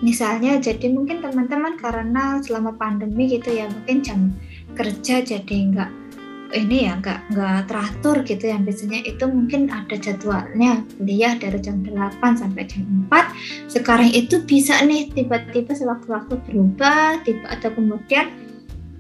Misalnya 0.04 0.60
jadi 0.60 0.92
mungkin 0.92 1.24
teman-teman 1.24 1.80
karena 1.80 2.38
selama 2.44 2.76
pandemi 2.76 3.32
gitu 3.32 3.56
ya 3.56 3.72
mungkin 3.72 4.04
jam 4.04 4.20
kerja 4.76 5.24
jadi 5.24 5.56
nggak 5.72 5.90
ini 6.54 6.86
ya 6.86 7.00
nggak 7.00 7.34
nggak 7.34 7.60
teratur 7.66 8.22
gitu 8.22 8.44
yang 8.46 8.62
biasanya 8.62 9.00
itu 9.02 9.24
mungkin 9.26 9.72
ada 9.72 9.96
jadwalnya 9.98 10.86
kuliah 11.00 11.34
dari 11.34 11.58
jam 11.58 11.82
8 11.82 12.20
sampai 12.20 12.62
jam 12.68 12.84
4 13.10 13.72
sekarang 13.72 14.12
itu 14.14 14.38
bisa 14.46 14.78
nih 14.86 15.10
tiba-tiba 15.10 15.74
sewaktu-waktu 15.74 16.38
berubah 16.46 17.24
tiba 17.26 17.48
atau 17.48 17.74
kemudian 17.74 18.30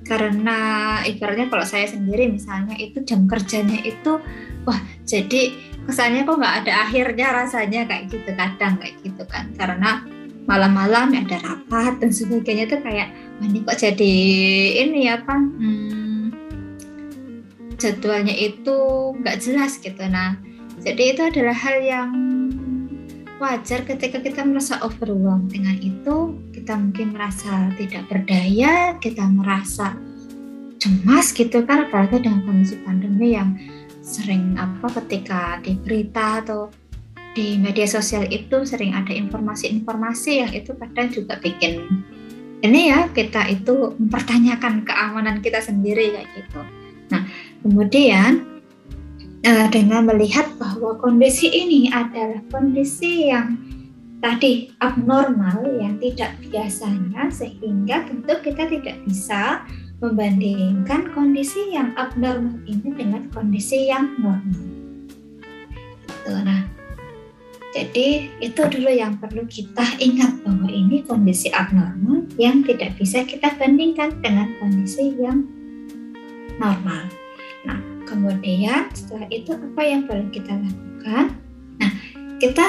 karena 0.02 0.58
ibaratnya 1.06 1.46
kalau 1.46 1.62
saya 1.62 1.86
sendiri 1.86 2.26
misalnya 2.26 2.74
itu 2.74 3.06
jam 3.06 3.30
kerjanya 3.30 3.78
itu 3.86 4.18
wah 4.66 4.80
jadi 5.06 5.54
kesannya 5.84 6.24
kok 6.24 6.40
nggak 6.40 6.56
ada 6.64 6.72
akhirnya 6.88 7.26
rasanya 7.44 7.84
kayak 7.84 8.08
gitu 8.08 8.30
kadang 8.32 8.74
kayak 8.80 8.96
gitu 9.04 9.22
kan. 9.28 9.52
Karena 9.56 9.90
malam-malam 10.44 11.16
ada 11.16 11.40
rapat 11.40 12.00
dan 12.00 12.10
sebagainya 12.12 12.68
tuh 12.68 12.80
kayak 12.84 13.08
ini 13.40 13.64
kok 13.64 13.80
jadi 13.80 14.14
ini 14.84 15.08
ya 15.08 15.20
apa 15.20 15.36
hmm, 15.40 16.24
jadwalnya 17.80 18.34
itu 18.36 18.76
nggak 19.20 19.40
jelas 19.40 19.80
gitu. 19.80 20.04
Nah 20.08 20.36
jadi 20.84 21.16
itu 21.16 21.22
adalah 21.24 21.56
hal 21.56 21.76
yang 21.80 22.10
wajar 23.40 23.82
ketika 23.84 24.20
kita 24.20 24.44
merasa 24.44 24.78
overwhelmed. 24.84 25.52
Dengan 25.52 25.76
itu 25.80 26.38
kita 26.52 26.76
mungkin 26.80 27.12
merasa 27.16 27.72
tidak 27.76 28.08
berdaya 28.08 28.96
kita 29.00 29.24
merasa 29.28 29.96
cemas 30.80 31.32
gitu 31.32 31.64
kan 31.64 31.88
apalagi 31.88 32.20
dengan 32.20 32.44
kondisi 32.44 32.76
pandemi 32.84 33.32
yang 33.32 33.56
sering 34.04 34.60
apa 34.60 35.00
ketika 35.00 35.56
di 35.64 35.80
berita 35.80 36.44
atau 36.44 36.68
di 37.34 37.58
media 37.58 37.84
sosial 37.84 38.24
itu 38.30 38.62
sering 38.62 38.94
ada 38.94 39.10
informasi-informasi 39.10 40.30
yang 40.40 40.52
itu 40.54 40.70
kadang 40.78 41.10
juga 41.10 41.36
bikin 41.42 41.82
ini 42.64 42.88
ya 42.88 43.10
kita 43.10 43.44
itu 43.50 43.92
mempertanyakan 44.00 44.88
keamanan 44.88 45.44
kita 45.44 45.60
sendiri 45.60 46.16
kayak 46.16 46.30
gitu. 46.32 46.60
Nah 47.12 47.28
kemudian 47.60 48.46
eh, 49.44 49.66
dengan 49.68 50.08
melihat 50.08 50.48
bahwa 50.56 50.96
kondisi 50.96 51.52
ini 51.52 51.92
adalah 51.92 52.40
kondisi 52.48 53.28
yang 53.28 53.60
tadi 54.24 54.72
abnormal 54.80 55.68
yang 55.76 56.00
tidak 56.00 56.32
biasanya 56.48 57.28
sehingga 57.28 58.08
tentu 58.08 58.32
kita 58.40 58.64
tidak 58.72 58.96
bisa 59.04 59.60
membandingkan 60.00 61.12
kondisi 61.12 61.76
yang 61.76 61.92
abnormal 62.00 62.56
ini 62.64 62.88
dengan 62.96 63.28
kondisi 63.28 63.92
yang 63.92 64.16
normal. 64.16 64.64
Gitu. 66.08 66.32
Nah, 66.40 66.73
jadi 67.74 68.30
itu 68.38 68.62
dulu 68.62 68.86
yang 68.86 69.18
perlu 69.18 69.42
kita 69.50 69.82
ingat 69.98 70.46
bahwa 70.46 70.70
ini 70.70 71.02
kondisi 71.02 71.50
abnormal 71.50 72.22
yang 72.38 72.62
tidak 72.62 72.94
bisa 72.94 73.26
kita 73.26 73.50
bandingkan 73.58 74.14
dengan 74.22 74.54
kondisi 74.62 75.10
yang 75.18 75.42
normal. 76.62 77.02
Nah, 77.66 77.82
kemudian 78.06 78.94
setelah 78.94 79.26
itu 79.26 79.58
apa 79.58 79.82
yang 79.82 80.06
perlu 80.06 80.30
kita 80.30 80.54
lakukan? 80.54 81.34
Nah, 81.82 81.92
kita 82.38 82.66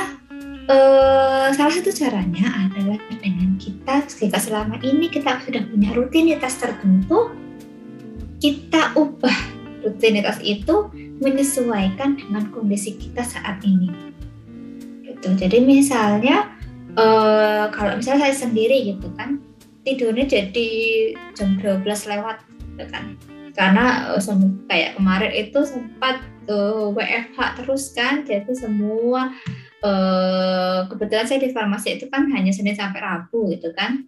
Uh, 0.66 1.54
salah 1.54 1.78
satu 1.78 1.94
caranya 1.94 2.50
adalah 2.66 2.98
dengan 3.22 3.54
kita 3.62 4.02
jika 4.10 4.42
selama 4.42 4.82
ini 4.82 5.14
kita 5.14 5.38
sudah 5.46 5.62
punya 5.62 5.94
rutinitas 5.94 6.58
tertentu, 6.58 7.30
kita 8.42 8.90
ubah 8.98 9.38
rutinitas 9.86 10.42
itu 10.42 10.90
menyesuaikan 11.22 12.18
dengan 12.18 12.50
kondisi 12.50 12.98
kita 12.98 13.22
saat 13.22 13.62
ini. 13.62 14.15
Gitu. 15.26 15.50
Jadi 15.50 15.58
misalnya 15.66 16.54
uh, 16.94 17.74
kalau 17.74 17.98
misalnya 17.98 18.30
saya 18.30 18.36
sendiri 18.46 18.94
gitu 18.94 19.10
kan 19.18 19.42
tidurnya 19.82 20.26
jadi 20.30 20.70
jam 21.34 21.58
12 21.58 21.82
lewat 21.86 22.46
gitu 22.46 22.86
kan 22.94 23.18
karena 23.58 24.14
uh, 24.14 24.22
kayak 24.70 24.98
kemarin 24.98 25.34
itu 25.34 25.60
sempat 25.66 26.22
uh, 26.46 26.94
WFH 26.94 27.40
terus 27.58 27.90
kan 27.98 28.22
jadi 28.22 28.54
semua 28.54 29.34
uh, 29.82 30.86
kebetulan 30.90 31.26
saya 31.26 31.40
di 31.42 31.50
farmasi 31.50 31.98
itu 31.98 32.06
kan 32.10 32.30
hanya 32.34 32.54
Senin 32.54 32.78
sampai 32.78 33.02
Rabu 33.02 33.50
gitu 33.54 33.72
kan. 33.74 34.06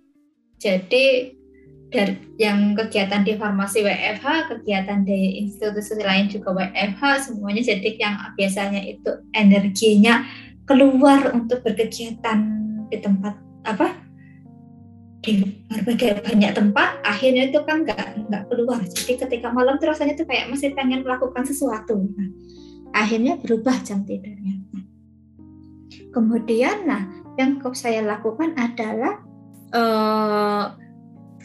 Jadi 0.57 1.38
dari 1.88 2.20
yang 2.36 2.76
kegiatan 2.76 3.24
di 3.24 3.39
farmasi 3.39 3.80
WFH, 3.80 4.51
kegiatan 4.51 5.07
di 5.07 5.39
institusi 5.39 5.95
lain 6.03 6.28
juga 6.28 6.51
WFH, 6.51 7.32
semuanya 7.32 7.63
jadi 7.63 7.89
yang 7.95 8.15
biasanya 8.36 8.82
itu 8.84 9.11
energinya 9.32 10.28
keluar 10.68 11.32
untuk 11.32 11.63
berkegiatan 11.63 12.39
di 12.91 12.97
tempat 12.99 13.39
apa? 13.63 13.95
Di 15.24 15.41
berbagai 15.72 16.22
banyak 16.22 16.51
tempat 16.53 17.01
akhirnya 17.01 17.49
itu 17.49 17.59
kan 17.63 17.88
nggak 17.88 18.28
nggak 18.28 18.43
keluar. 18.51 18.84
Jadi 18.84 19.15
ketika 19.18 19.49
malam 19.49 19.80
tuh 19.80 19.95
rasanya 19.95 20.20
tuh 20.20 20.28
kayak 20.28 20.51
masih 20.51 20.76
pengen 20.76 21.07
melakukan 21.07 21.47
sesuatu. 21.47 21.95
Nah, 21.95 22.30
akhirnya 22.91 23.39
berubah 23.39 23.80
jam 23.82 24.03
tidurnya. 24.03 24.59
Kemudian, 26.11 26.88
nah, 26.89 27.03
yang 27.38 27.61
saya 27.78 28.01
lakukan 28.01 28.57
adalah 28.57 29.22
uh, 29.70 30.74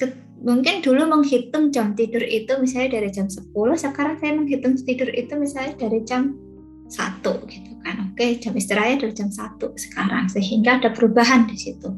ke, 0.01 0.09
mungkin 0.41 0.81
dulu 0.81 1.05
menghitung 1.05 1.69
jam 1.69 1.93
tidur 1.93 2.25
itu 2.25 2.57
misalnya 2.57 2.97
dari 2.97 3.13
jam 3.13 3.29
10, 3.29 3.53
sekarang 3.77 4.17
saya 4.17 4.33
menghitung 4.33 4.81
tidur 4.81 5.13
itu 5.13 5.37
misalnya 5.37 5.77
dari 5.77 6.01
jam 6.09 6.41
1 6.89 7.21
gitu 7.53 7.72
kan. 7.83 8.11
Oke, 8.11 8.39
jam 8.39 8.55
istirahat 8.57 9.03
dari 9.03 9.15
jam 9.15 9.29
1 9.29 9.59
sekarang 9.77 10.31
sehingga 10.31 10.79
ada 10.81 10.91
perubahan 10.95 11.51
di 11.51 11.59
situ. 11.59 11.91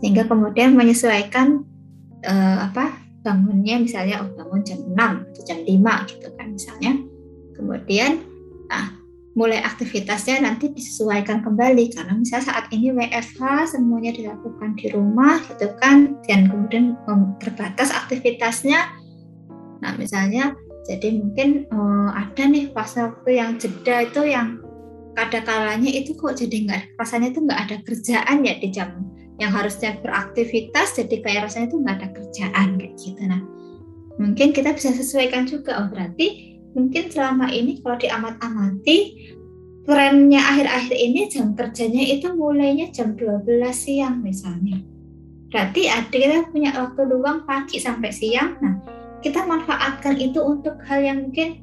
Sehingga 0.00 0.26
kemudian 0.26 0.74
menyesuaikan 0.74 1.62
uh, 2.26 2.58
apa 2.66 3.00
bangunnya 3.24 3.80
misalnya 3.80 4.20
oh 4.20 4.28
bangun 4.36 4.60
jam 4.64 4.80
6 4.84 4.96
atau 4.96 5.42
jam 5.46 5.58
5 5.64 6.10
gitu 6.10 6.28
kan 6.34 6.46
misalnya. 6.52 6.92
Kemudian 7.54 8.20
nah, 8.68 9.04
mulai 9.34 9.58
aktivitasnya 9.66 10.46
nanti 10.46 10.70
disesuaikan 10.70 11.42
kembali 11.42 11.90
karena 11.90 12.14
misalnya 12.14 12.54
saat 12.54 12.66
ini 12.70 12.94
WFH 12.94 13.74
semuanya 13.74 14.14
dilakukan 14.14 14.78
di 14.78 14.94
rumah 14.94 15.42
gitu 15.50 15.74
kan 15.82 16.14
dan 16.30 16.46
kemudian 16.46 16.94
terbatas 17.42 17.90
aktivitasnya 17.90 18.94
nah 19.82 19.92
misalnya 19.98 20.54
jadi 20.86 21.18
mungkin 21.18 21.66
uh, 21.74 22.14
ada 22.14 22.46
nih 22.46 22.70
fase 22.70 23.02
waktu 23.02 23.30
yang 23.42 23.58
jeda 23.58 24.06
itu 24.06 24.22
yang 24.22 24.62
kadang 25.14 25.46
kalanya 25.46 25.90
itu 25.90 26.14
kok 26.18 26.34
jadi 26.34 26.56
nggak 26.66 26.82
rasanya 26.98 27.30
itu 27.34 27.40
nggak 27.42 27.60
ada 27.70 27.76
kerjaan 27.86 28.36
ya 28.42 28.54
di 28.58 28.68
jam 28.70 28.90
yang 29.38 29.50
harusnya 29.50 29.98
beraktivitas 30.02 30.94
jadi 30.98 31.16
kayak 31.22 31.40
rasanya 31.50 31.66
itu 31.70 31.78
nggak 31.82 31.96
ada 31.98 32.08
kerjaan 32.14 32.68
kayak 32.78 32.94
gitu 32.98 33.22
nah 33.26 33.42
mungkin 34.18 34.54
kita 34.54 34.74
bisa 34.74 34.94
sesuaikan 34.94 35.46
juga 35.46 35.82
oh 35.82 35.86
berarti 35.90 36.58
mungkin 36.74 37.10
selama 37.10 37.50
ini 37.50 37.78
kalau 37.82 37.98
diamat-amati 37.98 38.98
trennya 39.84 40.40
akhir-akhir 40.40 40.96
ini 40.96 41.28
jam 41.28 41.52
kerjanya 41.52 42.02
itu 42.08 42.32
mulainya 42.32 42.88
jam 42.90 43.12
12 43.14 43.44
siang 43.70 44.24
misalnya. 44.24 44.80
Berarti 45.52 45.86
ada 45.86 46.10
kita 46.10 46.50
punya 46.50 46.74
waktu 46.74 47.02
luang 47.06 47.46
pagi 47.46 47.78
sampai 47.78 48.10
siang. 48.10 48.58
Nah, 48.58 48.80
kita 49.22 49.44
manfaatkan 49.46 50.18
itu 50.18 50.40
untuk 50.42 50.80
hal 50.88 51.04
yang 51.04 51.28
mungkin 51.28 51.62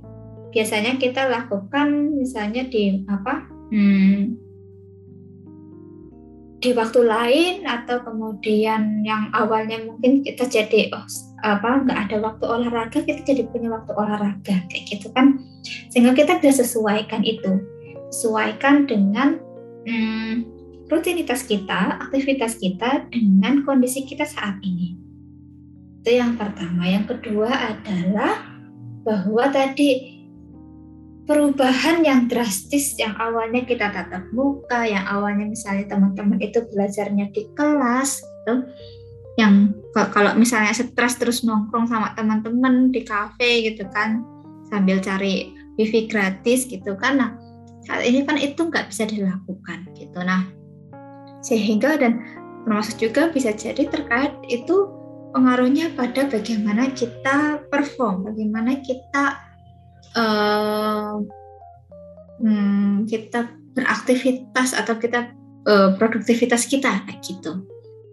biasanya 0.52 1.00
kita 1.00 1.28
lakukan 1.32 2.16
misalnya 2.16 2.68
di 2.68 3.04
apa? 3.08 3.48
Hmm, 3.72 4.36
di 6.62 6.78
waktu 6.78 7.02
lain 7.02 7.66
atau 7.66 8.06
kemudian 8.06 9.02
yang 9.02 9.34
awalnya 9.34 9.82
mungkin 9.82 10.22
kita 10.22 10.46
jadi 10.46 10.94
oh 10.94 11.04
apa 11.42 11.82
nggak 11.90 12.00
ada 12.06 12.18
waktu 12.22 12.46
olahraga 12.46 13.02
kita 13.02 13.26
jadi 13.26 13.50
punya 13.50 13.74
waktu 13.74 13.92
olahraga 13.98 14.62
kayak 14.70 14.86
gitu 14.86 15.10
kan 15.18 15.42
sehingga 15.90 16.14
kita 16.14 16.38
bisa 16.38 16.62
sesuaikan 16.62 17.26
itu 17.26 17.58
sesuaikan 18.14 18.86
dengan 18.86 19.42
hmm, 19.90 20.46
rutinitas 20.94 21.50
kita 21.50 21.98
aktivitas 21.98 22.62
kita 22.62 23.10
dengan 23.10 23.66
kondisi 23.66 24.06
kita 24.06 24.30
saat 24.30 24.62
ini 24.62 24.94
itu 26.06 26.14
yang 26.14 26.38
pertama 26.38 26.86
yang 26.86 27.10
kedua 27.10 27.50
adalah 27.50 28.38
bahwa 29.02 29.50
tadi 29.50 30.11
perubahan 31.30 32.02
yang 32.02 32.26
drastis 32.26 32.98
yang 32.98 33.14
awalnya 33.18 33.62
kita 33.66 33.94
tatap 33.94 34.26
muka, 34.34 34.86
yang 34.86 35.06
awalnya 35.06 35.48
misalnya 35.48 35.86
teman-teman 35.90 36.42
itu 36.42 36.66
belajarnya 36.70 37.30
di 37.32 37.48
kelas 37.54 38.22
gitu. 38.22 38.54
Yang 39.40 39.80
kalau 40.12 40.36
misalnya 40.36 40.76
stres 40.76 41.16
terus 41.18 41.46
nongkrong 41.48 41.88
sama 41.88 42.12
teman-teman 42.18 42.92
di 42.92 43.06
kafe 43.08 43.72
gitu 43.72 43.88
kan 43.96 44.26
sambil 44.68 45.00
cari 45.00 45.56
wifi 45.80 46.10
gratis 46.10 46.68
gitu 46.68 46.98
kan. 47.00 47.22
Nah, 47.22 47.32
saat 47.88 48.04
ini 48.06 48.28
kan 48.28 48.36
itu 48.38 48.60
nggak 48.60 48.92
bisa 48.92 49.08
dilakukan 49.08 49.88
gitu. 49.96 50.20
Nah, 50.22 50.46
sehingga 51.42 51.98
dan 51.98 52.22
termasuk 52.68 53.02
juga 53.02 53.32
bisa 53.34 53.56
jadi 53.56 53.90
terkait 53.90 54.36
itu 54.52 54.90
pengaruhnya 55.32 55.96
pada 55.96 56.28
bagaimana 56.28 56.92
kita 56.92 57.64
perform, 57.72 58.28
bagaimana 58.28 58.84
kita 58.84 59.51
uh, 60.18 61.20
hmm, 62.42 63.08
kita 63.08 63.52
beraktivitas 63.78 64.76
atau 64.76 64.98
kita 65.00 65.32
uh, 65.68 65.96
produktivitas 65.96 66.68
kita 66.68 67.06
kayak 67.08 67.22
gitu. 67.24 67.64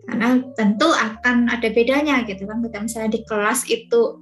Karena 0.09 0.41
tentu 0.57 0.89
akan 0.89 1.53
ada 1.53 1.69
bedanya 1.69 2.25
gitu 2.25 2.49
kan. 2.49 2.65
Kita 2.65 2.79
misalnya 2.81 3.11
di 3.19 3.23
kelas 3.29 3.69
itu 3.69 4.17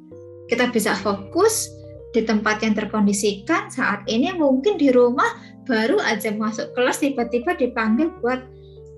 kita 0.51 0.71
bisa 0.71 0.95
fokus 0.99 1.71
di 2.15 2.23
tempat 2.25 2.63
yang 2.65 2.75
terkondisikan 2.75 3.69
saat 3.69 4.03
ini 4.09 4.33
mungkin 4.33 4.79
di 4.81 4.89
rumah 4.89 5.37
baru 5.67 5.99
aja 6.01 6.33
masuk 6.33 6.73
kelas 6.73 7.03
tiba-tiba 7.03 7.59
dipanggil 7.59 8.15
buat 8.23 8.41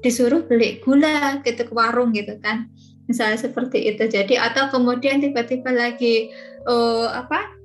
disuruh 0.05 0.47
beli 0.47 0.79
gula 0.85 1.43
gitu 1.43 1.66
ke 1.66 1.72
warung 1.74 2.14
gitu 2.14 2.39
kan. 2.41 2.70
Misalnya 3.09 3.41
seperti 3.41 3.89
itu. 3.89 4.05
Jadi 4.05 4.37
atau 4.37 4.68
kemudian 4.68 5.18
tiba-tiba 5.18 5.72
lagi 5.72 6.31
uh, 6.68 7.09
apa 7.24 7.57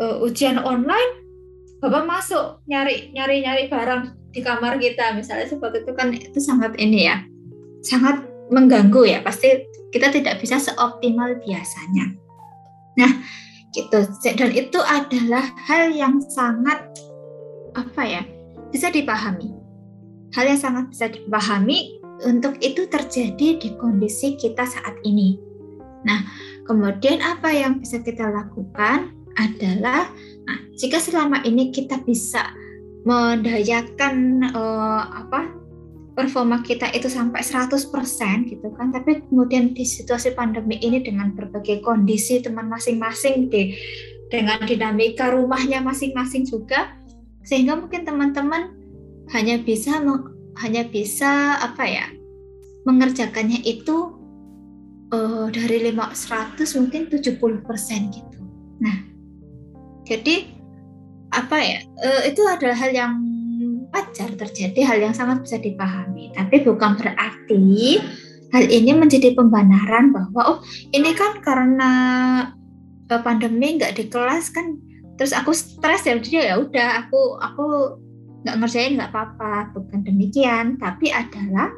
uh, 0.00 0.24
ujian 0.24 0.56
online 0.58 1.20
bapak 1.80 2.04
masuk 2.04 2.60
nyari 2.68 3.12
nyari 3.12 3.44
nyari 3.44 3.64
barang 3.68 4.16
di 4.30 4.40
kamar 4.40 4.80
kita. 4.80 5.14
Misalnya 5.14 5.46
seperti 5.50 5.84
itu 5.84 5.92
kan 5.92 6.08
itu 6.12 6.38
sangat 6.40 6.74
ini 6.80 7.06
ya 7.06 7.22
sangat 7.84 8.24
mengganggu 8.50 9.06
ya. 9.06 9.18
Pasti 9.20 9.68
kita 9.92 10.08
tidak 10.10 10.40
bisa 10.40 10.56
seoptimal 10.60 11.36
biasanya. 11.44 12.16
Nah 13.00 13.12
gitu. 13.76 14.00
Dan 14.36 14.50
itu 14.52 14.80
adalah 14.80 15.44
hal 15.68 15.92
yang 15.94 16.18
sangat 16.32 16.80
apa 17.76 18.02
ya 18.02 18.22
bisa 18.70 18.90
dipahami. 18.90 19.52
Hal 20.30 20.46
yang 20.46 20.60
sangat 20.60 20.84
bisa 20.94 21.06
dipahami 21.10 21.98
untuk 22.22 22.60
itu 22.60 22.86
terjadi 22.86 23.58
di 23.58 23.68
kondisi 23.80 24.36
kita 24.38 24.62
saat 24.68 24.94
ini. 25.02 25.40
Nah 26.06 26.22
kemudian 26.68 27.18
apa 27.24 27.50
yang 27.50 27.82
bisa 27.82 27.98
kita 27.98 28.30
lakukan 28.30 29.19
adalah 29.40 30.12
nah 30.44 30.58
jika 30.76 31.00
selama 31.00 31.40
ini 31.48 31.72
kita 31.72 32.04
bisa 32.04 32.52
mendayakan 33.08 34.44
uh, 34.52 35.24
apa 35.24 35.56
performa 36.12 36.60
kita 36.60 36.92
itu 36.92 37.08
sampai 37.08 37.40
100% 37.40 37.80
gitu 38.52 38.68
kan 38.76 38.92
tapi 38.92 39.24
kemudian 39.24 39.72
di 39.72 39.88
situasi 39.88 40.36
pandemi 40.36 40.76
ini 40.84 41.00
dengan 41.00 41.32
berbagai 41.32 41.80
kondisi 41.80 42.44
teman 42.44 42.68
masing-masing 42.68 43.48
di 43.48 43.72
dengan 44.28 44.60
dinamika 44.68 45.32
rumahnya 45.32 45.80
masing-masing 45.80 46.44
juga 46.44 46.92
sehingga 47.42 47.74
mungkin 47.74 48.04
teman-teman 48.04 48.76
hanya 49.32 49.56
bisa 49.62 49.96
hanya 50.60 50.82
bisa 50.84 51.56
apa 51.62 51.84
ya 51.88 52.06
mengerjakannya 52.84 53.64
itu 53.64 54.20
uh, 55.14 55.46
dari 55.52 55.92
500 55.92 56.78
mungkin 56.80 57.02
70% 57.12 58.16
gitu. 58.16 58.38
Nah, 58.80 58.96
jadi 60.10 60.50
apa 61.30 61.56
ya? 61.62 61.78
Uh, 62.02 62.22
itu 62.26 62.42
adalah 62.42 62.74
hal 62.74 62.90
yang 62.90 63.30
wajar 63.90 64.30
terjadi 64.38 64.80
hal 64.86 64.98
yang 65.02 65.14
sangat 65.14 65.42
bisa 65.44 65.58
dipahami 65.58 66.30
tapi 66.32 66.62
bukan 66.62 66.94
berarti 66.96 67.98
hal 68.54 68.64
ini 68.66 68.92
menjadi 68.94 69.34
pembenaran 69.34 70.14
bahwa 70.14 70.40
oh 70.56 70.58
ini 70.94 71.10
kan 71.14 71.42
karena 71.42 71.92
eh, 73.10 73.20
pandemi 73.22 73.78
nggak 73.78 73.98
di 73.98 74.04
kelas 74.06 74.54
kan 74.54 74.78
terus 75.18 75.34
aku 75.34 75.52
stres 75.52 76.06
ya 76.06 76.16
jadi 76.16 76.54
ya 76.54 76.56
udah 76.62 76.88
aku 77.06 77.20
aku 77.42 77.64
nggak 78.46 78.56
ngerjain 78.56 78.96
nggak 78.96 79.12
apa-apa 79.12 79.74
bukan 79.76 80.00
demikian 80.06 80.80
tapi 80.80 81.12
adalah 81.12 81.68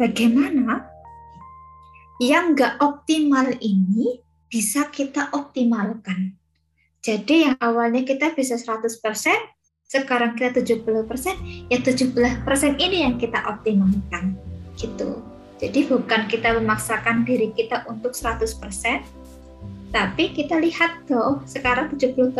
bagaimana 0.00 0.88
yang 2.22 2.56
nggak 2.56 2.80
optimal 2.80 3.44
ini 3.60 4.24
bisa 4.48 4.88
kita 4.88 5.28
optimalkan 5.36 6.37
jadi 7.08 7.34
yang 7.48 7.56
awalnya 7.64 8.04
kita 8.04 8.36
bisa 8.36 8.60
100% 8.60 8.84
sekarang 9.88 10.36
kita 10.36 10.60
70%, 10.60 11.72
ya 11.72 11.80
70% 11.80 12.44
ini 12.76 13.08
yang 13.08 13.16
kita 13.16 13.40
optimalkan 13.48 14.36
gitu. 14.76 15.24
Jadi 15.56 15.88
bukan 15.88 16.28
kita 16.28 16.60
memaksakan 16.60 17.24
diri 17.24 17.48
kita 17.56 17.88
untuk 17.88 18.12
100%, 18.12 19.00
tapi 19.88 20.36
kita 20.36 20.60
lihat 20.60 21.08
tuh 21.08 21.40
sekarang 21.48 21.96
70% 21.96 22.36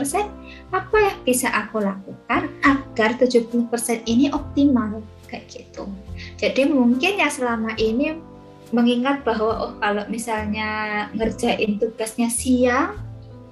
apa 0.69 0.97
yang 1.01 1.17
bisa 1.25 1.49
aku 1.49 1.81
lakukan 1.81 2.53
agar 2.61 3.17
70% 3.17 3.73
ini 4.05 4.29
optimal 4.29 5.01
kayak 5.33 5.49
gitu. 5.49 5.89
Jadi 6.37 6.69
mungkin 6.69 7.17
ya 7.17 7.33
selama 7.33 7.73
ini 7.81 8.21
mengingat 8.69 9.25
bahwa 9.25 9.65
oh 9.65 9.73
kalau 9.81 10.05
misalnya 10.13 11.09
ngerjain 11.17 11.81
tugasnya 11.81 12.29
siang 12.29 13.08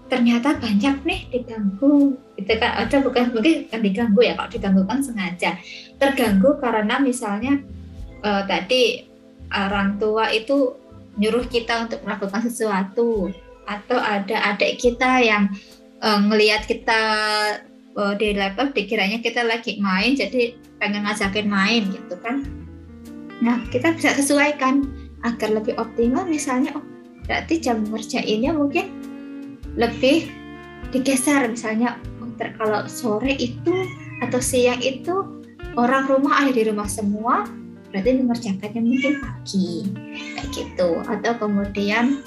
ternyata 0.07 0.59
banyak 0.59 1.03
nih 1.03 1.21
diganggu. 1.31 2.15
Itu 2.39 2.53
kan 2.59 2.87
ada 2.87 2.97
bukan 3.03 3.35
mungkin 3.35 3.67
kan 3.71 3.81
diganggu 3.83 4.21
ya 4.23 4.35
kalau 4.39 4.51
diganggu 4.51 4.83
kan 4.87 5.03
sengaja. 5.03 5.59
Terganggu 5.99 6.59
karena 6.63 6.99
misalnya 7.03 7.61
uh, 8.23 8.43
tadi 8.47 9.07
orang 9.51 9.99
tua 9.99 10.31
itu 10.31 10.75
nyuruh 11.17 11.49
kita 11.49 11.89
untuk 11.89 12.05
melakukan 12.05 12.45
sesuatu 12.45 13.33
atau 13.67 13.99
ada 13.99 14.55
adik 14.55 14.79
kita 14.79 15.23
yang 15.23 15.51
uh, 16.05 16.21
ngelihat 16.23 16.69
kita 16.69 17.03
uh, 17.97 18.15
di 18.15 18.37
laptop 18.37 18.77
dikiranya 18.77 19.19
kita 19.25 19.43
lagi 19.43 19.81
main 19.83 20.15
jadi 20.15 20.55
pengen 20.79 21.09
ngajakin 21.09 21.49
main 21.49 21.83
gitu 21.91 22.15
kan. 22.21 22.45
Nah 23.41 23.65
kita 23.73 23.97
bisa 23.97 24.13
sesuaikan 24.15 24.87
agar 25.25 25.51
lebih 25.51 25.75
optimal 25.81 26.29
misalnya 26.29 26.77
oh 26.77 26.85
berarti 27.27 27.59
jam 27.59 27.83
ngerjainnya 27.83 28.55
mungkin 28.55 28.87
lebih 29.77 30.29
digeser. 30.91 31.47
Misalnya 31.49 32.01
kalau 32.61 32.85
sore 32.89 33.33
itu 33.37 33.73
atau 34.25 34.41
siang 34.41 34.81
itu 34.81 35.45
orang 35.77 36.09
rumah 36.09 36.45
ada 36.45 36.53
di 36.53 36.65
rumah 36.69 36.89
semua 36.89 37.45
berarti 37.93 38.19
mengerjakannya 38.19 38.83
mungkin 38.83 39.13
pagi. 39.23 39.89
Kayak 40.37 40.47
gitu. 40.53 40.91
Atau 41.07 41.33
kemudian 41.39 42.21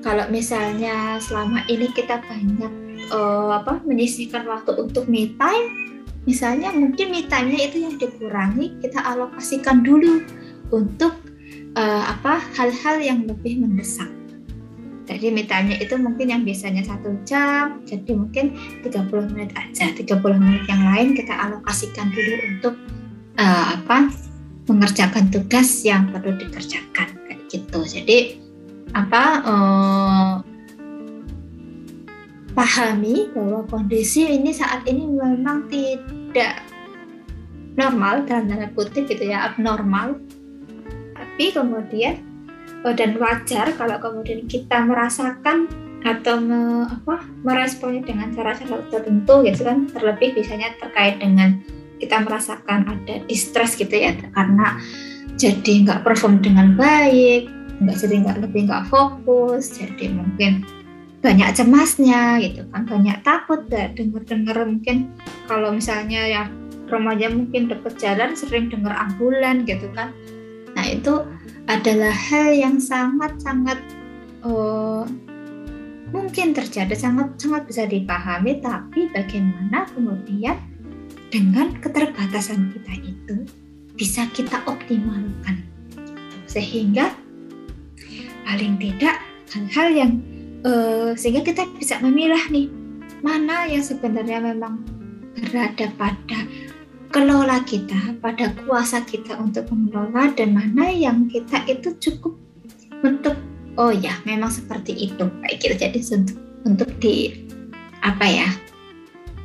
kalau 0.00 0.24
misalnya 0.32 1.20
selama 1.20 1.64
ini 1.68 1.92
kita 1.92 2.24
banyak 2.24 2.72
uh, 3.12 3.60
apa 3.60 3.84
menyisihkan 3.84 4.48
waktu 4.48 4.72
untuk 4.76 5.04
me 5.08 5.36
time 5.36 5.68
misalnya 6.28 6.72
mungkin 6.72 7.12
me 7.12 7.24
time-nya 7.28 7.72
itu 7.72 7.76
yang 7.84 7.94
dikurangi 7.96 8.76
kita 8.84 9.00
alokasikan 9.00 9.80
dulu 9.80 10.20
untuk 10.72 11.16
uh, 11.76 12.04
apa 12.12 12.40
hal-hal 12.56 13.00
yang 13.00 13.24
lebih 13.24 13.64
mendesak 13.64 14.08
jadi 15.10 15.34
mitanya 15.34 15.74
itu 15.82 15.98
mungkin 15.98 16.30
yang 16.30 16.42
biasanya 16.46 16.86
satu 16.86 17.18
jam, 17.26 17.82
jadi 17.82 18.14
mungkin 18.14 18.54
30 18.86 19.34
menit 19.34 19.50
aja. 19.58 19.90
30 19.90 20.06
menit 20.38 20.62
yang 20.70 20.82
lain 20.86 21.18
kita 21.18 21.34
alokasikan 21.34 22.14
dulu 22.14 22.34
untuk 22.54 22.74
uh, 23.34 23.74
apa 23.74 24.14
mengerjakan 24.70 25.26
tugas 25.34 25.82
yang 25.82 26.06
perlu 26.14 26.38
dikerjakan 26.38 27.10
kayak 27.26 27.42
gitu. 27.50 27.82
Jadi 27.82 28.38
apa 28.94 29.22
uh, 29.42 30.32
pahami 32.54 33.34
bahwa 33.34 33.66
kondisi 33.66 34.30
ini 34.30 34.54
saat 34.54 34.86
ini 34.86 35.10
memang 35.10 35.66
tidak 35.66 36.62
normal 37.74 38.22
dalam 38.26 38.46
tanda 38.46 38.68
kutip 38.74 39.06
gitu 39.06 39.30
ya 39.30 39.50
abnormal 39.50 40.18
tapi 41.14 41.54
kemudian 41.54 42.29
dan 42.96 43.16
wajar 43.20 43.72
kalau 43.76 43.96
kemudian 44.00 44.48
kita 44.48 44.80
merasakan 44.84 45.68
atau 46.00 46.40
me, 46.40 46.88
apa, 46.88 47.20
meresponnya 47.44 48.00
dengan 48.00 48.32
cara-cara 48.32 48.80
tertentu 48.88 49.44
gitu 49.44 49.60
kan. 49.68 49.84
Terlebih 49.92 50.40
biasanya 50.40 50.76
terkait 50.80 51.20
dengan 51.20 51.60
kita 52.00 52.24
merasakan 52.24 52.88
ada 52.88 53.20
distress 53.28 53.76
gitu 53.76 53.92
ya 53.92 54.16
karena 54.32 54.80
jadi 55.36 55.84
nggak 55.84 56.00
perform 56.00 56.40
dengan 56.40 56.72
baik 56.72 57.52
nggak 57.80 57.96
jadi 57.96 58.14
nggak 58.24 58.38
lebih 58.44 58.68
nggak 58.68 58.88
fokus 58.88 59.76
jadi 59.76 60.12
mungkin 60.12 60.64
banyak 61.20 61.52
cemasnya 61.52 62.40
gitu 62.40 62.64
kan 62.72 62.88
banyak 62.88 63.20
takut 63.20 63.68
ya 63.68 63.92
dengar 63.92 64.24
dengar 64.24 64.56
mungkin. 64.64 65.12
Kalau 65.44 65.76
misalnya 65.76 66.24
yang 66.24 66.48
remaja 66.88 67.28
mungkin 67.28 67.68
deket 67.68 68.00
jalan 68.00 68.32
sering 68.32 68.72
dengar 68.72 68.96
ambulan 68.96 69.68
gitu 69.68 69.84
kan. 69.92 70.16
Nah 70.72 70.84
itu 70.88 71.20
adalah 71.70 72.10
hal 72.10 72.50
yang 72.50 72.76
sangat-sangat 72.82 73.78
uh, 74.42 75.06
mungkin 76.10 76.50
terjadi 76.50 76.98
sangat-sangat 76.98 77.70
bisa 77.70 77.86
dipahami 77.86 78.58
tapi 78.58 79.06
bagaimana 79.14 79.86
kemudian 79.94 80.58
dengan 81.30 81.70
keterbatasan 81.78 82.74
kita 82.74 82.94
itu 83.06 83.36
bisa 83.94 84.26
kita 84.34 84.58
optimalkan. 84.66 85.62
Sehingga 86.50 87.14
paling 88.42 88.74
tidak 88.82 89.22
hal-hal 89.54 89.88
yang 89.94 90.12
uh, 90.66 91.14
sehingga 91.14 91.46
kita 91.46 91.70
bisa 91.78 92.02
memilah 92.02 92.50
nih 92.50 92.66
mana 93.22 93.70
yang 93.70 93.84
sebenarnya 93.84 94.42
memang 94.42 94.82
berada 95.38 95.86
pada 95.94 96.38
kelola 97.10 97.62
kita, 97.66 98.16
pada 98.22 98.54
kuasa 98.64 99.02
kita 99.02 99.34
untuk 99.36 99.66
mengelola 99.74 100.30
dan 100.34 100.54
mana 100.54 100.88
yang 100.90 101.26
kita 101.26 101.66
itu 101.66 101.90
cukup 101.98 102.38
untuk 103.02 103.34
oh 103.74 103.90
ya 103.90 104.14
memang 104.26 104.50
seperti 104.50 104.92
itu 105.10 105.24
kayak 105.42 105.56
gitu 105.58 105.74
jadi 105.74 105.98
untuk 106.20 106.38
untuk 106.68 106.90
di 107.00 107.46
apa 108.04 108.26
ya 108.28 108.48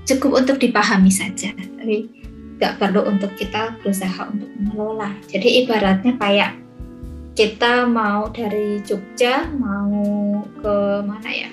cukup 0.03 0.43
untuk 0.43 0.59
dipahami 0.59 1.07
saja 1.07 1.55
tapi 1.55 2.07
nggak 2.55 2.79
perlu 2.79 3.03
untuk 3.03 3.35
kita 3.35 3.75
berusaha 3.83 4.31
untuk 4.31 4.47
mengelola. 4.55 5.11
Jadi 5.27 5.67
ibaratnya 5.67 6.15
kayak 6.15 6.55
kita 7.35 7.83
mau 7.83 8.31
dari 8.31 8.79
Jogja 8.87 9.51
mau 9.59 9.91
ke 10.63 10.75
mana 11.03 11.29
ya? 11.35 11.51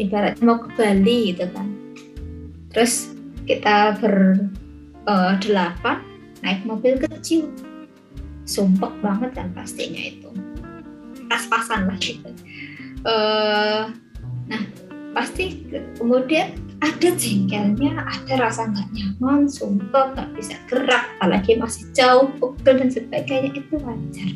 Ibaratnya 0.00 0.44
mau 0.48 0.56
ke 0.56 0.72
Bali 0.72 1.36
gitu 1.36 1.44
kan. 1.52 1.68
Terus 2.72 3.12
kita 3.44 4.00
berdelapan 4.00 4.67
uh, 5.08 5.32
naik 6.44 6.60
mobil 6.68 7.00
kecil, 7.00 7.48
sumpek 8.44 8.92
banget 9.00 9.32
kan 9.32 9.48
pastinya 9.56 9.98
itu. 9.98 10.30
Pas-pasan 11.26 11.88
lah 11.88 11.98
gitu. 11.98 12.30
Uh, 13.02 13.92
nah 14.48 14.62
pasti 15.16 15.64
kemudian 15.96 16.52
ada 16.78 17.10
jengkelnya, 17.10 18.06
ada 18.06 18.34
rasa 18.38 18.70
nggak 18.70 18.88
nyaman, 18.94 19.50
sumpah 19.50 20.14
nggak 20.14 20.30
bisa 20.38 20.54
gerak, 20.70 21.10
apalagi 21.18 21.58
masih 21.58 21.90
jauh, 21.90 22.30
pukul 22.38 22.78
dan 22.78 22.86
sebagainya 22.86 23.50
itu 23.50 23.74
wajar. 23.82 24.30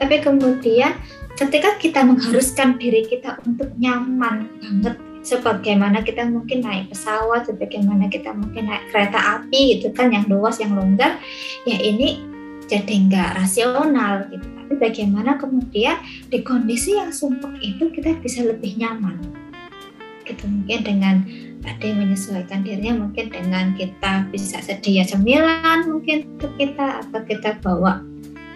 Tapi 0.00 0.16
kemudian 0.24 0.96
ketika 1.36 1.76
kita 1.76 2.00
mengharuskan 2.08 2.80
diri 2.80 3.04
kita 3.04 3.36
untuk 3.44 3.68
nyaman 3.76 4.48
banget, 4.64 4.96
sebagaimana 5.24 6.04
kita 6.04 6.28
mungkin 6.28 6.62
naik 6.62 6.92
pesawat, 6.92 7.48
sebagaimana 7.48 8.12
kita 8.12 8.30
mungkin 8.36 8.68
naik 8.68 8.92
kereta 8.92 9.40
api 9.40 9.80
gitu 9.80 9.90
kan, 9.96 10.12
yang 10.12 10.28
luas, 10.28 10.60
yang 10.60 10.76
longgar, 10.76 11.18
ya 11.64 11.80
ini 11.80 12.20
jadi 12.68 12.94
nggak 13.08 13.30
rasional 13.40 14.28
gitu. 14.28 14.44
Tapi 14.44 14.74
bagaimana 14.80 15.36
kemudian 15.40 15.96
di 16.28 16.40
kondisi 16.44 16.96
yang 17.00 17.10
sumpah 17.10 17.52
itu 17.60 17.88
kita 17.90 18.16
bisa 18.20 18.44
lebih 18.44 18.76
nyaman 18.76 19.44
gitu 20.24 20.44
mungkin 20.48 20.80
dengan 20.82 21.16
tadi 21.60 21.92
menyesuaikan 21.92 22.64
dirinya 22.64 23.04
mungkin 23.04 23.28
dengan 23.32 23.72
kita 23.76 24.28
bisa 24.32 24.60
sedia 24.60 25.04
cemilan 25.04 25.88
mungkin 25.88 26.28
untuk 26.36 26.52
kita 26.56 27.04
atau 27.04 27.20
kita 27.24 27.56
bawa 27.60 28.04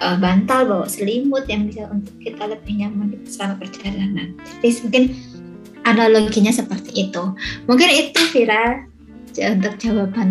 uh, 0.01 0.17
bantal 0.21 0.69
bawa 0.69 0.87
selimut 0.89 1.45
yang 1.49 1.69
bisa 1.69 1.89
untuk 1.89 2.13
kita 2.21 2.49
lebih 2.49 2.85
nyaman 2.85 3.13
di 3.13 3.19
selama 3.29 3.61
perjalanan 3.61 4.37
jadi 4.61 4.69
mungkin 4.85 5.05
analoginya 5.89 6.53
seperti 6.53 7.09
itu 7.09 7.23
mungkin 7.65 7.89
itu 7.89 8.21
Vira 8.33 8.85
untuk 9.39 9.75
jawaban 9.79 10.31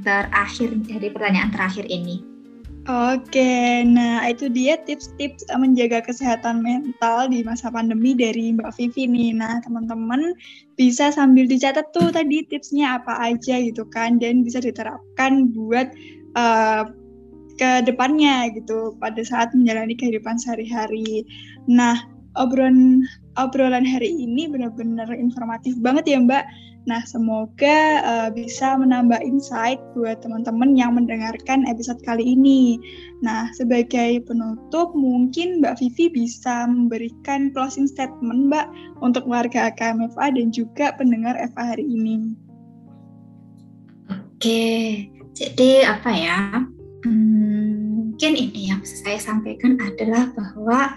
terakhir 0.00 0.72
dari 0.86 1.08
pertanyaan 1.12 1.50
terakhir 1.52 1.84
ini 1.86 2.36
Oke, 2.86 3.82
nah 3.82 4.22
itu 4.30 4.46
dia 4.46 4.78
tips-tips 4.78 5.42
menjaga 5.58 6.06
kesehatan 6.06 6.62
mental 6.62 7.26
di 7.26 7.42
masa 7.42 7.66
pandemi 7.66 8.14
dari 8.14 8.54
Mbak 8.54 8.78
Vivi 8.78 9.10
nih. 9.10 9.34
Nah, 9.34 9.58
teman-teman 9.66 10.38
bisa 10.78 11.10
sambil 11.10 11.50
dicatat 11.50 11.90
tuh 11.90 12.14
tadi 12.14 12.46
tipsnya 12.46 13.02
apa 13.02 13.18
aja 13.18 13.58
gitu 13.58 13.82
kan, 13.90 14.22
dan 14.22 14.46
bisa 14.46 14.62
diterapkan 14.62 15.50
buat 15.50 15.90
uh, 16.38 16.86
ke 17.58 17.82
depannya 17.90 18.54
gitu 18.54 18.94
pada 19.02 19.18
saat 19.26 19.50
menjalani 19.50 19.98
kehidupan 19.98 20.38
sehari-hari. 20.38 21.26
Nah, 21.66 21.98
obrolan 22.38 23.02
obrolan 23.36 23.84
hari 23.84 24.10
ini 24.12 24.48
benar-benar 24.48 25.08
informatif 25.12 25.76
banget 25.80 26.16
ya 26.16 26.18
Mbak 26.20 26.44
Nah, 26.86 27.02
semoga 27.02 27.78
uh, 28.06 28.30
bisa 28.30 28.78
menambah 28.78 29.18
insight 29.26 29.82
buat 29.98 30.22
teman-teman 30.22 30.78
yang 30.78 30.94
mendengarkan 30.94 31.66
episode 31.66 31.98
kali 32.06 32.22
ini. 32.38 32.78
Nah, 33.26 33.50
sebagai 33.58 34.22
penutup, 34.22 34.94
mungkin 34.94 35.58
Mbak 35.58 35.82
Vivi 35.82 36.14
bisa 36.14 36.70
memberikan 36.70 37.50
closing 37.50 37.90
statement, 37.90 38.46
Mbak, 38.46 38.70
untuk 39.02 39.26
warga 39.26 39.74
AKMFA 39.74 40.30
dan 40.30 40.54
juga 40.54 40.94
pendengar 40.94 41.34
FA 41.50 41.74
hari 41.74 41.90
ini. 41.90 42.38
Oke, 44.06 44.62
jadi 45.34 45.90
apa 45.90 46.10
ya? 46.14 46.70
Hmm, 47.02 48.14
mungkin 48.14 48.38
ini 48.38 48.70
yang 48.70 48.86
saya 48.86 49.18
sampaikan 49.18 49.74
adalah 49.82 50.30
bahwa 50.38 50.94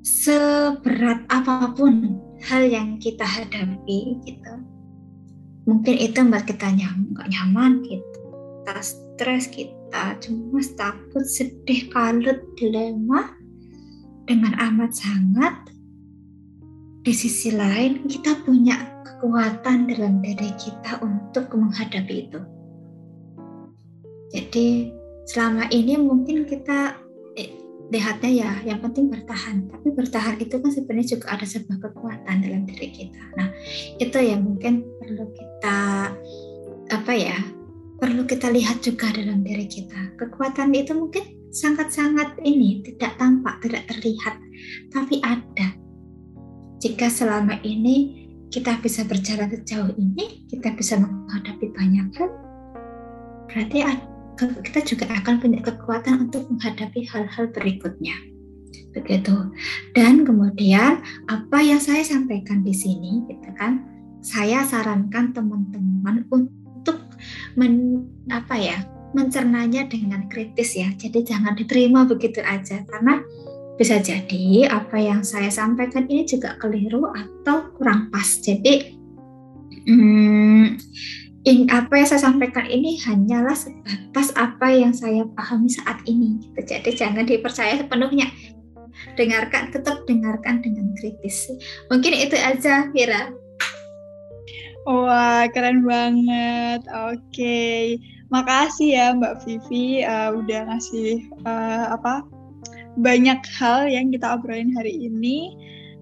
seberat 0.00 1.28
apa 1.28 1.72
pun 1.76 2.16
hal 2.48 2.64
yang 2.68 2.96
kita 2.96 3.24
hadapi 3.24 4.16
gitu. 4.24 4.54
Mungkin 5.68 5.96
itu 6.00 6.18
membuat 6.24 6.48
kita 6.48 6.72
nyaman 6.72 7.12
gak 7.14 7.28
nyaman 7.30 7.72
kita 7.84 8.74
stres 8.80 9.50
kita 9.52 10.16
cemas 10.22 10.72
takut 10.78 11.26
sedih 11.26 11.92
kalut 11.92 12.40
dilema 12.56 13.36
dengan 14.24 14.56
amat 14.56 14.96
sangat. 14.96 15.54
Di 17.00 17.12
sisi 17.16 17.52
lain 17.52 18.04
kita 18.08 18.44
punya 18.44 18.76
kekuatan 19.04 19.88
dalam 19.88 20.20
diri 20.24 20.52
kita 20.56 21.00
untuk 21.00 21.52
menghadapi 21.52 22.28
itu. 22.28 22.40
Jadi 24.30 24.92
selama 25.28 25.66
ini 25.72 25.96
mungkin 25.96 26.46
kita 26.46 26.96
lihatnya 27.90 28.30
ya 28.30 28.50
yang 28.64 28.78
penting 28.80 29.10
bertahan. 29.10 29.66
Tapi 29.66 29.88
bertahan 29.92 30.38
itu 30.38 30.54
kan 30.62 30.70
sebenarnya 30.70 31.18
juga 31.18 31.26
ada 31.34 31.46
sebuah 31.46 31.78
kekuatan 31.90 32.36
dalam 32.42 32.62
diri 32.64 32.88
kita. 32.94 33.22
Nah 33.36 33.48
itu 33.98 34.18
ya 34.18 34.36
mungkin 34.38 34.86
perlu 35.02 35.26
kita 35.34 35.78
apa 36.90 37.12
ya 37.14 37.38
perlu 38.00 38.24
kita 38.24 38.48
lihat 38.48 38.80
juga 38.80 39.10
dalam 39.10 39.42
diri 39.42 39.66
kita. 39.66 40.14
Kekuatan 40.16 40.70
itu 40.72 40.94
mungkin 40.94 41.50
sangat-sangat 41.50 42.38
ini 42.46 42.86
tidak 42.86 43.18
tampak 43.18 43.58
tidak 43.60 43.84
terlihat. 43.90 44.38
Tapi 44.94 45.18
ada. 45.26 45.74
Jika 46.80 47.12
selama 47.12 47.60
ini 47.60 48.20
kita 48.50 48.82
bisa 48.82 49.06
berjalan 49.06 49.46
sejauh 49.46 49.94
ini 49.94 50.42
kita 50.50 50.74
bisa 50.74 50.98
menghadapi 50.98 51.70
banyak 51.70 52.10
hal 52.18 52.30
berarti 53.46 53.78
ada 53.86 54.09
kita 54.64 54.80
juga 54.84 55.06
akan 55.10 55.42
punya 55.42 55.60
kekuatan 55.60 56.30
untuk 56.30 56.48
menghadapi 56.48 57.04
hal-hal 57.10 57.50
berikutnya. 57.52 58.16
Begitu. 58.90 59.34
Dan 59.94 60.26
kemudian 60.26 61.02
apa 61.30 61.58
yang 61.62 61.78
saya 61.78 62.02
sampaikan 62.02 62.64
di 62.66 62.74
sini 62.74 63.22
gitu 63.28 63.50
kan, 63.54 63.86
saya 64.20 64.66
sarankan 64.66 65.32
teman-teman 65.32 66.26
untuk 66.32 66.98
men, 67.54 68.04
apa 68.32 68.56
ya, 68.58 68.78
mencernanya 69.14 69.86
dengan 69.86 70.26
kritis 70.30 70.74
ya. 70.78 70.90
Jadi 70.94 71.26
jangan 71.26 71.54
diterima 71.54 72.06
begitu 72.06 72.42
aja 72.42 72.82
karena 72.86 73.22
bisa 73.80 73.96
jadi 73.96 74.68
apa 74.68 75.00
yang 75.00 75.24
saya 75.24 75.48
sampaikan 75.48 76.04
ini 76.04 76.28
juga 76.28 76.58
keliru 76.60 77.08
atau 77.10 77.72
kurang 77.78 78.12
pas. 78.12 78.28
Jadi 78.42 78.92
hmm, 79.88 80.76
in, 81.48 81.68
apa 81.72 81.96
yang 81.96 82.08
saya 82.08 82.20
sampaikan 82.28 82.68
ini 82.68 83.00
hanyalah 83.00 83.56
sebatas 83.56 84.32
apa 84.36 84.68
yang 84.68 84.92
saya 84.92 85.24
pahami 85.36 85.72
saat 85.72 86.00
ini. 86.04 86.40
Gitu. 86.52 86.60
Jadi 86.76 86.90
jangan 86.96 87.24
dipercaya 87.24 87.80
sepenuhnya. 87.80 88.28
Dengarkan, 89.16 89.72
tetap 89.72 90.04
dengarkan 90.04 90.60
dengan 90.60 90.92
kritis. 91.00 91.48
Mungkin 91.88 92.12
itu 92.12 92.36
aja, 92.36 92.92
Vira. 92.92 93.32
Wah, 94.84 95.44
keren 95.52 95.84
banget. 95.84 96.84
Oke, 96.88 97.16
okay. 97.32 97.80
makasih 98.32 98.96
ya 98.96 99.06
Mbak 99.12 99.44
Vivi 99.44 100.04
uh, 100.04 100.32
udah 100.36 100.72
ngasih 100.72 101.20
uh, 101.44 101.94
apa 101.96 102.24
banyak 102.96 103.38
hal 103.60 103.86
yang 103.88 104.08
kita 104.08 104.26
obrolin 104.36 104.72
hari 104.72 104.96
ini. 104.96 105.52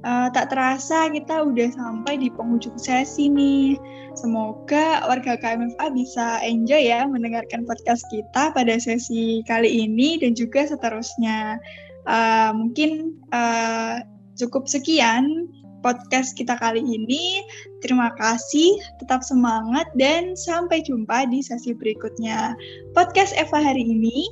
Uh, 0.07 0.30
tak 0.30 0.55
terasa 0.55 1.11
kita 1.11 1.42
udah 1.42 1.74
sampai 1.74 2.22
di 2.22 2.30
penghujung 2.30 2.78
sesi 2.78 3.26
nih. 3.26 3.74
Semoga 4.14 5.03
warga 5.11 5.34
KMFA 5.34 5.90
bisa 5.90 6.38
enjoy 6.46 6.86
ya 6.86 7.03
mendengarkan 7.07 7.66
podcast 7.66 8.07
kita 8.11 8.55
pada 8.55 8.78
sesi 8.78 9.42
kali 9.46 9.86
ini 9.86 10.22
dan 10.22 10.38
juga 10.38 10.70
seterusnya. 10.70 11.59
Uh, 12.07 12.55
mungkin 12.55 13.18
uh, 13.34 14.01
cukup 14.38 14.70
sekian 14.70 15.51
podcast 15.82 16.34
kita 16.38 16.55
kali 16.59 16.82
ini. 16.82 17.42
Terima 17.82 18.14
kasih, 18.18 18.78
tetap 19.03 19.22
semangat 19.22 19.86
dan 19.99 20.34
sampai 20.34 20.82
jumpa 20.82 21.26
di 21.30 21.42
sesi 21.42 21.74
berikutnya. 21.74 22.55
Podcast 22.94 23.34
Eva 23.34 23.59
hari 23.62 23.82
ini 23.82 24.26